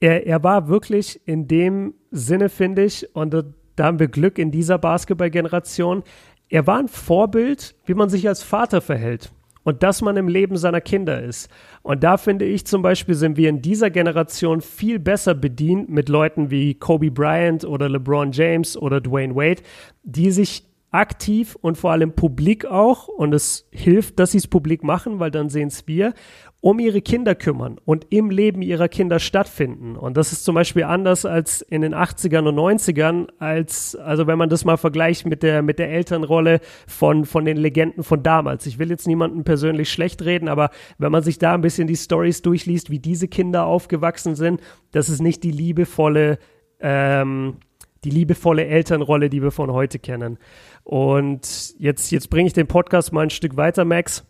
er, 0.00 0.26
er 0.26 0.42
war 0.42 0.68
wirklich 0.68 1.20
in 1.26 1.48
dem 1.48 1.94
Sinne, 2.10 2.48
finde 2.48 2.84
ich, 2.84 3.14
und 3.14 3.32
da, 3.32 3.42
haben 3.80 4.00
wir 4.00 4.08
Glück 4.08 4.38
in 4.38 4.50
dieser 4.50 4.78
Basketballgeneration. 4.78 6.02
Er 6.48 6.66
war 6.66 6.78
ein 6.78 6.88
Vorbild, 6.88 7.76
wie 7.86 7.94
man 7.94 8.08
sich 8.08 8.26
als 8.26 8.42
Vater 8.42 8.80
verhält 8.80 9.32
und 9.68 9.82
dass 9.82 10.00
man 10.02 10.16
im 10.16 10.28
Leben 10.28 10.56
seiner 10.56 10.80
Kinder 10.80 11.22
ist. 11.22 11.50
Und 11.82 12.02
da 12.02 12.16
finde 12.16 12.46
ich 12.46 12.66
zum 12.66 12.82
Beispiel, 12.82 13.14
sind 13.14 13.36
wir 13.36 13.50
in 13.50 13.60
dieser 13.60 13.90
Generation 13.90 14.62
viel 14.62 14.98
besser 14.98 15.34
bedient 15.34 15.90
mit 15.90 16.08
Leuten 16.08 16.50
wie 16.50 16.74
Kobe 16.74 17.10
Bryant 17.10 17.64
oder 17.64 17.88
LeBron 17.88 18.32
James 18.32 18.76
oder 18.76 19.00
Dwayne 19.00 19.36
Wade, 19.36 19.62
die 20.02 20.30
sich 20.30 20.64
aktiv 20.90 21.56
und 21.60 21.76
vor 21.76 21.92
allem 21.92 22.14
publik 22.14 22.64
auch, 22.64 23.08
und 23.08 23.34
es 23.34 23.68
hilft, 23.70 24.18
dass 24.18 24.32
sie 24.32 24.38
es 24.38 24.46
publik 24.46 24.82
machen, 24.82 25.18
weil 25.18 25.30
dann 25.30 25.50
sehen 25.50 25.68
es 25.68 25.86
wir, 25.86 26.14
um 26.60 26.80
ihre 26.80 27.00
Kinder 27.00 27.36
kümmern 27.36 27.78
und 27.84 28.06
im 28.10 28.30
Leben 28.30 28.62
ihrer 28.62 28.88
Kinder 28.88 29.20
stattfinden. 29.20 29.96
Und 29.96 30.16
das 30.16 30.32
ist 30.32 30.44
zum 30.44 30.56
Beispiel 30.56 30.82
anders 30.82 31.24
als 31.24 31.62
in 31.62 31.82
den 31.82 31.94
80ern 31.94 32.48
und 32.48 32.56
90ern, 32.56 33.28
als, 33.38 33.94
also 33.94 34.26
wenn 34.26 34.38
man 34.38 34.48
das 34.48 34.64
mal 34.64 34.76
vergleicht 34.76 35.24
mit 35.24 35.44
der, 35.44 35.62
mit 35.62 35.78
der 35.78 35.90
Elternrolle 35.90 36.60
von, 36.88 37.26
von 37.26 37.44
den 37.44 37.56
Legenden 37.56 38.02
von 38.02 38.24
damals. 38.24 38.66
Ich 38.66 38.80
will 38.80 38.90
jetzt 38.90 39.06
niemanden 39.06 39.44
persönlich 39.44 39.90
schlecht 39.90 40.24
reden, 40.24 40.48
aber 40.48 40.70
wenn 40.98 41.12
man 41.12 41.22
sich 41.22 41.38
da 41.38 41.54
ein 41.54 41.60
bisschen 41.60 41.86
die 41.86 41.96
Stories 41.96 42.42
durchliest, 42.42 42.90
wie 42.90 42.98
diese 42.98 43.28
Kinder 43.28 43.64
aufgewachsen 43.64 44.34
sind, 44.34 44.60
das 44.90 45.08
ist 45.08 45.22
nicht 45.22 45.44
die 45.44 45.52
liebevolle, 45.52 46.38
ähm, 46.80 47.58
die 48.02 48.10
liebevolle 48.10 48.66
Elternrolle, 48.66 49.30
die 49.30 49.42
wir 49.42 49.52
von 49.52 49.72
heute 49.72 50.00
kennen. 50.00 50.38
Und 50.82 51.74
jetzt, 51.78 52.10
jetzt 52.10 52.30
bringe 52.30 52.48
ich 52.48 52.52
den 52.52 52.66
Podcast 52.66 53.12
mal 53.12 53.22
ein 53.22 53.30
Stück 53.30 53.56
weiter, 53.56 53.84
Max. 53.84 54.24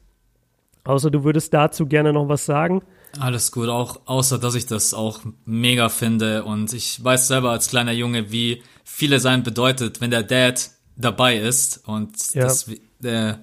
Außer 0.89 1.11
du 1.11 1.23
würdest 1.23 1.53
dazu 1.53 1.85
gerne 1.85 2.15
noch 2.15 2.31
was 2.31 2.47
sagen. 2.47 2.81
Alles 3.21 3.53
gut, 3.53 3.69
auch 3.69 4.01
außer 4.07 4.39
dass 4.39 4.55
ich 4.55 4.65
das 4.65 4.95
auch 4.95 5.21
mega 5.45 5.91
finde 5.91 6.45
und 6.45 6.73
ich 6.73 7.05
weiß 7.05 7.29
selber 7.29 7.51
als 7.51 7.69
kleiner 7.69 7.93
Junge, 7.93 8.33
wie 8.33 8.63
viele 8.85 9.21
sein 9.21 9.43
bedeutet, 9.43 10.01
wenn 10.01 10.11
der 10.11 10.23
Dad 10.23 10.71
dabei 10.97 11.37
ist 11.37 11.87
und 11.87 12.33
ja. 12.33 12.45
das 12.45 12.71
äh, 13.03 13.35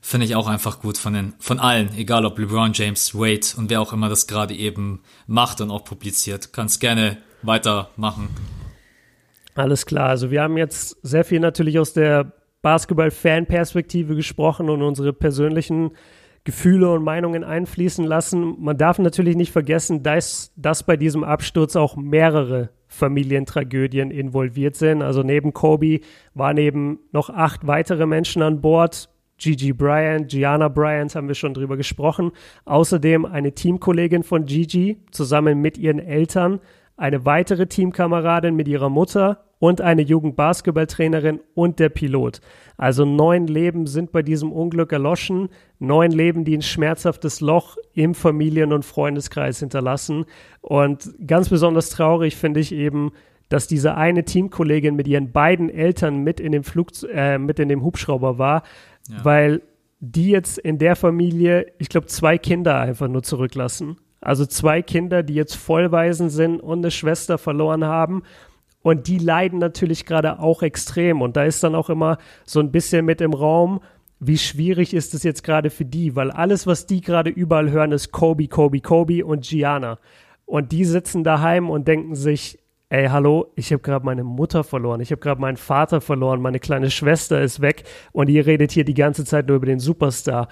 finde 0.00 0.26
ich 0.26 0.36
auch 0.36 0.46
einfach 0.46 0.78
gut 0.80 0.96
von 0.96 1.14
den 1.14 1.34
von 1.40 1.58
allen, 1.58 1.90
egal 1.96 2.24
ob 2.24 2.38
LeBron 2.38 2.70
James, 2.72 3.16
Wade 3.16 3.46
und 3.56 3.68
wer 3.68 3.80
auch 3.80 3.92
immer 3.92 4.08
das 4.08 4.28
gerade 4.28 4.54
eben 4.54 5.02
macht 5.26 5.60
und 5.60 5.72
auch 5.72 5.84
publiziert. 5.84 6.52
Kannst 6.52 6.78
gerne 6.80 7.16
weitermachen. 7.42 8.28
Alles 9.56 9.86
klar, 9.86 10.10
also 10.10 10.30
wir 10.30 10.40
haben 10.40 10.56
jetzt 10.56 10.98
sehr 11.02 11.24
viel 11.24 11.40
natürlich 11.40 11.80
aus 11.80 11.94
der 11.94 12.32
Basketball-Fan-Perspektive 12.62 14.14
gesprochen 14.14 14.70
und 14.70 14.82
unsere 14.82 15.12
persönlichen 15.12 15.90
Gefühle 16.46 16.90
und 16.90 17.02
Meinungen 17.02 17.44
einfließen 17.44 18.04
lassen. 18.04 18.54
Man 18.60 18.78
darf 18.78 18.98
natürlich 18.98 19.36
nicht 19.36 19.52
vergessen, 19.52 20.02
dass, 20.02 20.52
dass 20.56 20.84
bei 20.84 20.96
diesem 20.96 21.24
Absturz 21.24 21.74
auch 21.76 21.96
mehrere 21.96 22.70
Familientragödien 22.86 24.12
involviert 24.12 24.76
sind. 24.76 25.02
Also 25.02 25.22
neben 25.22 25.52
Kobe 25.52 26.00
waren 26.34 26.56
eben 26.56 27.00
noch 27.12 27.30
acht 27.30 27.66
weitere 27.66 28.06
Menschen 28.06 28.42
an 28.42 28.60
Bord. 28.60 29.10
Gigi 29.38 29.72
Bryant, 29.72 30.28
Gianna 30.28 30.68
Bryant 30.68 31.14
haben 31.16 31.28
wir 31.28 31.34
schon 31.34 31.52
drüber 31.52 31.76
gesprochen. 31.76 32.30
Außerdem 32.64 33.26
eine 33.26 33.52
Teamkollegin 33.52 34.22
von 34.22 34.46
Gigi 34.46 35.02
zusammen 35.10 35.60
mit 35.60 35.76
ihren 35.76 35.98
Eltern, 35.98 36.60
eine 36.96 37.26
weitere 37.26 37.66
Teamkameradin 37.66 38.54
mit 38.54 38.68
ihrer 38.68 38.88
Mutter 38.88 39.45
und 39.58 39.80
eine 39.80 40.02
Jugendbasketballtrainerin 40.02 41.40
und 41.54 41.78
der 41.78 41.88
Pilot. 41.88 42.40
Also 42.76 43.04
neun 43.04 43.46
Leben 43.46 43.86
sind 43.86 44.12
bei 44.12 44.22
diesem 44.22 44.52
Unglück 44.52 44.92
erloschen, 44.92 45.48
neun 45.78 46.12
Leben, 46.12 46.44
die 46.44 46.56
ein 46.56 46.62
schmerzhaftes 46.62 47.40
Loch 47.40 47.76
im 47.94 48.14
Familien- 48.14 48.72
und 48.72 48.84
Freundeskreis 48.84 49.60
hinterlassen. 49.60 50.26
Und 50.60 51.14
ganz 51.26 51.48
besonders 51.48 51.88
traurig 51.90 52.36
finde 52.36 52.60
ich 52.60 52.72
eben, 52.72 53.12
dass 53.48 53.66
diese 53.66 53.94
eine 53.94 54.24
Teamkollegin 54.24 54.96
mit 54.96 55.08
ihren 55.08 55.32
beiden 55.32 55.70
Eltern 55.70 56.22
mit 56.22 56.40
in 56.40 56.52
dem 56.52 56.64
Flug, 56.64 56.90
äh, 57.10 57.38
mit 57.38 57.58
in 57.58 57.68
dem 57.68 57.82
Hubschrauber 57.82 58.38
war, 58.38 58.62
ja. 59.08 59.24
weil 59.24 59.62
die 60.00 60.30
jetzt 60.30 60.58
in 60.58 60.78
der 60.78 60.96
Familie, 60.96 61.66
ich 61.78 61.88
glaube, 61.88 62.08
zwei 62.08 62.36
Kinder 62.36 62.78
einfach 62.78 63.08
nur 63.08 63.22
zurücklassen. 63.22 63.96
Also 64.20 64.44
zwei 64.44 64.82
Kinder, 64.82 65.22
die 65.22 65.34
jetzt 65.34 65.54
vollweisen 65.54 66.28
sind 66.28 66.60
und 66.60 66.78
eine 66.78 66.90
Schwester 66.90 67.38
verloren 67.38 67.84
haben 67.84 68.22
und 68.86 69.08
die 69.08 69.18
leiden 69.18 69.58
natürlich 69.58 70.06
gerade 70.06 70.38
auch 70.38 70.62
extrem. 70.62 71.20
Und 71.20 71.36
da 71.36 71.42
ist 71.42 71.60
dann 71.64 71.74
auch 71.74 71.90
immer 71.90 72.18
so 72.44 72.60
ein 72.60 72.70
bisschen 72.70 73.04
mit 73.04 73.20
im 73.20 73.32
Raum, 73.32 73.80
wie 74.20 74.38
schwierig 74.38 74.94
ist 74.94 75.12
es 75.12 75.24
jetzt 75.24 75.42
gerade 75.42 75.70
für 75.70 75.84
die, 75.84 76.14
weil 76.14 76.30
alles, 76.30 76.68
was 76.68 76.86
die 76.86 77.00
gerade 77.00 77.30
überall 77.30 77.72
hören, 77.72 77.90
ist 77.90 78.12
Kobe, 78.12 78.46
Kobe, 78.46 78.78
Kobe 78.78 79.26
und 79.26 79.42
Gianna. 79.42 79.98
Und 80.44 80.70
die 80.70 80.84
sitzen 80.84 81.24
daheim 81.24 81.68
und 81.68 81.88
denken 81.88 82.14
sich, 82.14 82.60
ey, 82.88 83.08
hallo, 83.08 83.50
ich 83.56 83.72
habe 83.72 83.82
gerade 83.82 84.06
meine 84.06 84.22
Mutter 84.22 84.62
verloren, 84.62 85.00
ich 85.00 85.10
habe 85.10 85.20
gerade 85.20 85.40
meinen 85.40 85.56
Vater 85.56 86.00
verloren, 86.00 86.40
meine 86.40 86.60
kleine 86.60 86.92
Schwester 86.92 87.42
ist 87.42 87.60
weg 87.60 87.82
und 88.12 88.28
ihr 88.28 88.46
redet 88.46 88.70
hier 88.70 88.84
die 88.84 88.94
ganze 88.94 89.24
Zeit 89.24 89.48
nur 89.48 89.56
über 89.56 89.66
den 89.66 89.80
Superstar. 89.80 90.46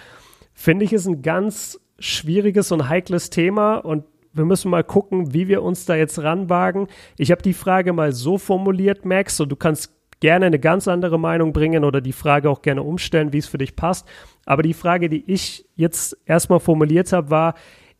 Finde 0.54 0.86
ich, 0.86 0.92
ist 0.92 1.06
ein 1.06 1.22
ganz 1.22 1.78
schwieriges 2.00 2.72
und 2.72 2.88
heikles 2.88 3.30
Thema 3.30 3.76
und 3.76 4.06
wir 4.34 4.44
müssen 4.44 4.70
mal 4.70 4.84
gucken, 4.84 5.32
wie 5.32 5.48
wir 5.48 5.62
uns 5.62 5.86
da 5.86 5.94
jetzt 5.94 6.22
ranwagen. 6.22 6.88
Ich 7.18 7.30
habe 7.30 7.42
die 7.42 7.54
Frage 7.54 7.92
mal 7.92 8.12
so 8.12 8.36
formuliert, 8.38 9.04
Max, 9.04 9.40
und 9.40 9.50
du 9.50 9.56
kannst 9.56 9.92
gerne 10.20 10.46
eine 10.46 10.58
ganz 10.58 10.88
andere 10.88 11.18
Meinung 11.18 11.52
bringen 11.52 11.84
oder 11.84 12.00
die 12.00 12.12
Frage 12.12 12.50
auch 12.50 12.62
gerne 12.62 12.82
umstellen, 12.82 13.32
wie 13.32 13.38
es 13.38 13.46
für 13.46 13.58
dich 13.58 13.76
passt. 13.76 14.06
Aber 14.46 14.62
die 14.62 14.74
Frage, 14.74 15.08
die 15.08 15.24
ich 15.26 15.66
jetzt 15.76 16.16
erstmal 16.26 16.60
formuliert 16.60 17.12
habe, 17.12 17.30
war, 17.30 17.54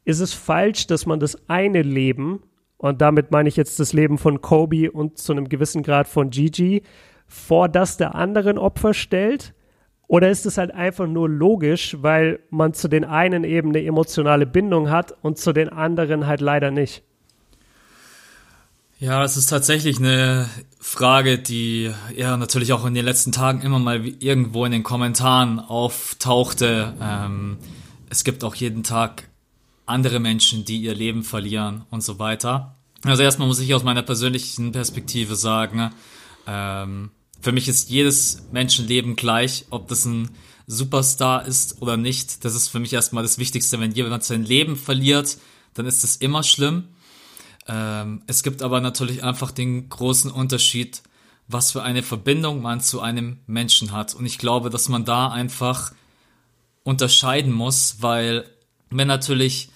ist 0.05 0.21
es 0.21 0.35
falsch, 0.35 0.87
dass 0.87 1.07
man 1.07 1.21
das 1.21 1.49
eine 1.49 1.83
Leben, 1.83 2.43
und 2.77 3.01
damit 3.01 3.31
meine 3.31 3.49
ich 3.49 3.57
jetzt 3.57 3.81
das 3.81 3.93
Leben 3.93 4.19
von 4.19 4.43
Kobe 4.43 4.91
und 4.91 5.19
zu 5.19 5.33
einem 5.33 5.49
gewissen 5.49 5.83
Grad 5.83 6.07
von 6.07 6.31
Gigi, 6.31 6.83
vor 7.27 7.69
das 7.69 7.97
der 7.97 8.15
anderen 8.15 8.59
Opfer 8.59 8.93
stellt? 8.93 9.55
Oder 10.07 10.31
ist 10.31 10.47
es 10.47 10.59
halt 10.59 10.73
einfach 10.73 11.07
nur 11.07 11.29
logisch, 11.29 11.97
weil 12.01 12.41
man 12.51 12.75
zu 12.75 12.89
den 12.89 13.05
einen 13.05 13.45
eben 13.45 13.71
eine 13.71 13.85
emotionale 13.85 14.47
Bindung 14.47 14.91
hat 14.91 15.15
und 15.23 15.39
zu 15.39 15.53
den 15.53 15.69
anderen 15.69 16.27
halt 16.27 16.41
leider 16.41 16.71
nicht? 16.71 17.03
Ja, 19.01 19.21
das 19.21 19.37
ist 19.37 19.47
tatsächlich 19.47 19.99
eine 19.99 20.49
Frage, 20.79 21.39
die 21.39 21.91
ja 22.17 22.37
natürlich 22.37 22.73
auch 22.73 22.87
in 22.87 22.95
den 22.95 23.05
letzten 23.05 23.33
Tagen 23.33 23.61
immer 23.63 23.79
mal 23.79 24.07
irgendwo 24.07 24.65
in 24.65 24.73
den 24.73 24.83
Kommentaren 24.83 25.59
auftauchte. 25.59 26.95
Ähm, 27.01 27.59
es 28.09 28.25
gibt 28.25 28.45
auch 28.45 28.55
jeden 28.55 28.83
Tag 28.83 29.29
andere 29.87 30.21
Menschen, 30.21 30.65
die 30.65 30.79
ihr 30.79 30.95
Leben 30.95 31.25
verlieren 31.25 31.85
und 31.91 32.03
so 32.03 32.19
weiter. 32.19 32.77
Also 33.05 33.23
erstmal 33.23 33.49
muss 33.49 33.61
ich 33.61 33.75
aus 33.75 33.83
meiner 33.83 34.03
persönlichen 34.03 34.73
Perspektive 34.73 35.37
sagen, 35.37 35.91
ähm, 36.47 37.11
für 37.45 37.53
mich 37.53 37.69
ist 37.69 37.91
jedes 37.91 38.43
Menschenleben 38.53 39.17
gleich, 39.17 39.67
ob 39.69 39.87
das 39.89 40.07
ein 40.07 40.31
Superstar 40.67 41.45
ist 41.45 41.83
oder 41.83 41.99
nicht. 41.99 42.43
Das 42.43 42.55
ist 42.55 42.69
für 42.69 42.81
mich 42.81 42.95
erstmal 42.95 43.23
das 43.23 43.37
Wichtigste. 43.37 43.79
Wenn 43.79 43.93
jemand 43.93 44.25
sein 44.25 44.45
Leben 44.45 44.77
verliert, 44.77 45.37
dann 45.75 45.85
ist 45.85 46.03
das 46.03 46.17
immer 46.17 46.43
schlimm. 46.43 46.89
Ähm, 47.69 48.23
es 48.27 48.43
gibt 48.43 48.63
aber 48.63 48.81
natürlich 48.81 49.23
einfach 49.23 49.51
den 49.51 49.91
großen 49.91 50.31
Unterschied, 50.31 51.03
was 51.47 51.73
für 51.73 51.83
eine 51.83 52.03
Verbindung 52.03 52.63
man 52.63 52.81
zu 52.81 53.03
einem 53.03 53.41
Menschen 53.47 53.93
hat. 53.93 54.15
Und 54.15 54.25
ich 54.25 54.39
glaube, 54.39 54.71
dass 54.71 54.89
man 54.89 55.05
da 55.05 55.29
einfach 55.29 55.93
unterscheiden 56.83 57.53
muss, 57.53 57.97
weil 58.01 58.49
wenn 58.89 59.09
natürlich 59.09 59.69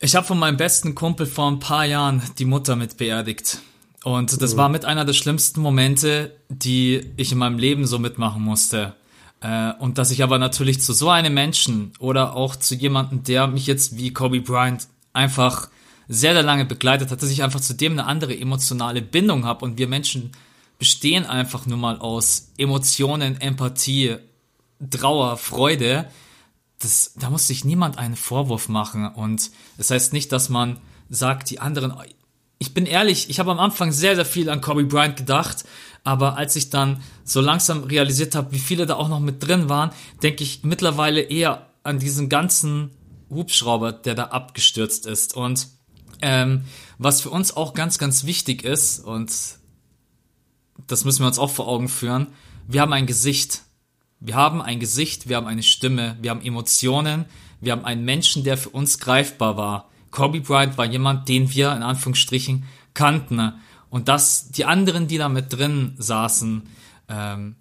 ich 0.00 0.16
habe 0.16 0.26
von 0.26 0.40
meinem 0.40 0.56
besten 0.56 0.96
Kumpel 0.96 1.26
vor 1.26 1.48
ein 1.48 1.60
paar 1.60 1.84
Jahren 1.84 2.20
die 2.38 2.44
Mutter 2.44 2.74
mit 2.74 2.96
beerdigt. 2.96 3.60
Und 4.04 4.42
das 4.42 4.56
war 4.56 4.68
mit 4.68 4.84
einer 4.84 5.04
der 5.04 5.12
schlimmsten 5.12 5.60
Momente, 5.60 6.36
die 6.48 7.12
ich 7.16 7.32
in 7.32 7.38
meinem 7.38 7.58
Leben 7.58 7.86
so 7.86 7.98
mitmachen 7.98 8.42
musste. 8.42 8.94
Äh, 9.40 9.72
und 9.78 9.98
dass 9.98 10.10
ich 10.10 10.22
aber 10.22 10.38
natürlich 10.38 10.80
zu 10.80 10.92
so 10.92 11.08
einem 11.08 11.34
Menschen 11.34 11.92
oder 11.98 12.34
auch 12.34 12.56
zu 12.56 12.74
jemandem, 12.74 13.22
der 13.22 13.46
mich 13.46 13.66
jetzt 13.66 13.96
wie 13.96 14.12
Kobe 14.12 14.40
Bryant 14.40 14.88
einfach 15.12 15.68
sehr, 16.08 16.32
sehr 16.32 16.42
lange 16.42 16.64
begleitet 16.64 17.10
hat, 17.10 17.22
dass 17.22 17.30
ich 17.30 17.42
einfach 17.42 17.60
zu 17.60 17.74
dem 17.74 17.92
eine 17.92 18.06
andere 18.06 18.36
emotionale 18.38 19.02
Bindung 19.02 19.44
habe. 19.44 19.64
Und 19.64 19.78
wir 19.78 19.88
Menschen 19.88 20.32
bestehen 20.78 21.24
einfach 21.24 21.66
nur 21.66 21.78
mal 21.78 21.98
aus 21.98 22.52
Emotionen, 22.58 23.40
Empathie, 23.40 24.16
Trauer, 24.90 25.36
Freude. 25.36 26.08
Das, 26.80 27.14
da 27.14 27.30
muss 27.30 27.46
sich 27.46 27.64
niemand 27.64 27.98
einen 27.98 28.16
Vorwurf 28.16 28.68
machen. 28.68 29.06
Und 29.06 29.50
das 29.78 29.90
heißt 29.90 30.12
nicht, 30.12 30.32
dass 30.32 30.48
man 30.48 30.78
sagt, 31.08 31.50
die 31.50 31.60
anderen, 31.60 31.94
ich 32.62 32.74
bin 32.74 32.86
ehrlich, 32.86 33.28
ich 33.28 33.40
habe 33.40 33.50
am 33.50 33.58
Anfang 33.58 33.90
sehr, 33.90 34.14
sehr 34.14 34.24
viel 34.24 34.48
an 34.48 34.60
Kobe 34.60 34.84
Bryant 34.84 35.16
gedacht, 35.16 35.64
aber 36.04 36.36
als 36.36 36.54
ich 36.54 36.70
dann 36.70 37.02
so 37.24 37.40
langsam 37.40 37.82
realisiert 37.82 38.36
habe, 38.36 38.52
wie 38.52 38.60
viele 38.60 38.86
da 38.86 38.94
auch 38.94 39.08
noch 39.08 39.18
mit 39.18 39.44
drin 39.44 39.68
waren, 39.68 39.90
denke 40.22 40.44
ich 40.44 40.62
mittlerweile 40.62 41.22
eher 41.22 41.66
an 41.82 41.98
diesen 41.98 42.28
ganzen 42.28 42.90
Hubschrauber, 43.30 43.90
der 43.90 44.14
da 44.14 44.26
abgestürzt 44.26 45.06
ist. 45.06 45.34
Und 45.34 45.66
ähm, 46.20 46.62
was 46.98 47.20
für 47.20 47.30
uns 47.30 47.56
auch 47.56 47.74
ganz, 47.74 47.98
ganz 47.98 48.26
wichtig 48.26 48.62
ist, 48.62 49.00
und 49.00 49.32
das 50.86 51.04
müssen 51.04 51.24
wir 51.24 51.26
uns 51.26 51.40
auch 51.40 51.50
vor 51.50 51.66
Augen 51.66 51.88
führen, 51.88 52.28
wir 52.68 52.80
haben 52.80 52.92
ein 52.92 53.06
Gesicht. 53.06 53.62
Wir 54.20 54.36
haben 54.36 54.62
ein 54.62 54.78
Gesicht, 54.78 55.28
wir 55.28 55.34
haben 55.34 55.48
eine 55.48 55.64
Stimme, 55.64 56.16
wir 56.22 56.30
haben 56.30 56.42
Emotionen, 56.42 57.24
wir 57.60 57.72
haben 57.72 57.84
einen 57.84 58.04
Menschen, 58.04 58.44
der 58.44 58.56
für 58.56 58.70
uns 58.70 59.00
greifbar 59.00 59.56
war. 59.56 59.91
Kobe 60.12 60.40
Bryant 60.40 60.78
war 60.78 60.86
jemand, 60.86 61.28
den 61.28 61.52
wir 61.52 61.74
in 61.74 61.82
Anführungsstrichen 61.82 62.64
kannten. 62.94 63.54
Und 63.90 64.08
dass 64.08 64.50
die 64.50 64.64
anderen, 64.64 65.08
die 65.08 65.18
da 65.18 65.28
mit 65.28 65.52
drin 65.52 65.94
saßen, 65.98 66.62
ähm, 67.08 67.56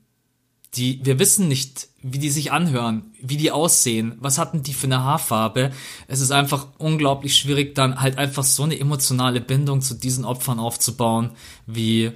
die, 0.76 1.04
wir 1.04 1.20
wissen 1.20 1.48
nicht, 1.48 1.90
wie 2.02 2.20
die 2.20 2.30
sich 2.30 2.52
anhören, 2.52 3.12
wie 3.22 3.38
die 3.38 3.52
aussehen, 3.52 4.16
was 4.20 4.38
hatten 4.38 4.64
die 4.64 4.74
für 4.74 4.88
eine 4.88 5.04
Haarfarbe. 5.04 5.72
Es 6.08 6.22
ist 6.22 6.32
einfach 6.32 6.68
unglaublich 6.78 7.36
schwierig, 7.36 7.76
dann 7.76 8.00
halt 8.00 8.18
einfach 8.18 8.44
so 8.44 8.64
eine 8.64 8.80
emotionale 8.80 9.42
Bindung 9.42 9.82
zu 9.82 9.96
diesen 9.96 10.24
Opfern 10.24 10.60
aufzubauen, 10.60 11.32
wie 11.66 12.12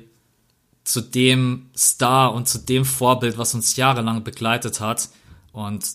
zu 0.86 1.01
dem 1.01 1.69
Star 1.75 2.33
und 2.33 2.47
zu 2.47 2.59
dem 2.59 2.86
Vorbild, 2.86 3.38
was 3.38 3.53
uns 3.53 3.75
jahrelang 3.75 4.23
begleitet 4.23 4.79
hat. 4.79 5.09
Und 5.51 5.86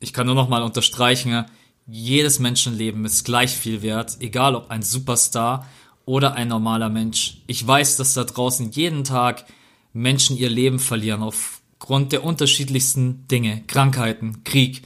ich 0.00 0.12
kann 0.12 0.26
nur 0.26 0.34
noch 0.34 0.48
mal 0.48 0.62
unterstreichen, 0.62 1.46
jedes 1.90 2.38
Menschenleben 2.38 3.04
ist 3.04 3.24
gleich 3.24 3.50
viel 3.50 3.82
wert, 3.82 4.16
egal 4.20 4.54
ob 4.54 4.70
ein 4.70 4.82
Superstar 4.82 5.66
oder 6.04 6.34
ein 6.34 6.48
normaler 6.48 6.88
Mensch. 6.88 7.38
Ich 7.46 7.66
weiß, 7.66 7.96
dass 7.96 8.14
da 8.14 8.24
draußen 8.24 8.70
jeden 8.70 9.04
Tag 9.04 9.44
Menschen 9.92 10.36
ihr 10.36 10.50
Leben 10.50 10.78
verlieren 10.78 11.22
aufgrund 11.22 12.12
der 12.12 12.24
unterschiedlichsten 12.24 13.26
Dinge, 13.28 13.62
Krankheiten, 13.66 14.44
Krieg, 14.44 14.82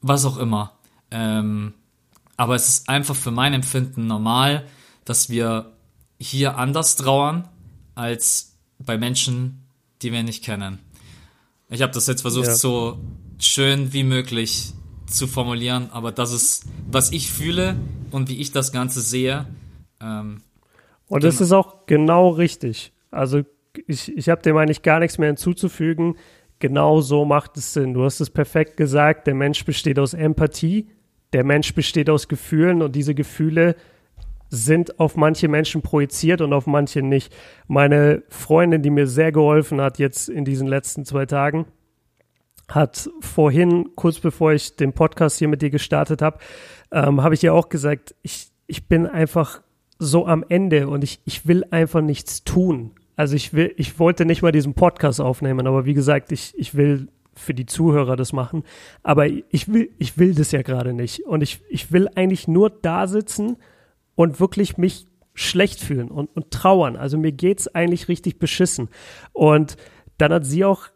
was 0.00 0.24
auch 0.24 0.36
immer. 0.36 0.72
Ähm, 1.10 1.74
aber 2.36 2.56
es 2.56 2.68
ist 2.68 2.88
einfach 2.88 3.14
für 3.14 3.30
mein 3.30 3.54
Empfinden 3.54 4.06
normal, 4.06 4.66
dass 5.04 5.28
wir 5.30 5.72
hier 6.18 6.56
anders 6.56 6.96
trauern 6.96 7.48
als 7.94 8.56
bei 8.78 8.98
Menschen, 8.98 9.64
die 10.02 10.10
wir 10.12 10.22
nicht 10.24 10.44
kennen. 10.44 10.80
Ich 11.68 11.82
habe 11.82 11.92
das 11.92 12.06
jetzt 12.06 12.22
versucht, 12.22 12.46
ja. 12.46 12.54
so 12.54 12.98
schön 13.38 13.92
wie 13.92 14.02
möglich 14.02 14.72
zu 15.06 15.26
formulieren, 15.26 15.88
aber 15.92 16.12
das 16.12 16.32
ist, 16.32 16.66
was 16.90 17.12
ich 17.12 17.30
fühle 17.30 17.76
und 18.10 18.28
wie 18.28 18.40
ich 18.40 18.52
das 18.52 18.72
Ganze 18.72 19.00
sehe. 19.00 19.46
Ähm, 20.00 20.42
und 21.08 21.24
das 21.24 21.38
genau. 21.38 21.44
ist 21.44 21.52
auch 21.52 21.86
genau 21.86 22.30
richtig. 22.30 22.92
Also 23.10 23.42
ich, 23.86 24.16
ich 24.16 24.28
habe 24.28 24.42
dem 24.42 24.56
eigentlich 24.56 24.82
gar 24.82 25.00
nichts 25.00 25.18
mehr 25.18 25.28
hinzuzufügen. 25.28 26.16
Genau 26.58 27.00
so 27.00 27.24
macht 27.24 27.56
es 27.56 27.72
Sinn. 27.72 27.94
Du 27.94 28.04
hast 28.04 28.20
es 28.20 28.30
perfekt 28.30 28.76
gesagt. 28.76 29.26
Der 29.26 29.34
Mensch 29.34 29.64
besteht 29.64 29.98
aus 29.98 30.14
Empathie. 30.14 30.88
Der 31.32 31.44
Mensch 31.44 31.74
besteht 31.74 32.08
aus 32.08 32.28
Gefühlen 32.28 32.80
und 32.80 32.94
diese 32.94 33.14
Gefühle 33.14 33.76
sind 34.50 35.00
auf 35.00 35.16
manche 35.16 35.48
Menschen 35.48 35.82
projiziert 35.82 36.40
und 36.40 36.52
auf 36.52 36.66
manche 36.66 37.02
nicht. 37.02 37.34
Meine 37.66 38.22
Freundin, 38.28 38.82
die 38.82 38.90
mir 38.90 39.08
sehr 39.08 39.32
geholfen 39.32 39.80
hat 39.80 39.98
jetzt 39.98 40.28
in 40.28 40.44
diesen 40.44 40.68
letzten 40.68 41.04
zwei 41.04 41.26
Tagen, 41.26 41.66
hat 42.68 43.10
vorhin, 43.20 43.90
kurz 43.94 44.18
bevor 44.18 44.52
ich 44.52 44.76
den 44.76 44.92
Podcast 44.92 45.38
hier 45.38 45.48
mit 45.48 45.62
dir 45.62 45.70
gestartet 45.70 46.22
habe, 46.22 46.38
ähm, 46.92 47.22
habe 47.22 47.34
ich 47.34 47.44
ihr 47.44 47.54
auch 47.54 47.68
gesagt, 47.68 48.14
ich, 48.22 48.48
ich 48.66 48.88
bin 48.88 49.06
einfach 49.06 49.62
so 49.98 50.26
am 50.26 50.44
Ende 50.48 50.88
und 50.88 51.04
ich, 51.04 51.20
ich 51.24 51.46
will 51.46 51.64
einfach 51.70 52.00
nichts 52.00 52.44
tun. 52.44 52.92
Also 53.16 53.36
ich 53.36 53.52
will, 53.52 53.72
ich 53.76 53.98
wollte 53.98 54.24
nicht 54.24 54.42
mal 54.42 54.52
diesen 54.52 54.74
Podcast 54.74 55.20
aufnehmen, 55.20 55.66
aber 55.66 55.84
wie 55.84 55.94
gesagt, 55.94 56.32
ich, 56.32 56.52
ich 56.56 56.74
will 56.74 57.08
für 57.36 57.54
die 57.54 57.66
Zuhörer 57.66 58.16
das 58.16 58.32
machen. 58.32 58.64
Aber 59.02 59.26
ich 59.26 59.72
will, 59.72 59.90
ich 59.98 60.18
will 60.18 60.34
das 60.34 60.52
ja 60.52 60.62
gerade 60.62 60.92
nicht. 60.92 61.24
Und 61.26 61.42
ich, 61.42 61.62
ich 61.68 61.92
will 61.92 62.08
eigentlich 62.14 62.48
nur 62.48 62.70
da 62.70 63.06
sitzen 63.06 63.56
und 64.14 64.40
wirklich 64.40 64.78
mich 64.78 65.06
schlecht 65.34 65.80
fühlen 65.80 66.10
und, 66.10 66.34
und 66.34 66.50
trauern. 66.50 66.96
Also 66.96 67.18
mir 67.18 67.32
geht's 67.32 67.68
eigentlich 67.68 68.08
richtig 68.08 68.38
beschissen. 68.38 68.88
Und 69.32 69.76
dann 70.18 70.32
hat 70.32 70.46
sie 70.46 70.64
auch 70.64 70.86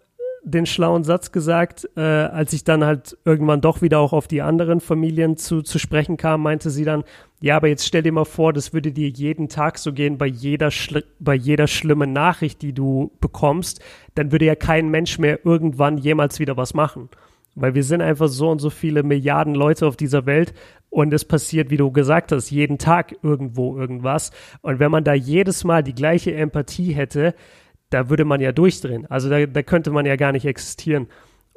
den 0.45 0.67
schlauen 0.67 1.05
Satz 1.05 1.33
gesagt, 1.33 1.89
äh, 1.97 2.01
als 2.01 2.53
ich 2.53 2.65
dann 2.65 2.85
halt 2.85 3.17
irgendwann 3.25 3.61
doch 3.61 3.83
wieder 3.83 3.99
auch 3.99 4.13
auf 4.13 4.29
die 4.29 4.43
anderen 4.43 4.81
Familien 4.81 5.37
zu, 5.37 5.63
zu 5.63 5.79
sprechen 5.79 6.17
kam, 6.17 6.43
meinte 6.43 6.71
sie 6.71 6.85
dann, 6.85 7.05
ja, 7.41 7.57
aber 7.57 7.69
jetzt 7.69 7.87
stell 7.87 8.03
dir 8.03 8.13
mal 8.13 8.25
vor, 8.25 8.53
das 8.53 8.73
würde 8.73 8.93
dir 8.93 9.09
jeden 9.09 9.49
Tag 9.49 9.79
so 9.79 9.93
gehen 9.93 10.19
bei 10.19 10.27
jeder, 10.27 10.71
bei 11.21 11.35
jeder 11.35 11.67
schlimmen 11.67 12.13
Nachricht, 12.13 12.63
die 12.63 12.73
du 12.73 13.13
bekommst, 13.21 13.81
dann 14.15 14.33
würde 14.33 14.47
ja 14.47 14.55
kein 14.55 14.89
Mensch 14.89 15.19
mehr 15.19 15.45
irgendwann 15.45 15.99
jemals 15.99 16.39
wieder 16.39 16.57
was 16.57 16.75
machen. 16.75 17.09
Weil 17.55 17.75
wir 17.75 17.83
sind 17.83 18.03
einfach 18.03 18.29
so 18.29 18.51
und 18.51 18.61
so 18.61 18.71
viele 18.71 19.03
Milliarden 19.03 19.55
Leute 19.55 19.87
auf 19.87 19.97
dieser 19.97 20.27
Welt 20.27 20.55
und 20.91 21.13
es 21.13 21.25
passiert, 21.25 21.71
wie 21.71 21.77
du 21.77 21.91
gesagt 21.91 22.33
hast, 22.33 22.51
jeden 22.51 22.79
Tag 22.79 23.17
irgendwo 23.23 23.77
irgendwas. 23.77 24.31
Und 24.63 24.79
wenn 24.79 24.91
man 24.91 25.05
da 25.05 25.13
jedes 25.13 25.65
Mal 25.65 25.83
die 25.83 25.95
gleiche 25.95 26.35
Empathie 26.35 26.93
hätte, 26.93 27.35
da 27.91 28.11
würde 28.11 28.25
man 28.25 28.41
ja 28.41 28.53
durchdrehen. 28.53 29.07
Also 29.07 29.29
da, 29.29 29.47
da 29.47 29.63
könnte 29.63 29.91
man 29.91 30.07
ja 30.07 30.17
gar 30.17 30.33
nicht 30.33 30.45
existieren. 30.45 31.09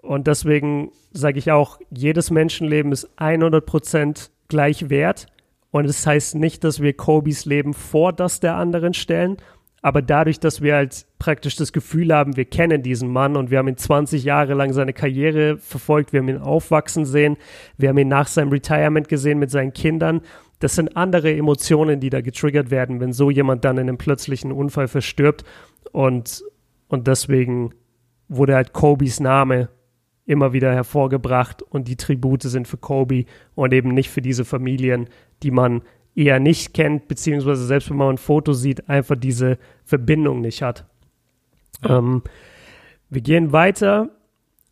Und 0.01 0.27
deswegen 0.27 0.91
sage 1.11 1.39
ich 1.39 1.51
auch, 1.51 1.79
jedes 1.91 2.31
Menschenleben 2.31 2.91
ist 2.91 3.09
100 3.17 3.65
Prozent 3.65 4.31
gleich 4.47 4.89
wert. 4.89 5.27
Und 5.69 5.85
es 5.85 5.97
das 5.97 6.07
heißt 6.07 6.35
nicht, 6.35 6.63
dass 6.63 6.81
wir 6.81 6.93
Kobys 6.93 7.45
Leben 7.45 7.73
vor 7.73 8.11
das 8.11 8.39
der 8.39 8.55
anderen 8.55 8.93
stellen. 8.93 9.37
Aber 9.81 10.01
dadurch, 10.01 10.39
dass 10.39 10.61
wir 10.61 10.75
halt 10.75 11.05
praktisch 11.17 11.55
das 11.55 11.73
Gefühl 11.73 12.13
haben, 12.13 12.37
wir 12.37 12.45
kennen 12.45 12.83
diesen 12.83 13.11
Mann 13.11 13.35
und 13.35 13.49
wir 13.49 13.57
haben 13.57 13.67
ihn 13.67 13.77
20 13.77 14.23
Jahre 14.23 14.53
lang 14.53 14.73
seine 14.73 14.93
Karriere 14.93 15.57
verfolgt, 15.57 16.13
wir 16.13 16.19
haben 16.19 16.29
ihn 16.29 16.37
aufwachsen 16.37 17.05
sehen, 17.05 17.37
wir 17.77 17.89
haben 17.89 17.97
ihn 17.97 18.07
nach 18.07 18.27
seinem 18.27 18.51
Retirement 18.51 19.07
gesehen 19.07 19.39
mit 19.39 19.49
seinen 19.49 19.73
Kindern. 19.73 20.21
Das 20.61 20.75
sind 20.75 20.95
andere 20.95 21.35
Emotionen, 21.35 21.99
die 21.99 22.11
da 22.11 22.21
getriggert 22.21 22.69
werden, 22.69 22.99
wenn 22.99 23.13
so 23.13 23.31
jemand 23.31 23.65
dann 23.65 23.77
in 23.77 23.89
einem 23.89 23.97
plötzlichen 23.97 24.51
Unfall 24.51 24.87
verstirbt. 24.87 25.43
Und, 25.91 26.43
und 26.87 27.07
deswegen 27.07 27.71
wurde 28.29 28.55
halt 28.55 28.71
Kobys 28.71 29.19
Name 29.19 29.69
immer 30.25 30.53
wieder 30.53 30.71
hervorgebracht 30.71 31.63
und 31.63 31.87
die 31.87 31.97
Tribute 31.97 32.43
sind 32.43 32.67
für 32.67 32.77
Kobe 32.77 33.25
und 33.55 33.73
eben 33.73 33.89
nicht 33.89 34.11
für 34.11 34.21
diese 34.21 34.45
Familien, 34.45 35.09
die 35.41 35.49
man 35.49 35.81
eher 36.13 36.39
nicht 36.39 36.75
kennt, 36.75 37.07
beziehungsweise 37.07 37.65
selbst 37.65 37.89
wenn 37.89 37.97
man 37.97 38.09
ein 38.11 38.17
Foto 38.19 38.53
sieht, 38.53 38.87
einfach 38.87 39.15
diese 39.15 39.57
Verbindung 39.83 40.41
nicht 40.41 40.61
hat. 40.61 40.85
Ähm, 41.83 42.21
wir 43.09 43.21
gehen 43.21 43.51
weiter, 43.51 44.09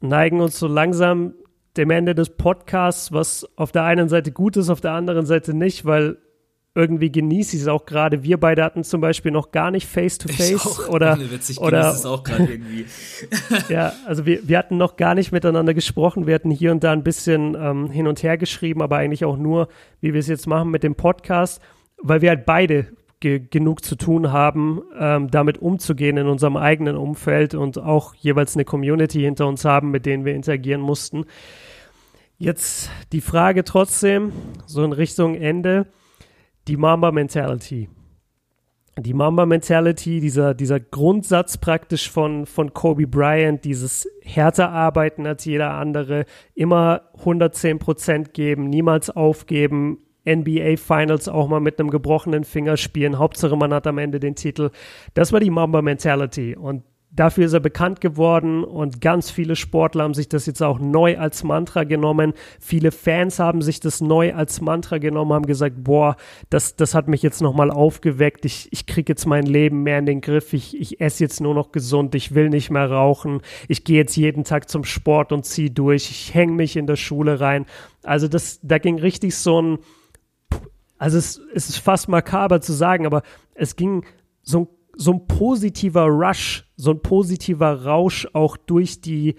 neigen 0.02 0.40
uns 0.40 0.60
so 0.60 0.68
langsam 0.68 1.34
dem 1.78 1.92
Ende 1.92 2.16
des 2.16 2.30
Podcasts, 2.32 3.12
was 3.12 3.48
auf 3.56 3.72
der 3.72 3.84
einen 3.84 4.10
Seite 4.10 4.32
gut 4.32 4.58
ist, 4.58 4.70
auf 4.70 4.82
der 4.82 4.92
anderen 4.92 5.26
Seite 5.26 5.54
nicht, 5.54 5.86
weil 5.86 6.18
irgendwie 6.76 7.12
genieße 7.12 7.56
ich 7.56 7.64
es 7.64 7.68
auch 7.68 7.86
gerade. 7.86 8.24
Wir 8.24 8.40
beide 8.40 8.64
hatten 8.64 8.84
zum 8.84 9.02
Beispiel 9.02 9.32
noch 9.32 9.52
gar 9.52 9.72
nicht 9.72 9.88
Face-to-Face 9.88 10.62
-face 10.62 10.88
oder 10.88 11.20
witzig, 11.20 11.60
oder 11.60 11.92
es 11.92 12.06
auch 12.06 12.24
gerade 12.24 12.46
irgendwie. 12.46 12.86
ja, 13.70 13.94
also 14.06 14.26
wir, 14.26 14.48
wir 14.48 14.58
hatten 14.58 14.78
noch 14.78 14.96
gar 14.96 15.16
nicht 15.16 15.32
miteinander 15.32 15.74
gesprochen. 15.74 16.28
Wir 16.28 16.36
hatten 16.36 16.52
hier 16.52 16.72
und 16.72 16.84
da 16.84 16.92
ein 16.92 17.04
bisschen 17.04 17.56
ähm, 17.60 17.90
hin 17.90 18.08
und 18.08 18.22
her 18.24 18.38
geschrieben, 18.38 18.82
aber 18.82 18.98
eigentlich 18.98 19.26
auch 19.26 19.38
nur, 19.38 19.68
wie 20.00 20.14
wir 20.14 20.20
es 20.20 20.28
jetzt 20.28 20.48
machen 20.48 20.70
mit 20.70 20.84
dem 20.84 20.96
Podcast, 20.96 21.62
weil 22.02 22.22
wir 22.22 22.30
halt 22.30 22.46
beide 22.46 22.88
ge 23.20 23.40
genug 23.40 23.84
zu 23.84 23.96
tun 23.96 24.32
haben, 24.32 24.82
ähm, 24.98 25.30
damit 25.30 25.58
umzugehen 25.58 26.18
in 26.18 26.28
unserem 26.28 26.58
eigenen 26.58 26.96
Umfeld 26.96 27.54
und 27.54 27.78
auch 27.78 28.16
jeweils 28.16 28.56
eine 28.56 28.66
Community 28.66 29.22
hinter 29.22 29.48
uns 29.48 29.66
haben, 29.66 29.92
mit 29.92 30.06
denen 30.06 30.26
wir 30.26 30.36
interagieren 30.36 30.82
mussten. 30.82 31.26
Jetzt 32.38 32.90
die 33.12 33.22
Frage 33.22 33.66
trotzdem, 33.66 34.32
so 34.66 34.84
in 34.84 34.94
Richtung 34.94 35.36
Ende 35.36 35.88
die 36.70 36.78
Mamba-Mentality. 36.78 37.90
Die 38.98 39.14
Mamba-Mentality, 39.14 40.20
dieser, 40.20 40.54
dieser 40.54 40.80
Grundsatz 40.80 41.58
praktisch 41.58 42.10
von, 42.10 42.46
von 42.46 42.74
Kobe 42.74 43.08
Bryant, 43.08 43.66
dieses 43.66 44.08
härter 44.22 44.72
arbeiten 44.72 45.26
als 45.26 45.46
jeder 45.46 45.72
andere, 45.72 46.26
immer 46.54 47.02
110 47.18 47.80
Prozent 47.80 48.34
geben, 48.34 48.70
niemals 48.70 49.10
aufgeben, 49.10 50.00
NBA 50.28 50.78
Finals 50.78 51.28
auch 51.28 51.48
mal 51.48 51.60
mit 51.60 51.80
einem 51.80 51.90
gebrochenen 51.90 52.44
Finger 52.44 52.78
spielen. 52.78 53.20
Hauptsache, 53.20 53.56
man 53.56 53.74
hat 53.74 53.88
am 53.88 53.98
Ende 53.98 54.20
den 54.20 54.36
Titel. 54.36 54.72
Das 55.14 55.32
war 55.32 55.40
die 55.40 55.50
Mamba 55.50 55.82
Mentality. 55.82 56.56
Und 56.56 56.84
Dafür 57.12 57.48
ist 57.48 57.54
er 57.54 57.60
bekannt 57.60 58.02
geworden 58.02 58.64
und 58.64 59.02
ganz 59.02 59.32
viele 59.32 59.56
Sportler 59.56 60.04
haben 60.04 60.14
sich 60.14 60.30
das 60.30 60.46
jetzt 60.46 60.62
auch 60.62 60.78
neu 60.78 61.18
als 61.18 61.44
Mantra 61.44 61.84
genommen. 61.84 62.34
Viele 62.60 62.92
Fans 62.92 63.40
haben 63.40 63.64
sich 63.64 63.80
das 63.80 64.00
neu 64.00 64.36
als 64.36 64.62
Mantra 64.62 65.00
genommen, 65.00 65.34
haben 65.34 65.48
gesagt, 65.48 65.84
boah, 65.84 66.18
das, 66.52 66.76
das 66.76 66.94
hat 66.94 67.08
mich 67.08 67.24
jetzt 67.24 67.42
nochmal 67.42 67.72
aufgeweckt. 67.72 68.46
Ich, 68.46 68.70
ich 68.72 68.86
kriege 68.86 69.12
jetzt 69.12 69.26
mein 69.26 69.48
Leben 69.48 69.82
mehr 69.82 69.98
in 69.98 70.06
den 70.06 70.22
Griff. 70.22 70.54
Ich, 70.54 70.80
ich 70.80 71.02
esse 71.02 71.24
jetzt 71.24 71.42
nur 71.42 71.56
noch 71.56 71.72
gesund. 71.72 72.14
Ich 72.14 72.36
will 72.36 72.50
nicht 72.50 72.70
mehr 72.70 72.92
rauchen. 72.92 73.42
Ich 73.68 73.84
gehe 73.84 73.98
jetzt 73.98 74.16
jeden 74.16 74.44
Tag 74.44 74.70
zum 74.70 74.84
Sport 74.84 75.32
und 75.32 75.46
ziehe 75.46 75.72
durch. 75.72 76.12
Ich 76.12 76.36
hänge 76.36 76.54
mich 76.54 76.76
in 76.76 76.86
der 76.86 76.96
Schule 76.96 77.40
rein. 77.40 77.66
Also 78.04 78.28
das, 78.28 78.60
da 78.62 78.78
ging 78.78 79.00
richtig 79.00 79.36
so 79.36 79.60
ein, 79.60 79.80
also 81.00 81.18
es, 81.18 81.42
es 81.56 81.70
ist 81.70 81.78
fast 81.78 82.08
makaber 82.08 82.62
zu 82.62 82.74
sagen, 82.74 83.08
aber 83.08 83.24
es 83.56 83.76
ging 83.76 84.06
so 84.44 84.60
ein 84.60 84.68
so 85.00 85.14
ein 85.14 85.28
positiver 85.28 86.08
Rush, 86.08 86.66
so 86.76 86.92
ein 86.92 87.02
positiver 87.02 87.86
Rausch 87.86 88.28
auch 88.34 88.58
durch 88.58 89.00
die 89.00 89.36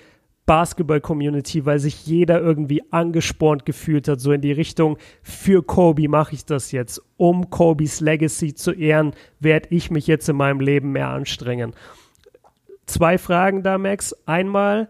Basketball-Community, 0.47 1.67
weil 1.67 1.79
sich 1.79 2.07
jeder 2.07 2.41
irgendwie 2.41 2.83
angespornt 2.91 3.67
gefühlt 3.67 4.09
hat, 4.09 4.21
so 4.21 4.33
in 4.33 4.41
die 4.41 4.53
Richtung, 4.53 4.97
für 5.23 5.63
Kobe 5.63 6.09
mache 6.09 6.35
ich 6.35 6.47
das 6.47 6.73
jetzt. 6.73 7.03
Um 7.19 7.51
Kobes 7.51 8.01
Legacy 8.01 8.55
zu 8.55 8.73
ehren, 8.73 9.13
werde 9.39 9.69
ich 9.71 9.91
mich 9.91 10.07
jetzt 10.07 10.31
in 10.31 10.37
meinem 10.37 10.61
Leben 10.61 10.93
mehr 10.93 11.09
anstrengen. 11.09 11.75
Zwei 12.87 13.19
Fragen 13.19 13.63
da, 13.63 13.77
Max. 13.77 14.17
Einmal, 14.25 14.89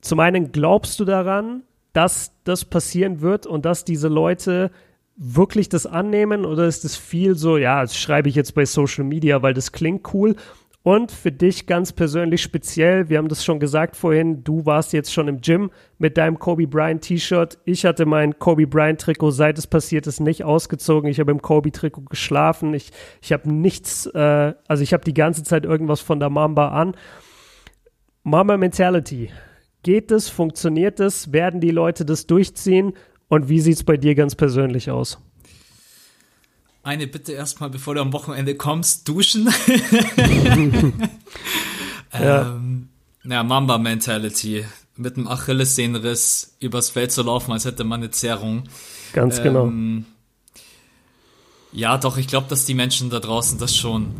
zum 0.00 0.18
einen, 0.18 0.50
glaubst 0.50 0.98
du 0.98 1.04
daran, 1.04 1.62
dass 1.92 2.32
das 2.44 2.64
passieren 2.64 3.20
wird 3.20 3.46
und 3.46 3.66
dass 3.66 3.84
diese 3.84 4.08
Leute 4.08 4.70
wirklich 5.16 5.68
das 5.68 5.86
annehmen 5.86 6.44
oder 6.44 6.66
ist 6.66 6.84
es 6.84 6.96
viel 6.96 7.34
so, 7.36 7.56
ja, 7.56 7.80
das 7.80 7.96
schreibe 7.96 8.28
ich 8.28 8.34
jetzt 8.34 8.54
bei 8.54 8.66
Social 8.66 9.04
Media, 9.04 9.42
weil 9.42 9.54
das 9.54 9.72
klingt 9.72 10.12
cool? 10.14 10.36
Und 10.82 11.10
für 11.10 11.32
dich 11.32 11.66
ganz 11.66 11.92
persönlich 11.92 12.42
speziell, 12.42 13.08
wir 13.08 13.18
haben 13.18 13.26
das 13.26 13.44
schon 13.44 13.58
gesagt 13.58 13.96
vorhin, 13.96 14.44
du 14.44 14.66
warst 14.66 14.92
jetzt 14.92 15.12
schon 15.12 15.26
im 15.26 15.40
Gym 15.40 15.72
mit 15.98 16.16
deinem 16.16 16.38
Kobe 16.38 16.68
Bryant 16.68 17.02
T-Shirt. 17.02 17.58
Ich 17.64 17.84
hatte 17.84 18.06
mein 18.06 18.38
Kobe 18.38 18.68
Bryant 18.68 19.00
Trikot, 19.00 19.32
seit 19.32 19.58
es 19.58 19.66
passiert 19.66 20.06
ist, 20.06 20.20
nicht 20.20 20.44
ausgezogen. 20.44 21.10
Ich 21.10 21.18
habe 21.18 21.32
im 21.32 21.42
Kobe 21.42 21.72
Trikot 21.72 22.02
geschlafen. 22.02 22.72
Ich, 22.72 22.92
ich 23.20 23.32
habe 23.32 23.52
nichts, 23.52 24.06
äh, 24.06 24.54
also 24.68 24.84
ich 24.84 24.92
habe 24.92 25.02
die 25.02 25.14
ganze 25.14 25.42
Zeit 25.42 25.64
irgendwas 25.64 26.00
von 26.00 26.20
der 26.20 26.30
Mamba 26.30 26.68
an. 26.68 26.94
Mamba 28.22 28.56
Mentality. 28.56 29.30
Geht 29.82 30.12
es? 30.12 30.28
Funktioniert 30.28 31.00
es? 31.00 31.32
Werden 31.32 31.60
die 31.60 31.72
Leute 31.72 32.04
das 32.04 32.28
durchziehen? 32.28 32.92
Und 33.28 33.48
wie 33.48 33.60
sieht 33.60 33.76
es 33.76 33.84
bei 33.84 33.96
dir 33.96 34.14
ganz 34.14 34.34
persönlich 34.34 34.90
aus? 34.90 35.18
Eine 36.82 37.06
Bitte 37.06 37.32
erstmal, 37.32 37.70
bevor 37.70 37.94
du 37.94 38.00
am 38.00 38.12
Wochenende 38.12 38.54
kommst, 38.54 39.08
duschen. 39.08 39.48
ja. 42.12 42.52
Ähm, 42.52 42.88
ja, 43.24 43.42
Mamba-Mentality. 43.42 44.64
Mit 44.98 45.16
einem 45.16 45.28
Achillessehnenriss 45.28 46.56
übers 46.60 46.90
Feld 46.90 47.12
zu 47.12 47.22
laufen, 47.22 47.52
als 47.52 47.64
hätte 47.64 47.84
man 47.84 48.00
eine 48.00 48.10
Zerrung. 48.12 48.64
Ganz 49.12 49.42
genau. 49.42 49.66
ähm. 49.66 50.06
Ja, 51.72 51.98
doch, 51.98 52.16
ich 52.16 52.28
glaube, 52.28 52.46
dass 52.48 52.64
die 52.64 52.74
Menschen 52.74 53.10
da 53.10 53.20
draußen 53.20 53.58
das 53.58 53.76
schon 53.76 54.14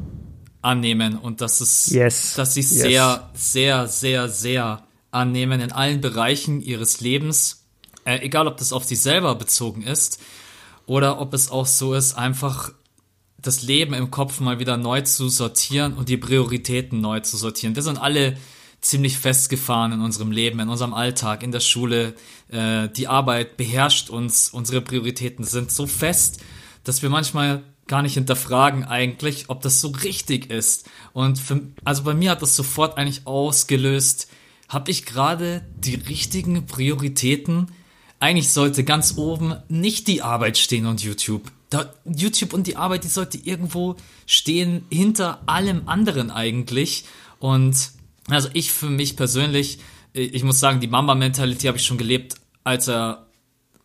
annehmen 0.61 1.17
und 1.17 1.41
dass 1.41 1.61
es, 1.61 1.87
yes. 1.87 2.35
dass 2.35 2.55
sie 2.55 2.61
yes. 2.61 2.71
sehr, 2.71 3.31
sehr, 3.33 3.87
sehr, 3.87 4.29
sehr 4.29 4.83
annehmen 5.11 5.61
in 5.61 5.73
allen 5.73 6.01
Bereichen 6.01 6.61
ihres 6.61 7.01
Lebens, 7.01 7.66
äh, 8.07 8.21
egal 8.23 8.47
ob 8.47 8.57
das 8.57 8.73
auf 8.73 8.85
sich 8.85 9.01
selber 9.01 9.35
bezogen 9.35 9.83
ist 9.83 10.21
oder 10.87 11.21
ob 11.21 11.35
es 11.35 11.51
auch 11.51 11.67
so 11.67 11.93
ist, 11.95 12.15
einfach 12.15 12.73
das 13.39 13.63
Leben 13.63 13.93
im 13.95 14.11
Kopf 14.11 14.41
mal 14.41 14.59
wieder 14.59 14.77
neu 14.77 15.03
zu 15.03 15.29
sortieren 15.29 15.95
und 15.95 16.09
die 16.09 16.17
Prioritäten 16.17 17.01
neu 17.01 17.21
zu 17.21 17.37
sortieren. 17.37 17.75
Wir 17.75 17.83
sind 17.83 17.99
alle 17.99 18.37
ziemlich 18.81 19.19
festgefahren 19.19 19.93
in 19.93 20.01
unserem 20.01 20.31
Leben, 20.31 20.61
in 20.61 20.69
unserem 20.69 20.95
Alltag, 20.95 21.43
in 21.43 21.53
der 21.53 21.61
Schule. 21.61 22.15
Äh, 22.49 22.89
die 22.89 23.09
Arbeit 23.09 23.57
beherrscht 23.57 24.11
uns, 24.11 24.51
unsere 24.51 24.81
Prioritäten 24.81 25.45
sind 25.45 25.71
so 25.71 25.87
fest, 25.87 26.41
dass 26.85 27.03
wir 27.03 27.11
manchmal 27.11 27.65
gar 27.89 28.03
nicht 28.03 28.15
hinterfragen 28.15 28.85
eigentlich, 28.85 29.45
ob 29.49 29.63
das 29.63 29.81
so 29.81 29.89
richtig 29.89 30.51
ist. 30.51 30.89
Und 31.13 31.39
für, 31.39 31.63
also 31.85 32.05
bei 32.05 32.15
mir 32.15 32.31
hat 32.33 32.43
das 32.43 32.57
sofort 32.57 32.97
eigentlich 32.97 33.27
ausgelöst, 33.27 34.29
habe 34.69 34.91
ich 34.91 35.07
gerade 35.07 35.65
die 35.77 35.95
richtigen 35.95 36.67
Prioritäten 36.67 37.69
eigentlich 38.21 38.51
sollte 38.51 38.85
ganz 38.85 39.17
oben 39.17 39.57
nicht 39.69 40.09
die 40.09 40.23
Arbeit 40.23 40.59
stehen 40.59 40.87
und 40.87 41.03
YouTube. 41.03 41.51
Da, 41.71 41.93
YouTube 42.05 42.53
und 42.53 42.67
die 42.67 42.77
Arbeit, 42.77 43.05
die 43.05 43.09
sollte 43.09 43.39
irgendwo 43.39 43.97
stehen 44.25 44.85
hinter 44.91 45.43
allem 45.47 45.89
anderen 45.89 46.31
eigentlich. 46.31 47.05
Und 47.39 47.91
also 48.29 48.49
ich 48.53 48.73
für 48.73 48.89
mich 48.89 49.17
persönlich, 49.17 49.79
ich 50.13 50.45
muss 50.45 50.61
sagen, 50.61 50.81
die 50.81 50.87
Mamba-Mentality 50.87 51.67
habe 51.67 51.79
ich 51.79 51.85
schon 51.85 51.99
gelebt, 51.99 52.37
als 52.65 52.89
er 52.89 53.27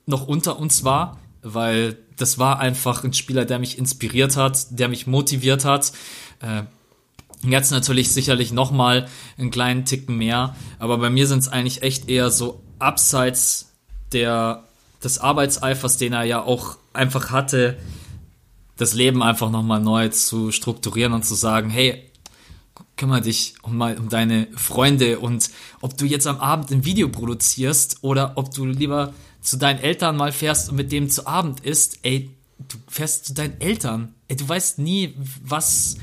noch 0.06 0.28
unter 0.28 0.60
uns 0.60 0.84
war, 0.84 1.20
weil 1.42 1.98
das 2.18 2.38
war 2.38 2.60
einfach 2.60 3.04
ein 3.04 3.14
Spieler, 3.14 3.46
der 3.46 3.60
mich 3.60 3.78
inspiriert 3.78 4.38
hat, 4.38 4.80
der 4.80 4.88
mich 4.88 5.08
motiviert 5.08 5.66
hat. 5.66 5.92
Äh, 6.40 6.64
jetzt 7.44 7.72
natürlich 7.72 8.12
sicherlich 8.12 8.52
nochmal 8.52 9.08
einen 9.38 9.52
kleinen 9.52 9.86
Ticken 9.86 10.18
mehr, 10.18 10.56
aber 10.80 10.98
bei 11.00 11.10
mir 11.10 11.28
sind 11.28 11.40
es 11.40 11.48
eigentlich 11.48 11.82
echt 11.82 12.10
eher 12.10 12.30
so 12.30 12.62
abseits 12.80 13.71
der, 14.14 14.64
des 15.04 15.20
Arbeitseifers, 15.20 15.98
den 15.98 16.14
er 16.14 16.24
ja 16.24 16.42
auch 16.42 16.78
einfach 16.94 17.32
hatte, 17.32 17.78
das 18.78 18.94
Leben 18.94 19.22
einfach 19.22 19.52
nochmal 19.52 19.80
neu 19.80 20.10
zu 20.10 20.52
strukturieren 20.52 21.14
und 21.14 21.24
zu 21.24 21.36
sagen, 21.36 21.70
hey, 21.70 22.12
kümmere 22.98 23.22
dich 23.22 23.56
um, 23.62 23.78
mal, 23.78 23.98
um 23.98 24.10
deine 24.10 24.48
Freunde 24.56 25.20
und 25.20 25.50
ob 25.82 25.98
du 25.98 26.06
jetzt 26.06 26.28
am 26.28 26.40
Abend 26.40 26.72
ein 26.72 26.86
Video 26.86 27.10
produzierst 27.10 28.00
oder 28.02 28.34
ob 28.36 28.54
du 28.54 28.66
lieber 28.66 29.14
zu 29.42 29.58
deinen 29.58 29.80
Eltern 29.80 30.18
mal 30.18 30.32
fährst 30.32 30.70
und 30.70 30.76
mit 30.76 30.92
dem 30.92 31.10
zu 31.10 31.26
Abend 31.26 31.62
isst, 31.62 32.00
ey, 32.04 32.30
du 32.60 32.78
fährst 32.88 33.26
zu 33.26 33.34
deinen 33.34 33.60
Eltern. 33.60 34.14
Ey, 34.28 34.36
du 34.36 34.48
weißt 34.48 34.80
nie, 34.80 35.16
was, 35.44 35.98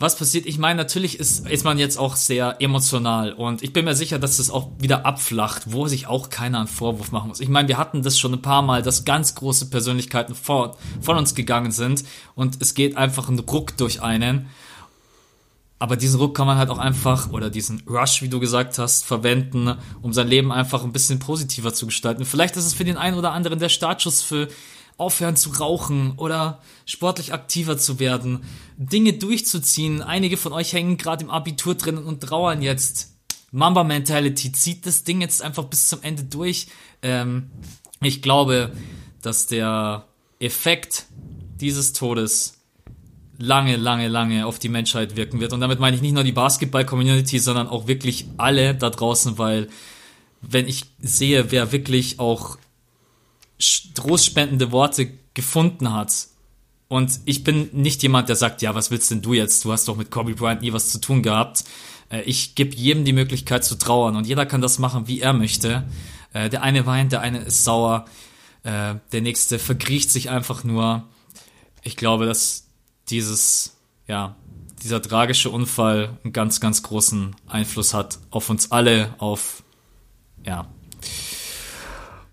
was 0.00 0.14
passiert? 0.14 0.46
Ich 0.46 0.58
meine, 0.58 0.76
natürlich 0.76 1.18
ist, 1.18 1.48
ist 1.48 1.64
man 1.64 1.76
jetzt 1.76 1.98
auch 1.98 2.14
sehr 2.14 2.56
emotional 2.60 3.32
und 3.32 3.64
ich 3.64 3.72
bin 3.72 3.84
mir 3.84 3.96
sicher, 3.96 4.20
dass 4.20 4.38
es 4.38 4.48
auch 4.48 4.70
wieder 4.78 5.04
abflacht, 5.04 5.72
wo 5.72 5.88
sich 5.88 6.06
auch 6.06 6.30
keiner 6.30 6.58
einen 6.60 6.68
Vorwurf 6.68 7.10
machen 7.10 7.28
muss. 7.28 7.40
Ich 7.40 7.48
meine, 7.48 7.66
wir 7.66 7.78
hatten 7.78 8.02
das 8.02 8.16
schon 8.16 8.32
ein 8.32 8.40
paar 8.40 8.62
Mal, 8.62 8.82
dass 8.82 9.04
ganz 9.04 9.34
große 9.34 9.70
Persönlichkeiten 9.70 10.36
vor, 10.36 10.76
von 11.00 11.18
uns 11.18 11.34
gegangen 11.34 11.72
sind 11.72 12.04
und 12.36 12.58
es 12.60 12.74
geht 12.74 12.96
einfach 12.96 13.28
ein 13.28 13.40
Ruck 13.40 13.76
durch 13.76 14.00
einen. 14.00 14.48
Aber 15.80 15.96
diesen 15.96 16.20
Ruck 16.20 16.36
kann 16.36 16.46
man 16.46 16.58
halt 16.58 16.70
auch 16.70 16.78
einfach, 16.78 17.32
oder 17.32 17.50
diesen 17.50 17.82
Rush, 17.88 18.22
wie 18.22 18.28
du 18.28 18.38
gesagt 18.38 18.78
hast, 18.78 19.04
verwenden, 19.04 19.76
um 20.00 20.12
sein 20.12 20.28
Leben 20.28 20.52
einfach 20.52 20.84
ein 20.84 20.92
bisschen 20.92 21.18
positiver 21.18 21.74
zu 21.74 21.86
gestalten. 21.86 22.24
Vielleicht 22.24 22.56
ist 22.56 22.66
es 22.66 22.74
für 22.74 22.84
den 22.84 22.96
einen 22.96 23.16
oder 23.16 23.32
anderen 23.32 23.58
der 23.58 23.68
Startschuss 23.68 24.22
für 24.22 24.48
aufhören 24.98 25.36
zu 25.36 25.50
rauchen 25.50 26.12
oder 26.16 26.60
sportlich 26.84 27.32
aktiver 27.32 27.78
zu 27.78 27.98
werden, 27.98 28.44
Dinge 28.76 29.14
durchzuziehen. 29.14 30.02
Einige 30.02 30.36
von 30.36 30.52
euch 30.52 30.72
hängen 30.72 30.98
gerade 30.98 31.24
im 31.24 31.30
Abitur 31.30 31.74
drin 31.74 31.96
und 31.96 32.20
trauern 32.20 32.60
jetzt. 32.60 33.14
Mamba 33.50 33.84
Mentality 33.84 34.52
zieht 34.52 34.84
das 34.84 35.04
Ding 35.04 35.22
jetzt 35.22 35.40
einfach 35.40 35.64
bis 35.64 35.88
zum 35.88 36.02
Ende 36.02 36.24
durch. 36.24 36.66
Ähm, 37.00 37.50
ich 38.02 38.20
glaube, 38.20 38.72
dass 39.22 39.46
der 39.46 40.04
Effekt 40.40 41.06
dieses 41.60 41.92
Todes 41.92 42.58
lange, 43.38 43.76
lange, 43.76 44.08
lange 44.08 44.46
auf 44.46 44.58
die 44.58 44.68
Menschheit 44.68 45.16
wirken 45.16 45.40
wird. 45.40 45.52
Und 45.52 45.60
damit 45.60 45.78
meine 45.78 45.96
ich 45.96 46.02
nicht 46.02 46.12
nur 46.12 46.24
die 46.24 46.32
Basketball-Community, 46.32 47.38
sondern 47.38 47.68
auch 47.68 47.86
wirklich 47.86 48.26
alle 48.36 48.74
da 48.74 48.90
draußen, 48.90 49.38
weil 49.38 49.68
wenn 50.40 50.68
ich 50.68 50.84
sehe, 51.00 51.50
wer 51.50 51.72
wirklich 51.72 52.18
auch 52.18 52.58
trostspendende 53.94 54.72
Worte 54.72 55.12
gefunden 55.34 55.92
hat. 55.92 56.28
Und 56.88 57.20
ich 57.26 57.44
bin 57.44 57.68
nicht 57.72 58.02
jemand, 58.02 58.28
der 58.28 58.36
sagt, 58.36 58.62
ja, 58.62 58.74
was 58.74 58.90
willst 58.90 59.10
denn 59.10 59.22
du 59.22 59.34
jetzt? 59.34 59.64
Du 59.64 59.72
hast 59.72 59.88
doch 59.88 59.96
mit 59.96 60.10
Kobe 60.10 60.34
Bryant 60.34 60.62
nie 60.62 60.72
was 60.72 60.88
zu 60.88 61.00
tun 61.00 61.22
gehabt. 61.22 61.64
Äh, 62.10 62.22
ich 62.22 62.54
gebe 62.54 62.74
jedem 62.74 63.04
die 63.04 63.12
Möglichkeit 63.12 63.64
zu 63.64 63.76
trauern 63.76 64.16
und 64.16 64.26
jeder 64.26 64.46
kann 64.46 64.60
das 64.60 64.78
machen, 64.78 65.06
wie 65.06 65.20
er 65.20 65.32
möchte. 65.32 65.84
Äh, 66.32 66.48
der 66.48 66.62
eine 66.62 66.86
weint, 66.86 67.12
der 67.12 67.20
eine 67.20 67.40
ist 67.40 67.64
sauer, 67.64 68.06
äh, 68.62 68.94
der 69.12 69.20
nächste 69.20 69.58
verkriecht 69.58 70.10
sich 70.10 70.30
einfach 70.30 70.64
nur. 70.64 71.04
Ich 71.82 71.96
glaube, 71.96 72.26
dass 72.26 72.66
dieses, 73.08 73.76
ja, 74.06 74.36
dieser 74.82 75.02
tragische 75.02 75.50
Unfall 75.50 76.18
einen 76.24 76.32
ganz, 76.32 76.60
ganz 76.60 76.82
großen 76.82 77.34
Einfluss 77.46 77.94
hat 77.94 78.18
auf 78.30 78.50
uns 78.50 78.70
alle, 78.70 79.14
auf, 79.18 79.62
ja, 80.44 80.68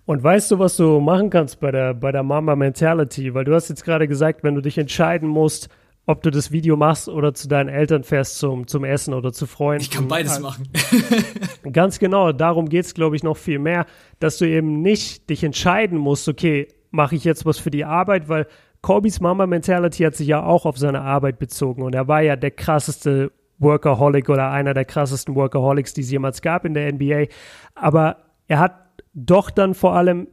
und 0.06 0.24
weißt 0.24 0.52
du, 0.52 0.60
was 0.60 0.78
du 0.78 1.00
machen 1.00 1.30
kannst 1.30 1.60
bei 1.60 1.72
der, 1.72 1.94
bei 1.94 2.12
der 2.12 2.24
Mama 2.24 2.56
Mentality? 2.56 3.34
Weil 3.34 3.46
du 3.46 3.56
hast 3.56 3.70
jetzt 3.70 3.84
gerade 3.84 4.08
gesagt, 4.08 4.44
wenn 4.44 4.56
du 4.56 4.62
dich 4.62 4.78
entscheiden 4.78 5.28
musst, 5.28 5.70
ob 6.06 6.22
du 6.22 6.30
das 6.30 6.52
Video 6.52 6.78
machst 6.78 7.10
oder 7.10 7.34
zu 7.34 7.48
deinen 7.48 7.70
Eltern 7.70 8.04
fährst 8.04 8.38
zum, 8.38 8.68
zum 8.68 8.84
Essen 8.84 9.14
oder 9.14 9.34
zu 9.34 9.48
Freunden. 9.48 9.82
Ich 9.82 9.90
kann 9.90 10.08
beides 10.08 10.40
machen. 10.40 10.70
Ganz 11.72 11.98
genau, 11.98 12.32
darum 12.32 12.70
geht 12.70 12.86
es, 12.86 12.94
glaube 12.94 13.16
ich, 13.16 13.24
noch 13.24 13.38
viel 13.38 13.60
mehr, 13.60 13.86
dass 14.20 14.38
du 14.38 14.46
eben 14.48 14.82
nicht 14.82 15.30
dich 15.30 15.44
entscheiden 15.44 15.98
musst, 15.98 16.30
okay, 16.30 16.68
mache 16.92 17.16
ich 17.16 17.24
jetzt 17.24 17.46
was 17.46 17.58
für 17.58 17.72
die 17.72 17.86
Arbeit, 17.86 18.30
weil 18.30 18.48
Korbys 18.82 19.20
Mama 19.20 19.48
Mentality 19.48 20.04
hat 20.04 20.16
sich 20.16 20.28
ja 20.28 20.44
auch 20.44 20.68
auf 20.68 20.78
seine 20.78 21.02
Arbeit 21.02 21.40
bezogen 21.40 21.82
und 21.82 21.96
er 21.96 22.08
war 22.08 22.22
ja 22.22 22.36
der 22.36 22.52
krasseste 22.52 23.32
Workaholic 23.58 24.30
oder 24.30 24.52
einer 24.52 24.76
der 24.76 24.86
krassesten 24.86 25.34
Workaholics, 25.34 25.94
die 25.96 26.02
es 26.02 26.12
jemals 26.12 26.42
gab 26.42 26.66
in 26.66 26.76
der 26.76 26.94
NBA. 26.94 27.26
Aber 27.74 28.18
er 28.48 28.60
hat 28.60 28.85
doch 29.16 29.50
dann 29.50 29.74
vor 29.74 29.96
allem 29.96 30.28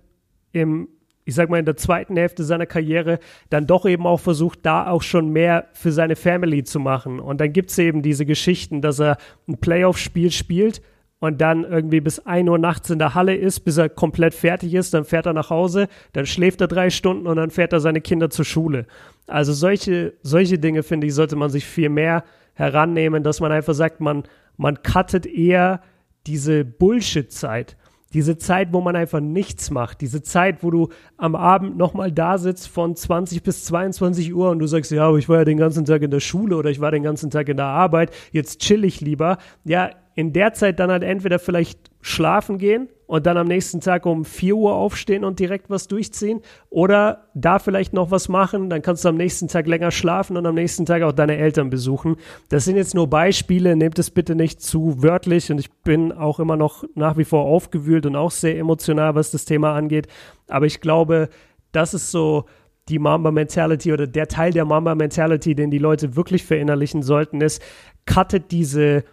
im, 0.53 0.89
ich 1.25 1.35
sag 1.35 1.49
mal, 1.49 1.59
in 1.59 1.65
der 1.65 1.77
zweiten 1.77 2.17
Hälfte 2.17 2.45
seiner 2.45 2.67
Karriere 2.67 3.21
dann 3.49 3.67
doch 3.67 3.87
eben 3.87 4.07
auch 4.07 4.21
versucht, 4.21 4.67
da 4.67 4.89
auch 4.89 5.03
schon 5.03 5.31
mehr 5.31 5.69
für 5.73 5.93
seine 5.93 6.17
Family 6.17 6.65
zu 6.65 6.81
machen. 6.81 7.21
Und 7.21 7.41
dann 7.41 7.53
gibt's 7.53 7.79
eben 7.79 8.03
diese 8.03 8.27
Geschichten, 8.27 8.83
dass 8.83 8.99
er 8.99 9.17
ein 9.49 9.59
Playoff-Spiel 9.59 10.31
spielt 10.33 10.83
und 11.21 11.41
dann 11.41 11.63
irgendwie 11.63 12.01
bis 12.01 12.19
ein 12.27 12.49
Uhr 12.49 12.59
nachts 12.59 12.91
in 12.91 12.99
der 12.99 13.15
Halle 13.15 13.37
ist, 13.37 13.61
bis 13.61 13.77
er 13.77 13.89
komplett 13.89 14.35
fertig 14.35 14.75
ist, 14.75 14.93
dann 14.93 15.05
fährt 15.05 15.27
er 15.27 15.33
nach 15.33 15.51
Hause, 15.51 15.87
dann 16.13 16.27
schläft 16.27 16.61
er 16.61 16.67
drei 16.67 16.91
Stunden 16.91 17.29
und 17.29 17.37
dann 17.37 17.51
fährt 17.51 17.73
er 17.73 17.79
seine 17.79 18.01
Kinder 18.01 18.29
zur 18.29 18.45
Schule. 18.45 18.87
Also 19.29 19.53
solche, 19.53 20.15
solche 20.23 20.59
Dinge, 20.59 20.83
finde 20.83 21.07
ich, 21.07 21.15
sollte 21.15 21.37
man 21.37 21.49
sich 21.49 21.65
viel 21.65 21.91
mehr 21.91 22.25
herannehmen, 22.55 23.23
dass 23.23 23.39
man 23.39 23.53
einfach 23.53 23.75
sagt, 23.75 24.01
man, 24.01 24.25
man 24.57 24.83
cuttet 24.83 25.27
eher 25.27 25.81
diese 26.27 26.65
Bullshit-Zeit. 26.65 27.77
Diese 28.13 28.37
Zeit, 28.37 28.73
wo 28.73 28.81
man 28.81 28.97
einfach 28.97 29.21
nichts 29.21 29.71
macht. 29.71 30.01
Diese 30.01 30.23
Zeit, 30.23 30.63
wo 30.63 30.71
du 30.71 30.89
am 31.17 31.35
Abend 31.35 31.77
nochmal 31.77 32.13
da 32.13 32.39
sitzt 32.39 32.69
von 32.69 32.95
20 32.95 33.43
bis 33.43 33.65
22 33.65 34.35
Uhr 34.35 34.51
und 34.51 34.59
du 34.59 34.67
sagst, 34.67 34.91
ja, 34.91 35.09
aber 35.09 35.19
ich 35.19 35.29
war 35.29 35.39
ja 35.39 35.45
den 35.45 35.59
ganzen 35.59 35.85
Tag 35.85 36.03
in 36.03 36.11
der 36.11 36.21
Schule 36.21 36.57
oder 36.57 36.71
ich 36.71 36.81
war 36.81 36.91
den 36.91 37.03
ganzen 37.03 37.31
Tag 37.31 37.49
in 37.49 37.57
der 37.57 37.67
Arbeit, 37.67 38.11
jetzt 38.33 38.61
chill 38.61 38.85
ich 38.85 39.01
lieber. 39.01 39.39
Ja, 39.65 39.91
in 40.15 40.33
der 40.33 40.53
Zeit 40.53 40.79
dann 40.79 40.91
halt 40.91 41.03
entweder 41.03 41.39
vielleicht 41.39 41.91
schlafen 42.01 42.59
gehen 42.59 42.89
und 43.07 43.27
dann 43.27 43.37
am 43.37 43.47
nächsten 43.47 43.81
Tag 43.81 44.07
um 44.07 44.25
4 44.25 44.57
Uhr 44.57 44.75
aufstehen 44.75 45.25
und 45.25 45.39
direkt 45.39 45.71
was 45.71 45.89
durchziehen 45.89 46.41
oder 46.71 47.29
da 47.35 47.59
vielleicht 47.59 47.93
noch 47.93 48.11
was 48.11 48.29
machen, 48.29 48.71
dann 48.71 48.83
kannst 48.83 49.05
du 49.05 49.09
am 49.09 49.17
nächsten 49.17 49.49
Tag 49.49 49.67
länger 49.67 49.91
schlafen 49.91 50.37
und 50.37 50.45
am 50.45 50.55
nächsten 50.55 50.87
Tag 50.87 51.03
auch 51.03 51.13
deine 51.13 51.37
Eltern 51.37 51.71
besuchen. 51.71 52.17
Das 52.49 52.65
sind 52.65 52.77
jetzt 52.77 52.95
nur 52.95 53.09
Beispiele, 53.09 53.77
nehmt 53.77 53.99
es 53.99 54.11
bitte 54.11 54.35
nicht 54.35 54.61
zu 54.61 55.03
wörtlich 55.03 55.51
und 55.51 55.59
ich 55.59 55.71
bin 55.71 56.13
auch 56.13 56.41
immer 56.41 56.57
noch 56.57 56.85
nach 56.95 57.17
wie 57.17 57.25
vor 57.25 57.45
aufgewühlt 57.45 58.07
und 58.07 58.17
auch 58.17 58.31
sehr 58.31 58.59
emotional, 58.59 59.15
was 59.15 59.31
das 59.31 59.45
Thema 59.45 59.75
angeht, 59.75 60.09
aber 60.49 60.67
ich 60.67 60.81
glaube, 60.81 61.29
das 61.71 61.95
ist 61.95 62.11
so 62.11 62.47
die 62.89 62.99
Mamba-Mentality 62.99 63.93
oder 63.93 64.07
der 64.07 64.27
Teil 64.27 64.53
der 64.53 64.65
Mamba-Mentality, 64.65 65.55
den 65.55 65.71
die 65.71 65.79
Leute 65.79 66.17
wirklich 66.17 66.45
verinnerlichen 66.45 67.03
sollten, 67.03 67.41
ist, 67.41 67.63
cuttet 68.07 68.51
diese 68.51 69.05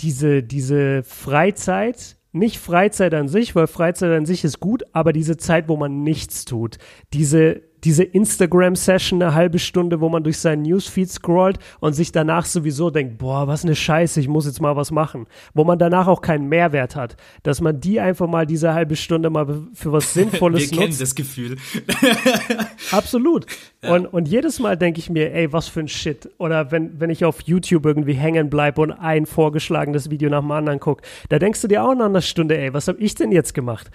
diese, 0.00 0.42
diese 0.42 1.02
Freizeit, 1.02 2.16
nicht 2.32 2.58
Freizeit 2.58 3.14
an 3.14 3.28
sich, 3.28 3.54
weil 3.54 3.66
Freizeit 3.66 4.12
an 4.12 4.26
sich 4.26 4.44
ist 4.44 4.60
gut, 4.60 4.84
aber 4.92 5.12
diese 5.12 5.36
Zeit, 5.36 5.68
wo 5.68 5.76
man 5.76 6.02
nichts 6.02 6.44
tut, 6.44 6.78
diese 7.12 7.67
diese 7.84 8.04
Instagram-Session 8.04 9.22
eine 9.22 9.34
halbe 9.34 9.58
Stunde, 9.58 10.00
wo 10.00 10.08
man 10.08 10.24
durch 10.24 10.38
seinen 10.38 10.62
Newsfeed 10.62 11.10
scrollt 11.10 11.58
und 11.80 11.92
sich 11.92 12.12
danach 12.12 12.44
sowieso 12.44 12.90
denkt, 12.90 13.18
boah, 13.18 13.46
was 13.46 13.64
eine 13.64 13.76
Scheiße, 13.76 14.20
ich 14.20 14.28
muss 14.28 14.46
jetzt 14.46 14.60
mal 14.60 14.76
was 14.76 14.90
machen. 14.90 15.26
Wo 15.54 15.64
man 15.64 15.78
danach 15.78 16.06
auch 16.06 16.20
keinen 16.20 16.48
Mehrwert 16.48 16.96
hat. 16.96 17.16
Dass 17.42 17.60
man 17.60 17.80
die 17.80 18.00
einfach 18.00 18.26
mal 18.26 18.46
diese 18.46 18.74
halbe 18.74 18.96
Stunde 18.96 19.30
mal 19.30 19.46
für 19.74 19.92
was 19.92 20.12
Sinnvolles 20.18 20.70
Wir 20.70 20.76
nutzt. 20.76 20.80
kennen 20.80 20.98
das 20.98 21.14
Gefühl. 21.14 21.56
Absolut. 22.90 23.46
Ja. 23.82 23.94
Und, 23.94 24.06
und 24.06 24.28
jedes 24.28 24.58
Mal 24.58 24.76
denke 24.76 24.98
ich 25.00 25.10
mir, 25.10 25.32
ey, 25.32 25.52
was 25.52 25.68
für 25.68 25.80
ein 25.80 25.88
Shit. 25.88 26.30
Oder 26.38 26.70
wenn, 26.70 27.00
wenn 27.00 27.10
ich 27.10 27.24
auf 27.24 27.42
YouTube 27.42 27.86
irgendwie 27.86 28.14
hängen 28.14 28.50
bleibe 28.50 28.80
und 28.80 28.92
ein 28.92 29.26
vorgeschlagenes 29.26 30.10
Video 30.10 30.30
nach 30.30 30.40
dem 30.40 30.50
anderen 30.50 30.80
gucke, 30.80 31.02
da 31.28 31.38
denkst 31.38 31.62
du 31.62 31.68
dir 31.68 31.84
auch 31.84 31.94
nach 31.94 32.06
einer 32.06 32.20
Stunde, 32.20 32.58
ey, 32.58 32.74
was 32.74 32.88
habe 32.88 32.98
ich 32.98 33.14
denn 33.14 33.32
jetzt 33.32 33.54
gemacht? 33.54 33.90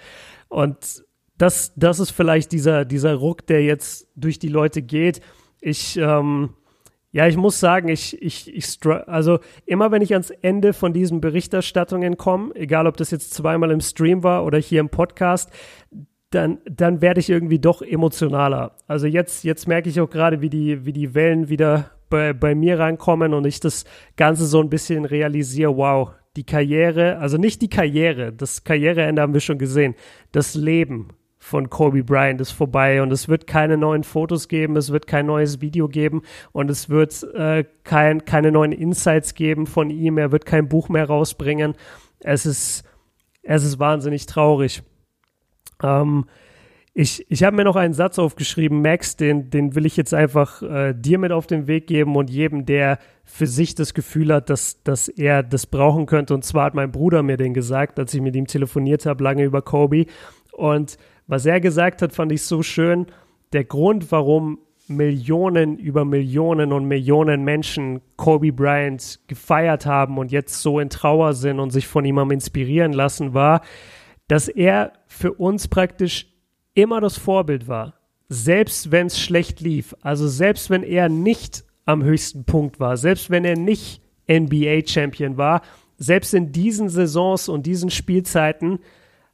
Und 0.48 1.04
das, 1.38 1.72
das 1.76 1.98
ist 2.00 2.10
vielleicht 2.10 2.52
dieser, 2.52 2.84
dieser 2.84 3.14
Ruck, 3.14 3.46
der 3.46 3.62
jetzt 3.62 4.08
durch 4.14 4.38
die 4.38 4.48
Leute 4.48 4.82
geht. 4.82 5.20
Ich, 5.60 5.96
ähm, 5.96 6.50
ja, 7.10 7.26
ich 7.26 7.36
muss 7.36 7.60
sagen, 7.60 7.88
ich, 7.88 8.20
ich, 8.22 8.54
ich, 8.54 8.78
also 9.06 9.38
immer 9.66 9.90
wenn 9.90 10.02
ich 10.02 10.12
ans 10.12 10.30
Ende 10.30 10.72
von 10.72 10.92
diesen 10.92 11.20
Berichterstattungen 11.20 12.16
komme, 12.16 12.54
egal 12.54 12.86
ob 12.86 12.96
das 12.96 13.10
jetzt 13.10 13.34
zweimal 13.34 13.70
im 13.70 13.80
Stream 13.80 14.22
war 14.22 14.44
oder 14.44 14.58
hier 14.58 14.80
im 14.80 14.88
Podcast, 14.88 15.50
dann, 16.30 16.58
dann 16.68 17.00
werde 17.00 17.20
ich 17.20 17.30
irgendwie 17.30 17.60
doch 17.60 17.82
emotionaler. 17.82 18.76
Also 18.86 19.06
jetzt, 19.06 19.44
jetzt 19.44 19.68
merke 19.68 19.88
ich 19.88 20.00
auch 20.00 20.10
gerade, 20.10 20.40
wie 20.40 20.50
die, 20.50 20.84
wie 20.84 20.92
die 20.92 21.14
Wellen 21.14 21.48
wieder 21.48 21.90
bei, 22.10 22.32
bei 22.32 22.54
mir 22.54 22.78
rankommen 22.78 23.32
und 23.34 23.46
ich 23.46 23.60
das 23.60 23.84
Ganze 24.16 24.46
so 24.46 24.60
ein 24.60 24.70
bisschen 24.70 25.04
realisiere, 25.04 25.76
wow, 25.76 26.10
die 26.36 26.44
Karriere, 26.44 27.18
also 27.18 27.36
nicht 27.36 27.62
die 27.62 27.68
Karriere, 27.68 28.32
das 28.32 28.64
Karriereende 28.64 29.22
haben 29.22 29.34
wir 29.34 29.40
schon 29.40 29.58
gesehen, 29.58 29.94
das 30.32 30.54
Leben 30.54 31.08
von 31.44 31.68
Kobe 31.68 32.02
Bryant 32.02 32.40
ist 32.40 32.52
vorbei 32.52 33.02
und 33.02 33.12
es 33.12 33.28
wird 33.28 33.46
keine 33.46 33.76
neuen 33.76 34.02
Fotos 34.02 34.48
geben, 34.48 34.76
es 34.76 34.90
wird 34.90 35.06
kein 35.06 35.26
neues 35.26 35.60
Video 35.60 35.88
geben 35.88 36.22
und 36.52 36.70
es 36.70 36.88
wird 36.88 37.22
äh, 37.34 37.64
kein, 37.84 38.24
keine 38.24 38.50
neuen 38.50 38.72
Insights 38.72 39.34
geben 39.34 39.66
von 39.66 39.90
ihm, 39.90 40.16
er 40.16 40.32
wird 40.32 40.46
kein 40.46 40.70
Buch 40.70 40.88
mehr 40.88 41.04
rausbringen. 41.04 41.74
Es 42.20 42.46
ist, 42.46 42.84
es 43.42 43.62
ist 43.62 43.78
wahnsinnig 43.78 44.24
traurig. 44.24 44.82
Ähm, 45.82 46.24
ich, 46.94 47.26
ich 47.28 47.42
habe 47.44 47.56
mir 47.56 47.64
noch 47.64 47.76
einen 47.76 47.92
Satz 47.92 48.18
aufgeschrieben, 48.18 48.80
Max, 48.80 49.16
den, 49.18 49.50
den 49.50 49.74
will 49.74 49.84
ich 49.84 49.98
jetzt 49.98 50.14
einfach 50.14 50.62
äh, 50.62 50.94
dir 50.96 51.18
mit 51.18 51.30
auf 51.30 51.46
den 51.46 51.66
Weg 51.66 51.88
geben 51.88 52.16
und 52.16 52.30
jedem, 52.30 52.64
der 52.64 52.98
für 53.22 53.46
sich 53.46 53.74
das 53.74 53.92
Gefühl 53.92 54.32
hat, 54.32 54.48
dass, 54.48 54.82
dass 54.82 55.08
er 55.08 55.42
das 55.42 55.66
brauchen 55.66 56.06
könnte. 56.06 56.32
Und 56.32 56.42
zwar 56.42 56.64
hat 56.64 56.74
mein 56.74 56.90
Bruder 56.90 57.22
mir 57.22 57.36
den 57.36 57.52
gesagt, 57.52 57.98
als 57.98 58.14
ich 58.14 58.22
mit 58.22 58.34
ihm 58.34 58.46
telefoniert 58.46 59.04
habe, 59.04 59.22
lange 59.22 59.44
über 59.44 59.60
Kobe. 59.60 60.06
Und 60.52 60.96
was 61.26 61.46
er 61.46 61.60
gesagt 61.60 62.02
hat, 62.02 62.12
fand 62.12 62.32
ich 62.32 62.42
so 62.42 62.62
schön. 62.62 63.06
Der 63.52 63.64
Grund, 63.64 64.10
warum 64.12 64.58
Millionen 64.86 65.78
über 65.78 66.04
Millionen 66.04 66.72
und 66.72 66.86
Millionen 66.86 67.44
Menschen 67.44 68.02
Kobe 68.16 68.52
Bryant 68.52 69.20
gefeiert 69.28 69.86
haben 69.86 70.18
und 70.18 70.30
jetzt 70.30 70.60
so 70.60 70.78
in 70.78 70.90
Trauer 70.90 71.32
sind 71.32 71.58
und 71.58 71.70
sich 71.70 71.86
von 71.86 72.04
ihm 72.04 72.18
am 72.18 72.30
inspirieren 72.30 72.92
lassen, 72.92 73.32
war, 73.32 73.62
dass 74.28 74.48
er 74.48 74.92
für 75.06 75.32
uns 75.32 75.68
praktisch 75.68 76.26
immer 76.74 77.00
das 77.00 77.16
Vorbild 77.16 77.68
war. 77.68 77.94
Selbst 78.28 78.90
wenn 78.90 79.06
es 79.06 79.18
schlecht 79.18 79.60
lief, 79.60 79.94
also 80.02 80.28
selbst 80.28 80.68
wenn 80.70 80.82
er 80.82 81.08
nicht 81.08 81.64
am 81.86 82.02
höchsten 82.02 82.44
Punkt 82.44 82.80
war, 82.80 82.96
selbst 82.96 83.30
wenn 83.30 83.44
er 83.44 83.56
nicht 83.56 84.02
NBA-Champion 84.28 85.36
war, 85.36 85.62
selbst 85.96 86.34
in 86.34 86.52
diesen 86.52 86.88
Saisons 86.88 87.48
und 87.48 87.66
diesen 87.66 87.90
Spielzeiten 87.90 88.80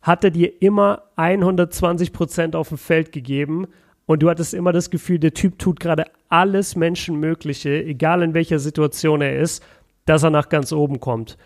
hat 0.03 0.25
er 0.25 0.31
dir 0.31 0.63
immer 0.63 1.03
120 1.17 2.13
Prozent 2.13 2.57
auf 2.57 2.69
dem 2.69 2.79
Feld 2.79 3.13
gegeben 3.13 3.67
und 4.07 4.23
du 4.23 4.31
hattest 4.31 4.55
immer 4.55 4.73
das 4.73 4.91
Gefühl, 4.91 5.19
der 5.19 5.35
Typ 5.35 5.59
tut 5.59 5.79
gerade 5.79 6.05
alles 6.29 6.75
Menschenmögliche, 6.75 7.85
egal 7.85 8.23
in 8.23 8.35
welcher 8.35 8.59
Situation 8.59 9.21
er 9.21 9.39
ist, 9.39 9.63
dass 10.05 10.23
er 10.23 10.31
nach 10.31 10.49
ganz 10.49 10.73
oben 10.73 11.01
kommt. 11.01 11.37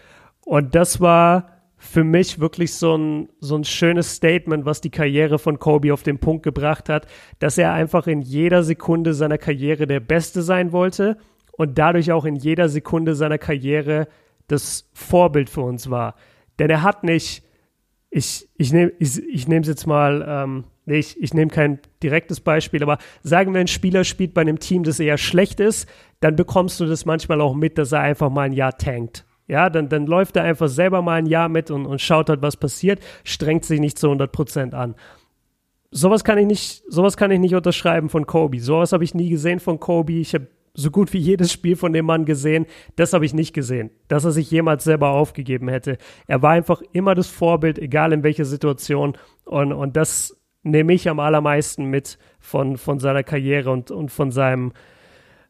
Und 0.44 0.74
das 0.74 1.00
war 1.00 1.50
für 1.76 2.04
mich 2.04 2.40
wirklich 2.40 2.72
so 2.72 2.96
ein, 2.96 3.28
so 3.40 3.56
ein 3.56 3.64
schönes 3.64 4.14
Statement, 4.14 4.64
was 4.64 4.80
die 4.80 4.90
Karriere 4.90 5.38
von 5.38 5.58
Kobe 5.58 5.92
auf 5.92 6.02
den 6.02 6.18
Punkt 6.18 6.42
gebracht 6.42 6.88
hat, 6.88 7.06
dass 7.40 7.58
er 7.58 7.72
einfach 7.72 8.06
in 8.06 8.22
jeder 8.22 8.62
Sekunde 8.62 9.12
seiner 9.12 9.36
Karriere 9.36 9.86
der 9.86 10.00
Beste 10.00 10.40
sein 10.40 10.72
wollte 10.72 11.18
und 11.52 11.76
dadurch 11.76 12.12
auch 12.12 12.24
in 12.24 12.36
jeder 12.36 12.68
Sekunde 12.68 13.14
seiner 13.14 13.38
Karriere 13.38 14.08
das 14.48 14.88
Vorbild 14.94 15.50
für 15.50 15.60
uns 15.60 15.90
war. 15.90 16.14
Denn 16.58 16.70
er 16.70 16.82
hat 16.82 17.04
nicht 17.04 17.44
ich, 18.14 18.48
ich 18.56 18.72
nehme 18.72 18.92
ich, 19.00 19.18
ich 19.18 19.48
es 19.48 19.66
jetzt 19.66 19.86
mal, 19.88 20.24
ähm, 20.26 20.64
nee, 20.86 20.98
ich, 20.98 21.20
ich 21.20 21.34
nehme 21.34 21.50
kein 21.50 21.80
direktes 22.00 22.38
Beispiel, 22.38 22.80
aber 22.84 22.98
sagen 23.24 23.52
wir, 23.52 23.60
ein 23.60 23.66
Spieler 23.66 24.04
spielt 24.04 24.34
bei 24.34 24.42
einem 24.42 24.60
Team, 24.60 24.84
das 24.84 25.00
eher 25.00 25.18
schlecht 25.18 25.58
ist, 25.58 25.88
dann 26.20 26.36
bekommst 26.36 26.78
du 26.78 26.86
das 26.86 27.06
manchmal 27.06 27.40
auch 27.40 27.54
mit, 27.54 27.76
dass 27.76 27.90
er 27.90 28.00
einfach 28.00 28.30
mal 28.30 28.42
ein 28.42 28.52
Jahr 28.52 28.78
tankt. 28.78 29.26
Ja, 29.48 29.68
dann, 29.68 29.88
dann 29.88 30.06
läuft 30.06 30.36
er 30.36 30.44
einfach 30.44 30.68
selber 30.68 31.02
mal 31.02 31.16
ein 31.16 31.26
Jahr 31.26 31.48
mit 31.48 31.72
und, 31.72 31.86
und 31.86 32.00
schaut 32.00 32.28
halt, 32.28 32.40
was 32.40 32.56
passiert, 32.56 33.00
strengt 33.24 33.64
sich 33.64 33.80
nicht 33.80 33.98
zu 33.98 34.06
100 34.06 34.30
Prozent 34.30 34.74
an. 34.74 34.94
Sowas 35.90 36.22
kann 36.22 36.38
ich 36.38 36.46
nicht, 36.46 36.84
sowas 36.88 37.16
kann 37.16 37.32
ich 37.32 37.40
nicht 37.40 37.54
unterschreiben 37.56 38.10
von 38.10 38.26
Kobe. 38.26 38.60
Sowas 38.60 38.92
habe 38.92 39.02
ich 39.02 39.14
nie 39.14 39.28
gesehen 39.28 39.58
von 39.58 39.80
Kobe. 39.80 40.14
Ich 40.14 40.34
habe 40.34 40.46
so 40.74 40.90
gut 40.90 41.12
wie 41.12 41.18
jedes 41.18 41.52
Spiel 41.52 41.76
von 41.76 41.92
dem 41.92 42.06
Mann 42.06 42.24
gesehen. 42.24 42.66
Das 42.96 43.12
habe 43.12 43.24
ich 43.24 43.32
nicht 43.32 43.54
gesehen, 43.54 43.90
dass 44.08 44.24
er 44.24 44.32
sich 44.32 44.50
jemals 44.50 44.84
selber 44.84 45.10
aufgegeben 45.10 45.68
hätte. 45.68 45.98
Er 46.26 46.42
war 46.42 46.50
einfach 46.50 46.82
immer 46.92 47.14
das 47.14 47.28
Vorbild, 47.28 47.78
egal 47.78 48.12
in 48.12 48.24
welcher 48.24 48.44
Situation. 48.44 49.16
Und, 49.44 49.72
und 49.72 49.96
das 49.96 50.36
nehme 50.64 50.92
ich 50.92 51.08
am 51.08 51.20
allermeisten 51.20 51.84
mit 51.84 52.18
von, 52.40 52.76
von 52.76 52.98
seiner 52.98 53.22
Karriere 53.22 53.70
und, 53.70 53.90
und 53.90 54.10
von 54.10 54.32
seinem, 54.32 54.72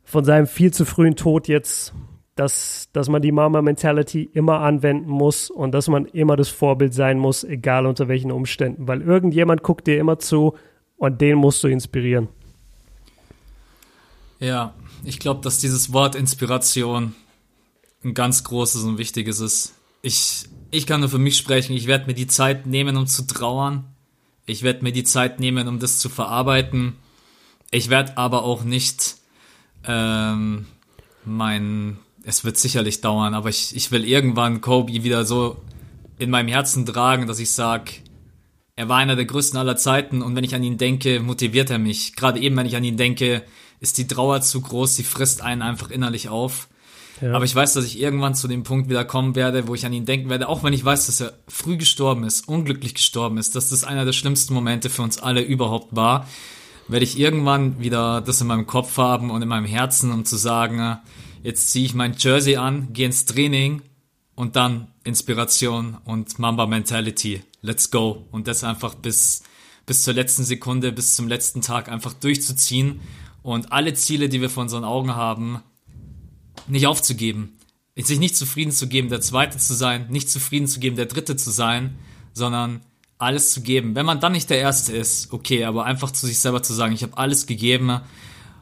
von 0.02 0.24
seinem 0.24 0.46
viel 0.46 0.72
zu 0.72 0.84
frühen 0.84 1.16
Tod 1.16 1.48
jetzt, 1.48 1.94
dass, 2.34 2.90
dass 2.92 3.08
man 3.08 3.22
die 3.22 3.32
Mama-Mentality 3.32 4.28
immer 4.32 4.60
anwenden 4.60 5.08
muss 5.08 5.50
und 5.50 5.72
dass 5.72 5.88
man 5.88 6.06
immer 6.06 6.36
das 6.36 6.48
Vorbild 6.48 6.92
sein 6.92 7.18
muss, 7.18 7.44
egal 7.44 7.86
unter 7.86 8.08
welchen 8.08 8.32
Umständen, 8.32 8.88
weil 8.88 9.02
irgendjemand 9.02 9.62
guckt 9.62 9.86
dir 9.86 9.98
immer 9.98 10.18
zu 10.18 10.54
und 10.96 11.20
den 11.20 11.38
musst 11.38 11.62
du 11.62 11.68
inspirieren. 11.68 12.28
Ja, 14.40 14.74
ich 15.02 15.18
glaube, 15.18 15.40
dass 15.42 15.58
dieses 15.58 15.92
Wort 15.92 16.14
Inspiration 16.14 17.14
ein 18.04 18.14
ganz 18.14 18.44
großes 18.44 18.82
und 18.84 18.98
wichtiges 18.98 19.40
ist. 19.40 19.74
Ich, 20.02 20.44
ich 20.70 20.86
kann 20.86 21.00
nur 21.00 21.08
für 21.08 21.18
mich 21.18 21.36
sprechen. 21.36 21.74
Ich 21.74 21.86
werde 21.86 22.06
mir 22.06 22.14
die 22.14 22.26
Zeit 22.26 22.66
nehmen, 22.66 22.96
um 22.96 23.06
zu 23.06 23.26
trauern. 23.26 23.84
Ich 24.46 24.62
werde 24.62 24.82
mir 24.82 24.92
die 24.92 25.04
Zeit 25.04 25.40
nehmen, 25.40 25.68
um 25.68 25.78
das 25.78 25.98
zu 25.98 26.08
verarbeiten. 26.08 26.94
Ich 27.70 27.88
werde 27.88 28.18
aber 28.18 28.42
auch 28.42 28.62
nicht 28.62 29.16
ähm, 29.86 30.66
mein, 31.24 31.98
es 32.24 32.44
wird 32.44 32.58
sicherlich 32.58 33.00
dauern, 33.00 33.34
aber 33.34 33.48
ich, 33.48 33.74
ich 33.74 33.90
will 33.90 34.04
irgendwann 34.04 34.60
Kobe 34.60 34.92
wieder 34.92 35.24
so 35.24 35.62
in 36.18 36.30
meinem 36.30 36.48
Herzen 36.48 36.86
tragen, 36.86 37.26
dass 37.26 37.38
ich 37.38 37.50
sage, 37.50 37.92
er 38.76 38.88
war 38.88 38.98
einer 38.98 39.16
der 39.16 39.24
größten 39.24 39.58
aller 39.58 39.76
Zeiten 39.76 40.22
und 40.22 40.34
wenn 40.34 40.44
ich 40.44 40.54
an 40.54 40.62
ihn 40.62 40.78
denke, 40.78 41.20
motiviert 41.20 41.70
er 41.70 41.78
mich. 41.78 42.16
Gerade 42.16 42.40
eben, 42.40 42.56
wenn 42.56 42.66
ich 42.66 42.76
an 42.76 42.84
ihn 42.84 42.96
denke, 42.96 43.42
ist 43.80 43.98
die 43.98 44.06
Trauer 44.06 44.40
zu 44.40 44.60
groß, 44.60 44.96
sie 44.96 45.04
frisst 45.04 45.42
einen 45.42 45.62
einfach 45.62 45.90
innerlich 45.90 46.28
auf. 46.28 46.68
Ja. 47.20 47.34
Aber 47.34 47.44
ich 47.44 47.54
weiß, 47.54 47.74
dass 47.74 47.84
ich 47.84 48.00
irgendwann 48.00 48.34
zu 48.34 48.48
dem 48.48 48.64
Punkt 48.64 48.88
wieder 48.88 49.04
kommen 49.04 49.36
werde, 49.36 49.68
wo 49.68 49.74
ich 49.74 49.86
an 49.86 49.92
ihn 49.92 50.04
denken 50.04 50.30
werde, 50.30 50.48
auch 50.48 50.62
wenn 50.64 50.72
ich 50.72 50.84
weiß, 50.84 51.06
dass 51.06 51.20
er 51.20 51.34
früh 51.48 51.76
gestorben 51.76 52.24
ist, 52.24 52.48
unglücklich 52.48 52.94
gestorben 52.94 53.38
ist, 53.38 53.54
dass 53.54 53.70
das 53.70 53.84
einer 53.84 54.04
der 54.04 54.12
schlimmsten 54.12 54.54
Momente 54.54 54.90
für 54.90 55.02
uns 55.02 55.18
alle 55.18 55.42
überhaupt 55.42 55.94
war, 55.94 56.26
werde 56.88 57.04
ich 57.04 57.18
irgendwann 57.18 57.78
wieder 57.80 58.20
das 58.20 58.40
in 58.40 58.46
meinem 58.46 58.66
Kopf 58.66 58.96
haben 58.98 59.30
und 59.30 59.42
in 59.42 59.48
meinem 59.48 59.64
Herzen, 59.64 60.12
um 60.12 60.24
zu 60.24 60.36
sagen, 60.36 60.98
jetzt 61.42 61.70
ziehe 61.70 61.86
ich 61.86 61.94
mein 61.94 62.14
Jersey 62.18 62.56
an, 62.56 62.92
gehe 62.92 63.06
ins 63.06 63.24
Training 63.24 63.82
und 64.34 64.56
dann 64.56 64.88
Inspiration 65.04 65.98
und 66.04 66.38
Mamba 66.38 66.66
Mentality. 66.66 67.42
Let's 67.62 67.90
go. 67.90 68.26
Und 68.32 68.48
das 68.48 68.64
einfach 68.64 68.94
bis, 68.94 69.42
bis 69.86 70.02
zur 70.02 70.14
letzten 70.14 70.44
Sekunde, 70.44 70.92
bis 70.92 71.14
zum 71.14 71.28
letzten 71.28 71.62
Tag 71.62 71.88
einfach 71.88 72.12
durchzuziehen 72.12 73.00
und 73.44 73.72
alle 73.72 73.92
Ziele, 73.92 74.28
die 74.28 74.40
wir 74.40 74.48
vor 74.48 74.62
unseren 74.62 74.84
Augen 74.84 75.14
haben, 75.14 75.60
nicht 76.66 76.86
aufzugeben. 76.86 77.58
sich 77.94 78.18
nicht 78.18 78.36
zufrieden 78.36 78.72
zu 78.72 78.88
geben, 78.88 79.10
der 79.10 79.20
Zweite 79.20 79.58
zu 79.58 79.74
sein, 79.74 80.06
nicht 80.08 80.30
zufrieden 80.30 80.66
zu 80.66 80.80
geben, 80.80 80.96
der 80.96 81.06
Dritte 81.06 81.36
zu 81.36 81.50
sein, 81.50 81.96
sondern 82.32 82.80
alles 83.18 83.52
zu 83.52 83.60
geben. 83.60 83.94
Wenn 83.94 84.06
man 84.06 84.18
dann 84.18 84.32
nicht 84.32 84.48
der 84.48 84.58
Erste 84.58 84.96
ist, 84.96 85.30
okay, 85.32 85.64
aber 85.64 85.84
einfach 85.84 86.10
zu 86.10 86.26
sich 86.26 86.40
selber 86.40 86.62
zu 86.62 86.72
sagen, 86.72 86.94
ich 86.94 87.02
habe 87.02 87.18
alles 87.18 87.46
gegeben 87.46 88.00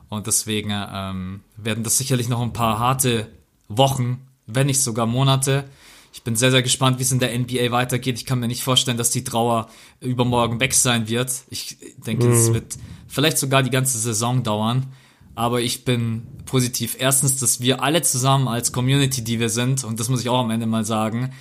und 0.08 0.26
deswegen 0.26 0.72
ähm, 0.72 1.40
werden 1.56 1.84
das 1.84 1.96
sicherlich 1.96 2.28
noch 2.28 2.42
ein 2.42 2.52
paar 2.52 2.80
harte 2.80 3.28
Wochen, 3.68 4.26
wenn 4.46 4.66
nicht 4.66 4.82
sogar 4.82 5.06
Monate. 5.06 5.64
Ich 6.12 6.24
bin 6.24 6.34
sehr, 6.34 6.50
sehr 6.50 6.62
gespannt, 6.62 6.98
wie 6.98 7.04
es 7.04 7.12
in 7.12 7.20
der 7.20 7.38
NBA 7.38 7.70
weitergeht. 7.70 8.16
Ich 8.18 8.26
kann 8.26 8.40
mir 8.40 8.48
nicht 8.48 8.64
vorstellen, 8.64 8.98
dass 8.98 9.10
die 9.10 9.22
Trauer 9.22 9.68
übermorgen 10.00 10.58
weg 10.58 10.74
sein 10.74 11.08
wird. 11.08 11.32
Ich 11.50 11.78
denke, 12.04 12.28
es 12.30 12.48
mhm. 12.48 12.54
wird 12.54 12.76
vielleicht 13.12 13.36
sogar 13.38 13.62
die 13.62 13.70
ganze 13.70 13.98
Saison 13.98 14.42
dauern. 14.42 14.86
Aber 15.34 15.60
ich 15.60 15.84
bin 15.84 16.26
positiv. 16.46 16.96
Erstens, 16.98 17.38
dass 17.38 17.60
wir 17.60 17.82
alle 17.82 18.02
zusammen 18.02 18.48
als 18.48 18.72
Community, 18.72 19.22
die 19.22 19.38
wir 19.38 19.48
sind, 19.48 19.84
und 19.84 20.00
das 20.00 20.08
muss 20.08 20.20
ich 20.20 20.28
auch 20.28 20.40
am 20.40 20.50
Ende 20.50 20.66
mal 20.66 20.84
sagen, 20.84 21.32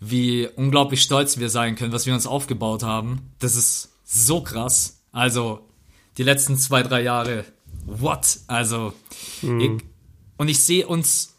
wie 0.00 0.48
unglaublich 0.56 1.02
stolz 1.02 1.38
wir 1.38 1.50
sein 1.50 1.76
können, 1.76 1.92
was 1.92 2.06
wir 2.06 2.14
uns 2.14 2.26
aufgebaut 2.26 2.82
haben. 2.82 3.32
Das 3.38 3.54
ist 3.54 3.90
so 4.04 4.42
krass. 4.42 5.02
Also, 5.12 5.68
die 6.16 6.22
letzten 6.22 6.56
zwei, 6.56 6.82
drei 6.82 7.02
Jahre. 7.02 7.44
What? 7.84 8.40
Also, 8.46 8.94
mhm. 9.42 9.60
ich, 9.60 9.70
und 10.38 10.48
ich 10.48 10.62
sehe 10.62 10.86
uns, 10.86 11.34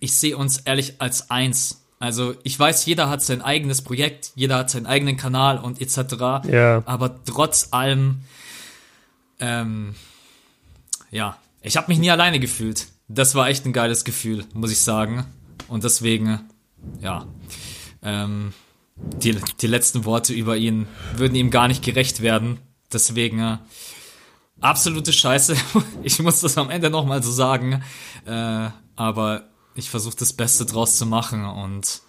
ich 0.00 0.14
sehe 0.14 0.36
uns 0.36 0.58
ehrlich 0.58 1.00
als 1.00 1.30
eins. 1.30 1.81
Also, 2.02 2.34
ich 2.42 2.58
weiß, 2.58 2.84
jeder 2.86 3.08
hat 3.08 3.22
sein 3.22 3.42
eigenes 3.42 3.82
Projekt, 3.82 4.32
jeder 4.34 4.56
hat 4.56 4.70
seinen 4.70 4.86
eigenen 4.86 5.16
Kanal 5.16 5.58
und 5.58 5.80
etc. 5.80 6.48
Ja. 6.50 6.82
Aber 6.84 7.24
trotz 7.24 7.68
allem, 7.70 8.22
ähm, 9.38 9.94
ja, 11.12 11.36
ich 11.60 11.76
habe 11.76 11.86
mich 11.86 12.00
nie 12.00 12.10
alleine 12.10 12.40
gefühlt. 12.40 12.88
Das 13.06 13.36
war 13.36 13.48
echt 13.48 13.66
ein 13.66 13.72
geiles 13.72 14.02
Gefühl, 14.02 14.44
muss 14.52 14.72
ich 14.72 14.80
sagen. 14.80 15.26
Und 15.68 15.84
deswegen, 15.84 16.40
ja, 17.00 17.24
ähm, 18.02 18.52
die, 18.96 19.36
die 19.60 19.68
letzten 19.68 20.04
Worte 20.04 20.32
über 20.32 20.56
ihn 20.56 20.88
würden 21.14 21.36
ihm 21.36 21.52
gar 21.52 21.68
nicht 21.68 21.84
gerecht 21.84 22.20
werden. 22.20 22.58
Deswegen, 22.92 23.38
äh, 23.38 23.58
absolute 24.60 25.12
Scheiße. 25.12 25.54
Ich 26.02 26.18
muss 26.18 26.40
das 26.40 26.58
am 26.58 26.68
Ende 26.68 26.90
nochmal 26.90 27.22
so 27.22 27.30
sagen. 27.30 27.80
Äh, 28.26 28.70
aber 28.96 29.51
ich 29.74 29.90
versuche 29.90 30.16
das 30.16 30.32
Beste 30.32 30.66
draus 30.66 30.96
zu 30.96 31.06
machen 31.06 31.44
und 31.44 32.02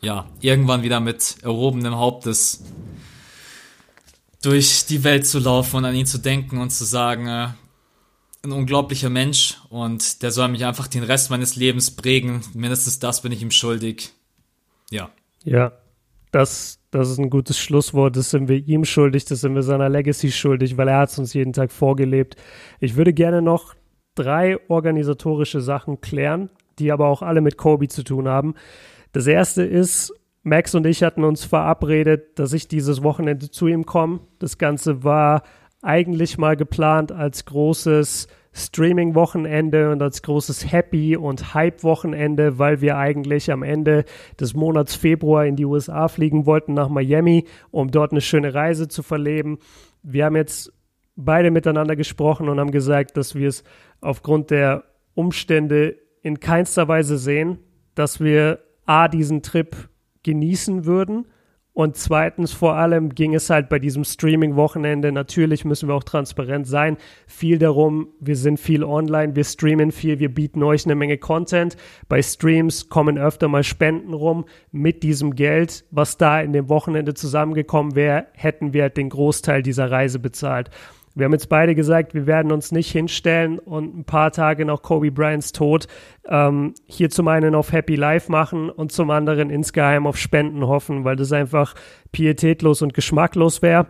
ja, 0.00 0.26
irgendwann 0.40 0.82
wieder 0.82 1.00
mit 1.00 1.36
erhobenem 1.42 1.96
Hauptes 1.96 2.62
durch 4.42 4.86
die 4.86 5.04
Welt 5.04 5.26
zu 5.26 5.38
laufen 5.38 5.76
und 5.76 5.84
an 5.84 5.94
ihn 5.94 6.06
zu 6.06 6.18
denken 6.18 6.58
und 6.58 6.70
zu 6.70 6.84
sagen, 6.84 7.26
äh, 7.26 7.48
ein 8.42 8.52
unglaublicher 8.52 9.10
Mensch 9.10 9.58
und 9.68 10.22
der 10.22 10.30
soll 10.30 10.48
mich 10.48 10.64
einfach 10.64 10.86
den 10.86 11.02
Rest 11.02 11.30
meines 11.30 11.56
Lebens 11.56 11.90
prägen. 11.90 12.40
Mindestens 12.54 12.98
das 12.98 13.20
bin 13.20 13.32
ich 13.32 13.42
ihm 13.42 13.50
schuldig. 13.50 14.10
Ja. 14.90 15.10
Ja, 15.44 15.72
das, 16.32 16.78
das 16.90 17.10
ist 17.10 17.18
ein 17.18 17.28
gutes 17.28 17.58
Schlusswort. 17.58 18.16
Das 18.16 18.30
sind 18.30 18.48
wir 18.48 18.56
ihm 18.56 18.84
schuldig, 18.86 19.26
das 19.26 19.42
sind 19.42 19.54
wir 19.54 19.62
seiner 19.62 19.90
Legacy 19.90 20.32
schuldig, 20.32 20.78
weil 20.78 20.88
er 20.88 20.98
hat 20.98 21.10
es 21.10 21.18
uns 21.18 21.34
jeden 21.34 21.52
Tag 21.52 21.70
vorgelebt. 21.70 22.36
Ich 22.80 22.96
würde 22.96 23.12
gerne 23.12 23.42
noch 23.42 23.74
drei 24.14 24.58
organisatorische 24.70 25.60
Sachen 25.60 26.00
klären, 26.00 26.50
die 26.80 26.90
aber 26.90 27.06
auch 27.06 27.22
alle 27.22 27.40
mit 27.40 27.56
Kobe 27.56 27.88
zu 27.88 28.02
tun 28.02 28.26
haben. 28.26 28.54
Das 29.12 29.26
erste 29.26 29.62
ist, 29.62 30.12
Max 30.42 30.74
und 30.74 30.86
ich 30.86 31.02
hatten 31.02 31.22
uns 31.22 31.44
verabredet, 31.44 32.38
dass 32.38 32.52
ich 32.52 32.66
dieses 32.66 33.02
Wochenende 33.02 33.50
zu 33.50 33.66
ihm 33.66 33.84
komme. 33.84 34.20
Das 34.38 34.58
Ganze 34.58 35.04
war 35.04 35.42
eigentlich 35.82 36.38
mal 36.38 36.56
geplant 36.56 37.12
als 37.12 37.44
großes 37.44 38.26
Streaming-Wochenende 38.52 39.90
und 39.92 40.02
als 40.02 40.22
großes 40.22 40.72
Happy- 40.72 41.16
und 41.16 41.54
Hype-Wochenende, 41.54 42.58
weil 42.58 42.80
wir 42.80 42.96
eigentlich 42.96 43.52
am 43.52 43.62
Ende 43.62 44.04
des 44.40 44.54
Monats 44.54 44.94
Februar 44.94 45.46
in 45.46 45.56
die 45.56 45.66
USA 45.66 46.08
fliegen 46.08 46.46
wollten, 46.46 46.74
nach 46.74 46.88
Miami, 46.88 47.46
um 47.70 47.90
dort 47.90 48.10
eine 48.10 48.20
schöne 48.20 48.52
Reise 48.52 48.88
zu 48.88 49.02
verleben. 49.02 49.58
Wir 50.02 50.24
haben 50.24 50.36
jetzt 50.36 50.72
beide 51.16 51.50
miteinander 51.50 51.96
gesprochen 51.96 52.48
und 52.48 52.58
haben 52.58 52.72
gesagt, 52.72 53.16
dass 53.16 53.34
wir 53.34 53.48
es 53.48 53.62
aufgrund 54.00 54.50
der 54.50 54.84
Umstände 55.14 55.96
in 56.22 56.40
keinster 56.40 56.88
Weise 56.88 57.18
sehen, 57.18 57.58
dass 57.94 58.20
wir 58.20 58.60
A, 58.86 59.08
diesen 59.08 59.42
Trip 59.42 59.88
genießen 60.22 60.84
würden 60.84 61.26
und 61.72 61.96
zweitens 61.96 62.52
vor 62.52 62.74
allem 62.74 63.14
ging 63.14 63.32
es 63.34 63.48
halt 63.48 63.68
bei 63.68 63.78
diesem 63.78 64.02
Streaming-Wochenende, 64.02 65.12
natürlich 65.12 65.64
müssen 65.64 65.88
wir 65.88 65.94
auch 65.94 66.04
transparent 66.04 66.66
sein, 66.66 66.96
viel 67.28 67.58
darum, 67.58 68.08
wir 68.18 68.34
sind 68.36 68.58
viel 68.58 68.82
online, 68.82 69.36
wir 69.36 69.44
streamen 69.44 69.92
viel, 69.92 70.18
wir 70.18 70.34
bieten 70.34 70.62
euch 70.64 70.84
eine 70.84 70.96
Menge 70.96 71.16
Content. 71.16 71.76
Bei 72.08 72.20
Streams 72.20 72.88
kommen 72.88 73.18
öfter 73.18 73.48
mal 73.48 73.62
Spenden 73.62 74.14
rum. 74.14 74.46
Mit 74.72 75.02
diesem 75.04 75.36
Geld, 75.36 75.84
was 75.90 76.16
da 76.16 76.40
in 76.40 76.52
dem 76.52 76.68
Wochenende 76.68 77.14
zusammengekommen 77.14 77.94
wäre, 77.94 78.26
hätten 78.32 78.72
wir 78.72 78.82
halt 78.82 78.96
den 78.96 79.08
Großteil 79.08 79.62
dieser 79.62 79.90
Reise 79.90 80.18
bezahlt. 80.18 80.70
Wir 81.14 81.24
haben 81.24 81.32
jetzt 81.32 81.48
beide 81.48 81.74
gesagt, 81.74 82.14
wir 82.14 82.26
werden 82.26 82.52
uns 82.52 82.70
nicht 82.70 82.92
hinstellen 82.92 83.58
und 83.58 83.96
ein 83.96 84.04
paar 84.04 84.30
Tage 84.30 84.64
nach 84.64 84.80
Kobe 84.80 85.10
Bryants 85.10 85.50
Tod 85.52 85.88
ähm, 86.26 86.74
hier 86.86 87.10
zum 87.10 87.26
einen 87.26 87.56
auf 87.56 87.72
Happy 87.72 87.96
Life 87.96 88.30
machen 88.30 88.70
und 88.70 88.92
zum 88.92 89.10
anderen 89.10 89.50
insgeheim 89.50 90.06
auf 90.06 90.16
Spenden 90.16 90.66
hoffen, 90.66 91.04
weil 91.04 91.16
das 91.16 91.32
einfach 91.32 91.74
pietätlos 92.12 92.82
und 92.82 92.94
geschmacklos 92.94 93.60
wäre. 93.60 93.88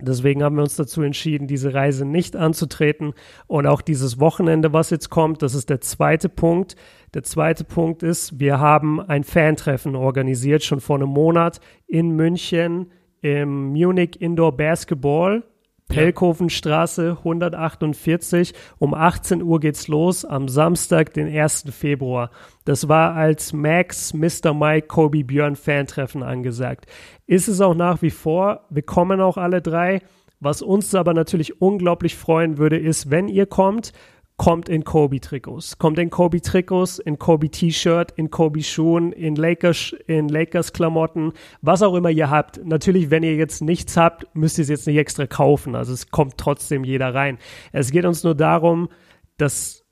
Deswegen 0.00 0.44
haben 0.44 0.56
wir 0.56 0.62
uns 0.62 0.76
dazu 0.76 1.02
entschieden, 1.02 1.48
diese 1.48 1.74
Reise 1.74 2.04
nicht 2.04 2.36
anzutreten 2.36 3.14
und 3.46 3.66
auch 3.66 3.80
dieses 3.80 4.20
Wochenende, 4.20 4.72
was 4.72 4.90
jetzt 4.90 5.10
kommt, 5.10 5.42
das 5.42 5.54
ist 5.54 5.70
der 5.70 5.80
zweite 5.80 6.28
Punkt. 6.28 6.76
Der 7.14 7.24
zweite 7.24 7.64
Punkt 7.64 8.02
ist, 8.02 8.38
wir 8.38 8.60
haben 8.60 9.00
ein 9.00 9.24
Fantreffen 9.24 9.96
organisiert, 9.96 10.62
schon 10.62 10.80
vor 10.80 10.96
einem 10.96 11.08
Monat 11.08 11.58
in 11.86 12.10
München 12.10 12.92
im 13.22 13.72
Munich 13.72 14.20
Indoor 14.20 14.56
Basketball 14.56 15.42
Pelkofenstraße 15.88 17.16
148. 17.18 18.54
Um 18.78 18.94
18 18.94 19.42
Uhr 19.42 19.58
geht's 19.60 19.88
los 19.88 20.24
am 20.24 20.48
Samstag, 20.48 21.14
den 21.14 21.26
1. 21.26 21.64
Februar. 21.70 22.30
Das 22.64 22.88
war 22.88 23.14
als 23.14 23.52
Max, 23.52 24.14
Mr. 24.14 24.54
Mike, 24.54 24.86
Kobe 24.86 25.24
Björn 25.24 25.56
Fantreffen 25.56 26.22
angesagt. 26.22 26.86
Ist 27.26 27.48
es 27.48 27.60
auch 27.60 27.74
nach 27.74 28.02
wie 28.02 28.10
vor. 28.10 28.66
Wir 28.70 28.82
kommen 28.82 29.20
auch 29.20 29.36
alle 29.36 29.62
drei. 29.62 30.02
Was 30.40 30.62
uns 30.62 30.94
aber 30.94 31.14
natürlich 31.14 31.60
unglaublich 31.60 32.14
freuen 32.14 32.58
würde, 32.58 32.78
ist, 32.78 33.10
wenn 33.10 33.26
ihr 33.26 33.46
kommt, 33.46 33.92
kommt 34.38 34.68
in 34.68 34.84
Kobe-Trikots. 34.84 35.78
Kommt 35.78 35.98
in 35.98 36.10
Kobe-Trikots, 36.10 37.00
in 37.00 37.18
Kobe-T-Shirt, 37.18 38.12
in 38.12 38.30
Kobe-Schuhen, 38.30 39.12
in 39.12 39.34
Lakers, 39.34 39.94
in 40.06 40.28
Lakers-Klamotten, 40.28 41.32
was 41.60 41.82
auch 41.82 41.94
immer 41.94 42.08
ihr 42.10 42.30
habt. 42.30 42.64
Natürlich, 42.64 43.10
wenn 43.10 43.24
ihr 43.24 43.34
jetzt 43.34 43.60
nichts 43.60 43.96
habt, 43.96 44.26
müsst 44.34 44.58
ihr 44.58 44.62
es 44.62 44.68
jetzt 44.68 44.86
nicht 44.86 44.96
extra 44.96 45.26
kaufen. 45.26 45.74
Also 45.74 45.92
es 45.92 46.10
kommt 46.10 46.38
trotzdem 46.38 46.84
jeder 46.84 47.14
rein. 47.14 47.38
Es 47.72 47.90
geht 47.90 48.04
uns 48.04 48.22
nur 48.22 48.36
darum, 48.36 48.88
das 49.36 49.84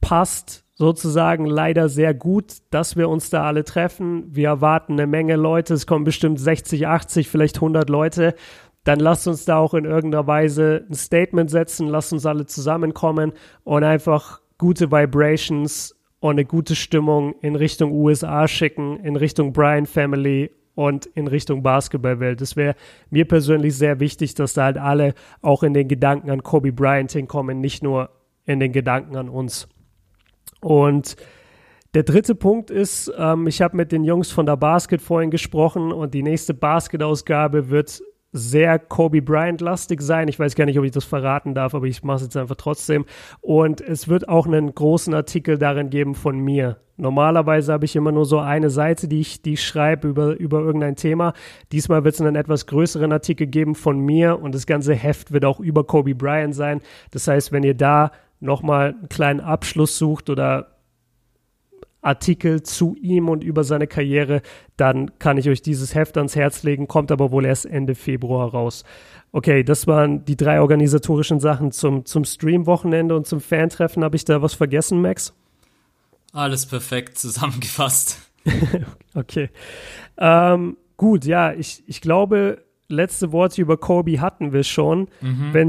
passt 0.00 0.64
sozusagen 0.74 1.46
leider 1.46 1.88
sehr 1.88 2.12
gut, 2.12 2.56
dass 2.70 2.96
wir 2.96 3.08
uns 3.08 3.30
da 3.30 3.44
alle 3.44 3.64
treffen. 3.64 4.24
Wir 4.34 4.48
erwarten 4.48 4.94
eine 4.94 5.06
Menge 5.06 5.36
Leute. 5.36 5.74
Es 5.74 5.86
kommen 5.86 6.04
bestimmt 6.04 6.40
60, 6.40 6.88
80, 6.88 7.28
vielleicht 7.28 7.56
100 7.56 7.88
Leute 7.88 8.34
dann 8.84 9.00
lasst 9.00 9.26
uns 9.26 9.44
da 9.44 9.58
auch 9.58 9.74
in 9.74 9.84
irgendeiner 9.84 10.26
Weise 10.26 10.86
ein 10.88 10.94
Statement 10.94 11.50
setzen, 11.50 11.88
lasst 11.88 12.12
uns 12.12 12.26
alle 12.26 12.46
zusammenkommen 12.46 13.32
und 13.64 13.82
einfach 13.82 14.40
gute 14.58 14.90
Vibrations 14.90 15.96
und 16.20 16.32
eine 16.32 16.44
gute 16.44 16.74
Stimmung 16.74 17.34
in 17.40 17.56
Richtung 17.56 17.92
USA 17.92 18.46
schicken, 18.46 18.98
in 19.00 19.16
Richtung 19.16 19.52
Brian 19.52 19.86
Family 19.86 20.50
und 20.74 21.06
in 21.06 21.26
Richtung 21.26 21.62
Basketballwelt. 21.62 22.40
Das 22.40 22.56
wäre 22.56 22.76
mir 23.10 23.26
persönlich 23.26 23.76
sehr 23.76 24.00
wichtig, 24.00 24.34
dass 24.34 24.54
da 24.54 24.64
halt 24.64 24.78
alle 24.78 25.14
auch 25.40 25.62
in 25.62 25.74
den 25.74 25.88
Gedanken 25.88 26.30
an 26.30 26.42
Kobe 26.42 26.72
Bryant 26.72 27.12
hinkommen, 27.12 27.60
nicht 27.60 27.82
nur 27.82 28.10
in 28.44 28.60
den 28.60 28.72
Gedanken 28.72 29.16
an 29.16 29.28
uns. 29.28 29.68
Und 30.60 31.16
der 31.94 32.02
dritte 32.02 32.34
Punkt 32.34 32.70
ist, 32.70 33.12
ähm, 33.16 33.46
ich 33.46 33.62
habe 33.62 33.76
mit 33.76 33.92
den 33.92 34.02
Jungs 34.02 34.30
von 34.30 34.46
der 34.46 34.56
Basket 34.56 35.00
vorhin 35.00 35.30
gesprochen 35.30 35.92
und 35.92 36.12
die 36.12 36.22
nächste 36.22 36.52
Basket-Ausgabe 36.52 37.70
wird 37.70 38.02
sehr 38.34 38.80
Kobe 38.80 39.22
Bryant-lastig 39.22 40.02
sein. 40.02 40.26
Ich 40.26 40.40
weiß 40.40 40.56
gar 40.56 40.64
nicht, 40.66 40.78
ob 40.78 40.84
ich 40.84 40.90
das 40.90 41.04
verraten 41.04 41.54
darf, 41.54 41.72
aber 41.74 41.86
ich 41.86 42.02
mache 42.02 42.16
es 42.16 42.22
jetzt 42.22 42.36
einfach 42.36 42.56
trotzdem. 42.56 43.06
Und 43.40 43.80
es 43.80 44.08
wird 44.08 44.28
auch 44.28 44.46
einen 44.46 44.74
großen 44.74 45.14
Artikel 45.14 45.56
darin 45.56 45.88
geben 45.88 46.16
von 46.16 46.38
mir. 46.40 46.78
Normalerweise 46.96 47.72
habe 47.72 47.84
ich 47.84 47.94
immer 47.94 48.10
nur 48.10 48.24
so 48.24 48.40
eine 48.40 48.70
Seite, 48.70 49.06
die 49.06 49.20
ich, 49.20 49.42
die 49.42 49.54
ich 49.54 49.64
schreibe 49.64 50.08
über, 50.08 50.36
über 50.36 50.60
irgendein 50.60 50.96
Thema. 50.96 51.32
Diesmal 51.70 52.02
wird 52.02 52.14
es 52.14 52.20
einen 52.20 52.36
etwas 52.36 52.66
größeren 52.66 53.12
Artikel 53.12 53.46
geben 53.46 53.76
von 53.76 54.00
mir 54.00 54.40
und 54.40 54.52
das 54.54 54.66
ganze 54.66 54.94
Heft 54.94 55.32
wird 55.32 55.44
auch 55.44 55.60
über 55.60 55.84
Kobe 55.84 56.14
Bryant 56.14 56.54
sein. 56.54 56.80
Das 57.12 57.28
heißt, 57.28 57.52
wenn 57.52 57.62
ihr 57.62 57.74
da 57.74 58.10
nochmal 58.40 58.94
einen 58.98 59.08
kleinen 59.08 59.40
Abschluss 59.40 59.96
sucht 59.96 60.28
oder 60.28 60.73
Artikel 62.04 62.62
zu 62.62 62.96
ihm 63.00 63.28
und 63.28 63.42
über 63.42 63.64
seine 63.64 63.86
Karriere, 63.86 64.42
dann 64.76 65.18
kann 65.18 65.38
ich 65.38 65.48
euch 65.48 65.62
dieses 65.62 65.94
Heft 65.94 66.16
ans 66.16 66.36
Herz 66.36 66.62
legen, 66.62 66.86
kommt 66.86 67.10
aber 67.10 67.30
wohl 67.30 67.44
erst 67.44 67.66
Ende 67.66 67.94
Februar 67.94 68.50
raus. 68.50 68.84
Okay, 69.32 69.64
das 69.64 69.86
waren 69.86 70.24
die 70.24 70.36
drei 70.36 70.60
organisatorischen 70.60 71.40
Sachen 71.40 71.72
zum, 71.72 72.04
zum 72.04 72.24
Stream-Wochenende 72.24 73.16
und 73.16 73.26
zum 73.26 73.40
Fantreffen. 73.40 74.04
Habe 74.04 74.16
ich 74.16 74.24
da 74.24 74.42
was 74.42 74.54
vergessen, 74.54 75.00
Max? 75.00 75.34
Alles 76.32 76.66
perfekt 76.66 77.18
zusammengefasst. 77.18 78.20
okay. 79.14 79.50
Ähm, 80.18 80.76
gut, 80.96 81.24
ja, 81.24 81.52
ich, 81.52 81.82
ich 81.86 82.00
glaube, 82.00 82.64
letzte 82.88 83.32
Worte 83.32 83.62
über 83.62 83.76
Kobe 83.76 84.20
hatten 84.20 84.52
wir 84.52 84.62
schon. 84.62 85.08
Mhm. 85.20 85.50
Wenn 85.52 85.68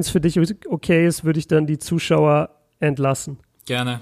es 0.00 0.10
für 0.10 0.20
dich 0.20 0.38
okay 0.68 1.06
ist, 1.06 1.24
würde 1.24 1.38
ich 1.38 1.46
dann 1.46 1.66
die 1.66 1.78
Zuschauer 1.78 2.50
entlassen. 2.80 3.38
Gerne. 3.66 4.00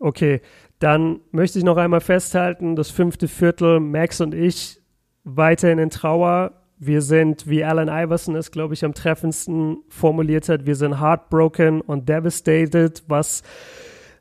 Okay, 0.00 0.40
dann 0.78 1.20
möchte 1.32 1.58
ich 1.58 1.64
noch 1.64 1.76
einmal 1.76 2.00
festhalten, 2.00 2.76
das 2.76 2.90
fünfte 2.90 3.28
Viertel, 3.28 3.80
Max 3.80 4.20
und 4.20 4.34
ich 4.34 4.80
weiterhin 5.24 5.78
in 5.78 5.90
Trauer. 5.90 6.52
Wir 6.78 7.02
sind, 7.02 7.48
wie 7.48 7.64
Alan 7.64 7.88
Iverson 7.88 8.36
es, 8.36 8.52
glaube 8.52 8.74
ich, 8.74 8.84
am 8.84 8.94
treffendsten 8.94 9.78
formuliert 9.88 10.48
hat, 10.48 10.66
wir 10.66 10.76
sind 10.76 11.00
heartbroken 11.00 11.80
und 11.80 12.08
devastated, 12.08 13.02
was 13.08 13.42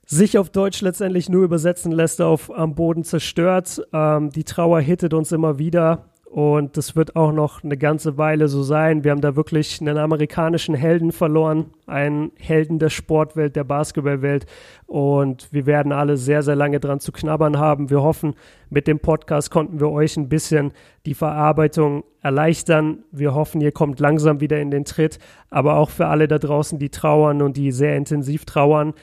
sich 0.07 0.37
auf 0.37 0.49
Deutsch 0.49 0.81
letztendlich 0.81 1.29
nur 1.29 1.43
übersetzen 1.43 1.91
lässt 1.91 2.21
auf 2.21 2.49
am 2.51 2.73
Boden 2.75 3.03
zerstört. 3.03 3.85
Ähm, 3.93 4.31
die 4.31 4.45
Trauer 4.45 4.79
hittet 4.79 5.13
uns 5.13 5.31
immer 5.31 5.59
wieder. 5.59 6.05
Und 6.29 6.75
das 6.75 6.97
wird 6.97 7.15
auch 7.15 7.31
noch 7.31 7.63
eine 7.63 7.77
ganze 7.77 8.17
Weile 8.17 8.49
so 8.49 8.61
sein. 8.61 9.05
Wir 9.05 9.11
haben 9.11 9.21
da 9.21 9.37
wirklich 9.37 9.79
einen 9.79 9.97
amerikanischen 9.97 10.75
Helden 10.75 11.13
verloren, 11.13 11.67
einen 11.85 12.33
Helden 12.35 12.79
der 12.79 12.89
Sportwelt, 12.89 13.55
der 13.55 13.63
Basketballwelt. 13.63 14.45
Und 14.87 15.47
wir 15.53 15.65
werden 15.65 15.93
alle 15.93 16.17
sehr, 16.17 16.43
sehr 16.43 16.57
lange 16.57 16.81
dran 16.81 16.99
zu 16.99 17.13
knabbern 17.13 17.57
haben. 17.57 17.89
Wir 17.89 18.01
hoffen, 18.01 18.35
mit 18.69 18.87
dem 18.87 18.99
Podcast 18.99 19.51
konnten 19.51 19.79
wir 19.79 19.89
euch 19.89 20.17
ein 20.17 20.27
bisschen 20.27 20.73
die 21.05 21.13
Verarbeitung 21.13 22.03
erleichtern. 22.21 23.05
Wir 23.11 23.33
hoffen, 23.33 23.61
ihr 23.61 23.71
kommt 23.71 24.01
langsam 24.01 24.41
wieder 24.41 24.59
in 24.59 24.69
den 24.69 24.83
Tritt. 24.83 25.19
Aber 25.49 25.77
auch 25.77 25.89
für 25.89 26.07
alle 26.07 26.27
da 26.27 26.39
draußen, 26.39 26.77
die 26.77 26.89
trauern 26.89 27.41
und 27.41 27.55
die 27.55 27.71
sehr 27.71 27.95
intensiv 27.95 28.43
trauern, 28.43 28.93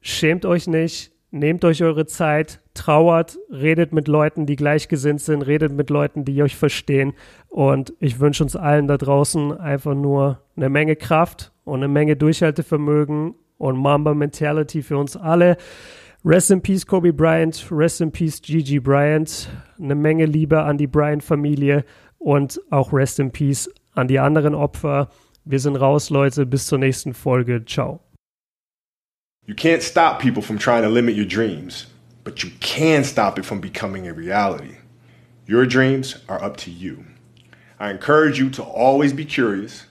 schämt 0.00 0.46
euch 0.46 0.66
nicht 0.66 1.12
nehmt 1.30 1.64
euch 1.64 1.82
eure 1.82 2.06
Zeit, 2.06 2.60
trauert, 2.80 3.38
redet 3.50 3.92
mit 3.92 4.08
Leuten, 4.08 4.46
die 4.46 4.56
gleichgesinnt 4.56 5.20
sind, 5.20 5.42
redet 5.42 5.72
mit 5.72 5.90
Leuten, 5.90 6.24
die 6.24 6.42
euch 6.42 6.56
verstehen. 6.56 7.12
Und 7.48 7.92
ich 8.00 8.20
wünsche 8.20 8.42
uns 8.42 8.56
allen 8.56 8.86
da 8.86 8.96
draußen 8.96 9.58
einfach 9.58 9.94
nur 9.94 10.40
eine 10.56 10.70
Menge 10.70 10.96
Kraft 10.96 11.52
und 11.64 11.80
eine 11.80 11.88
Menge 11.88 12.16
Durchhaltevermögen 12.16 13.34
und 13.58 13.76
Mamba 13.76 14.14
Mentality 14.14 14.82
für 14.82 14.96
uns 14.96 15.14
alle. 15.16 15.58
Rest 16.24 16.50
in 16.50 16.62
Peace 16.62 16.86
Kobe 16.86 17.12
Bryant, 17.12 17.66
Rest 17.70 18.00
in 18.00 18.12
Peace 18.12 18.40
Gigi 18.40 18.80
Bryant, 18.80 19.48
eine 19.78 19.94
Menge 19.94 20.24
Liebe 20.24 20.62
an 20.62 20.78
die 20.78 20.86
Bryant-Familie 20.86 21.84
und 22.18 22.60
auch 22.70 22.92
Rest 22.92 23.18
in 23.20 23.30
Peace 23.30 23.70
an 23.94 24.08
die 24.08 24.18
anderen 24.18 24.54
Opfer. 24.54 25.08
Wir 25.44 25.58
sind 25.58 25.76
raus, 25.76 26.10
Leute. 26.10 26.46
Bis 26.46 26.66
zur 26.66 26.78
nächsten 26.78 27.12
Folge. 27.12 27.64
Ciao. 27.64 28.00
You 29.46 29.54
can't 29.54 29.82
stop 29.82 30.20
people 30.20 30.42
from 30.42 30.58
trying 30.58 30.82
to 30.82 30.88
limit 30.88 31.16
your 31.16 31.26
dreams, 31.26 31.86
but 32.30 32.44
you 32.44 32.50
can 32.60 33.02
stop 33.02 33.40
it 33.40 33.44
from 33.44 33.60
becoming 33.60 34.06
a 34.06 34.14
reality. 34.14 34.76
Your 35.46 35.66
dreams 35.66 36.16
are 36.28 36.40
up 36.40 36.56
to 36.58 36.70
you. 36.70 37.04
I 37.80 37.90
encourage 37.90 38.38
you 38.38 38.50
to 38.50 38.62
always 38.62 39.12
be 39.12 39.24
curious, 39.24 39.86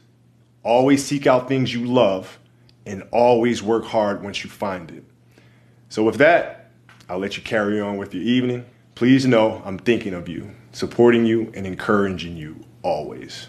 always 0.63 1.03
seek 1.03 1.27
out 1.27 1.49
things 1.49 1.73
you 1.73 1.83
love, 1.83 2.39
and 2.85 3.03
always 3.11 3.61
work 3.61 3.83
hard 3.83 4.23
once 4.23 4.41
you 4.41 4.49
find 4.49 4.89
it. 4.89 5.03
So, 5.89 6.01
with 6.01 6.15
that, 6.19 6.71
I'll 7.09 7.19
let 7.19 7.35
you 7.35 7.43
carry 7.43 7.81
on 7.81 7.97
with 7.97 8.13
your 8.13 8.23
evening. 8.23 8.63
Please 8.95 9.25
know 9.25 9.61
I'm 9.65 9.77
thinking 9.77 10.13
of 10.13 10.29
you, 10.29 10.49
supporting 10.71 11.25
you, 11.25 11.51
and 11.53 11.67
encouraging 11.67 12.37
you 12.37 12.63
always. 12.83 13.47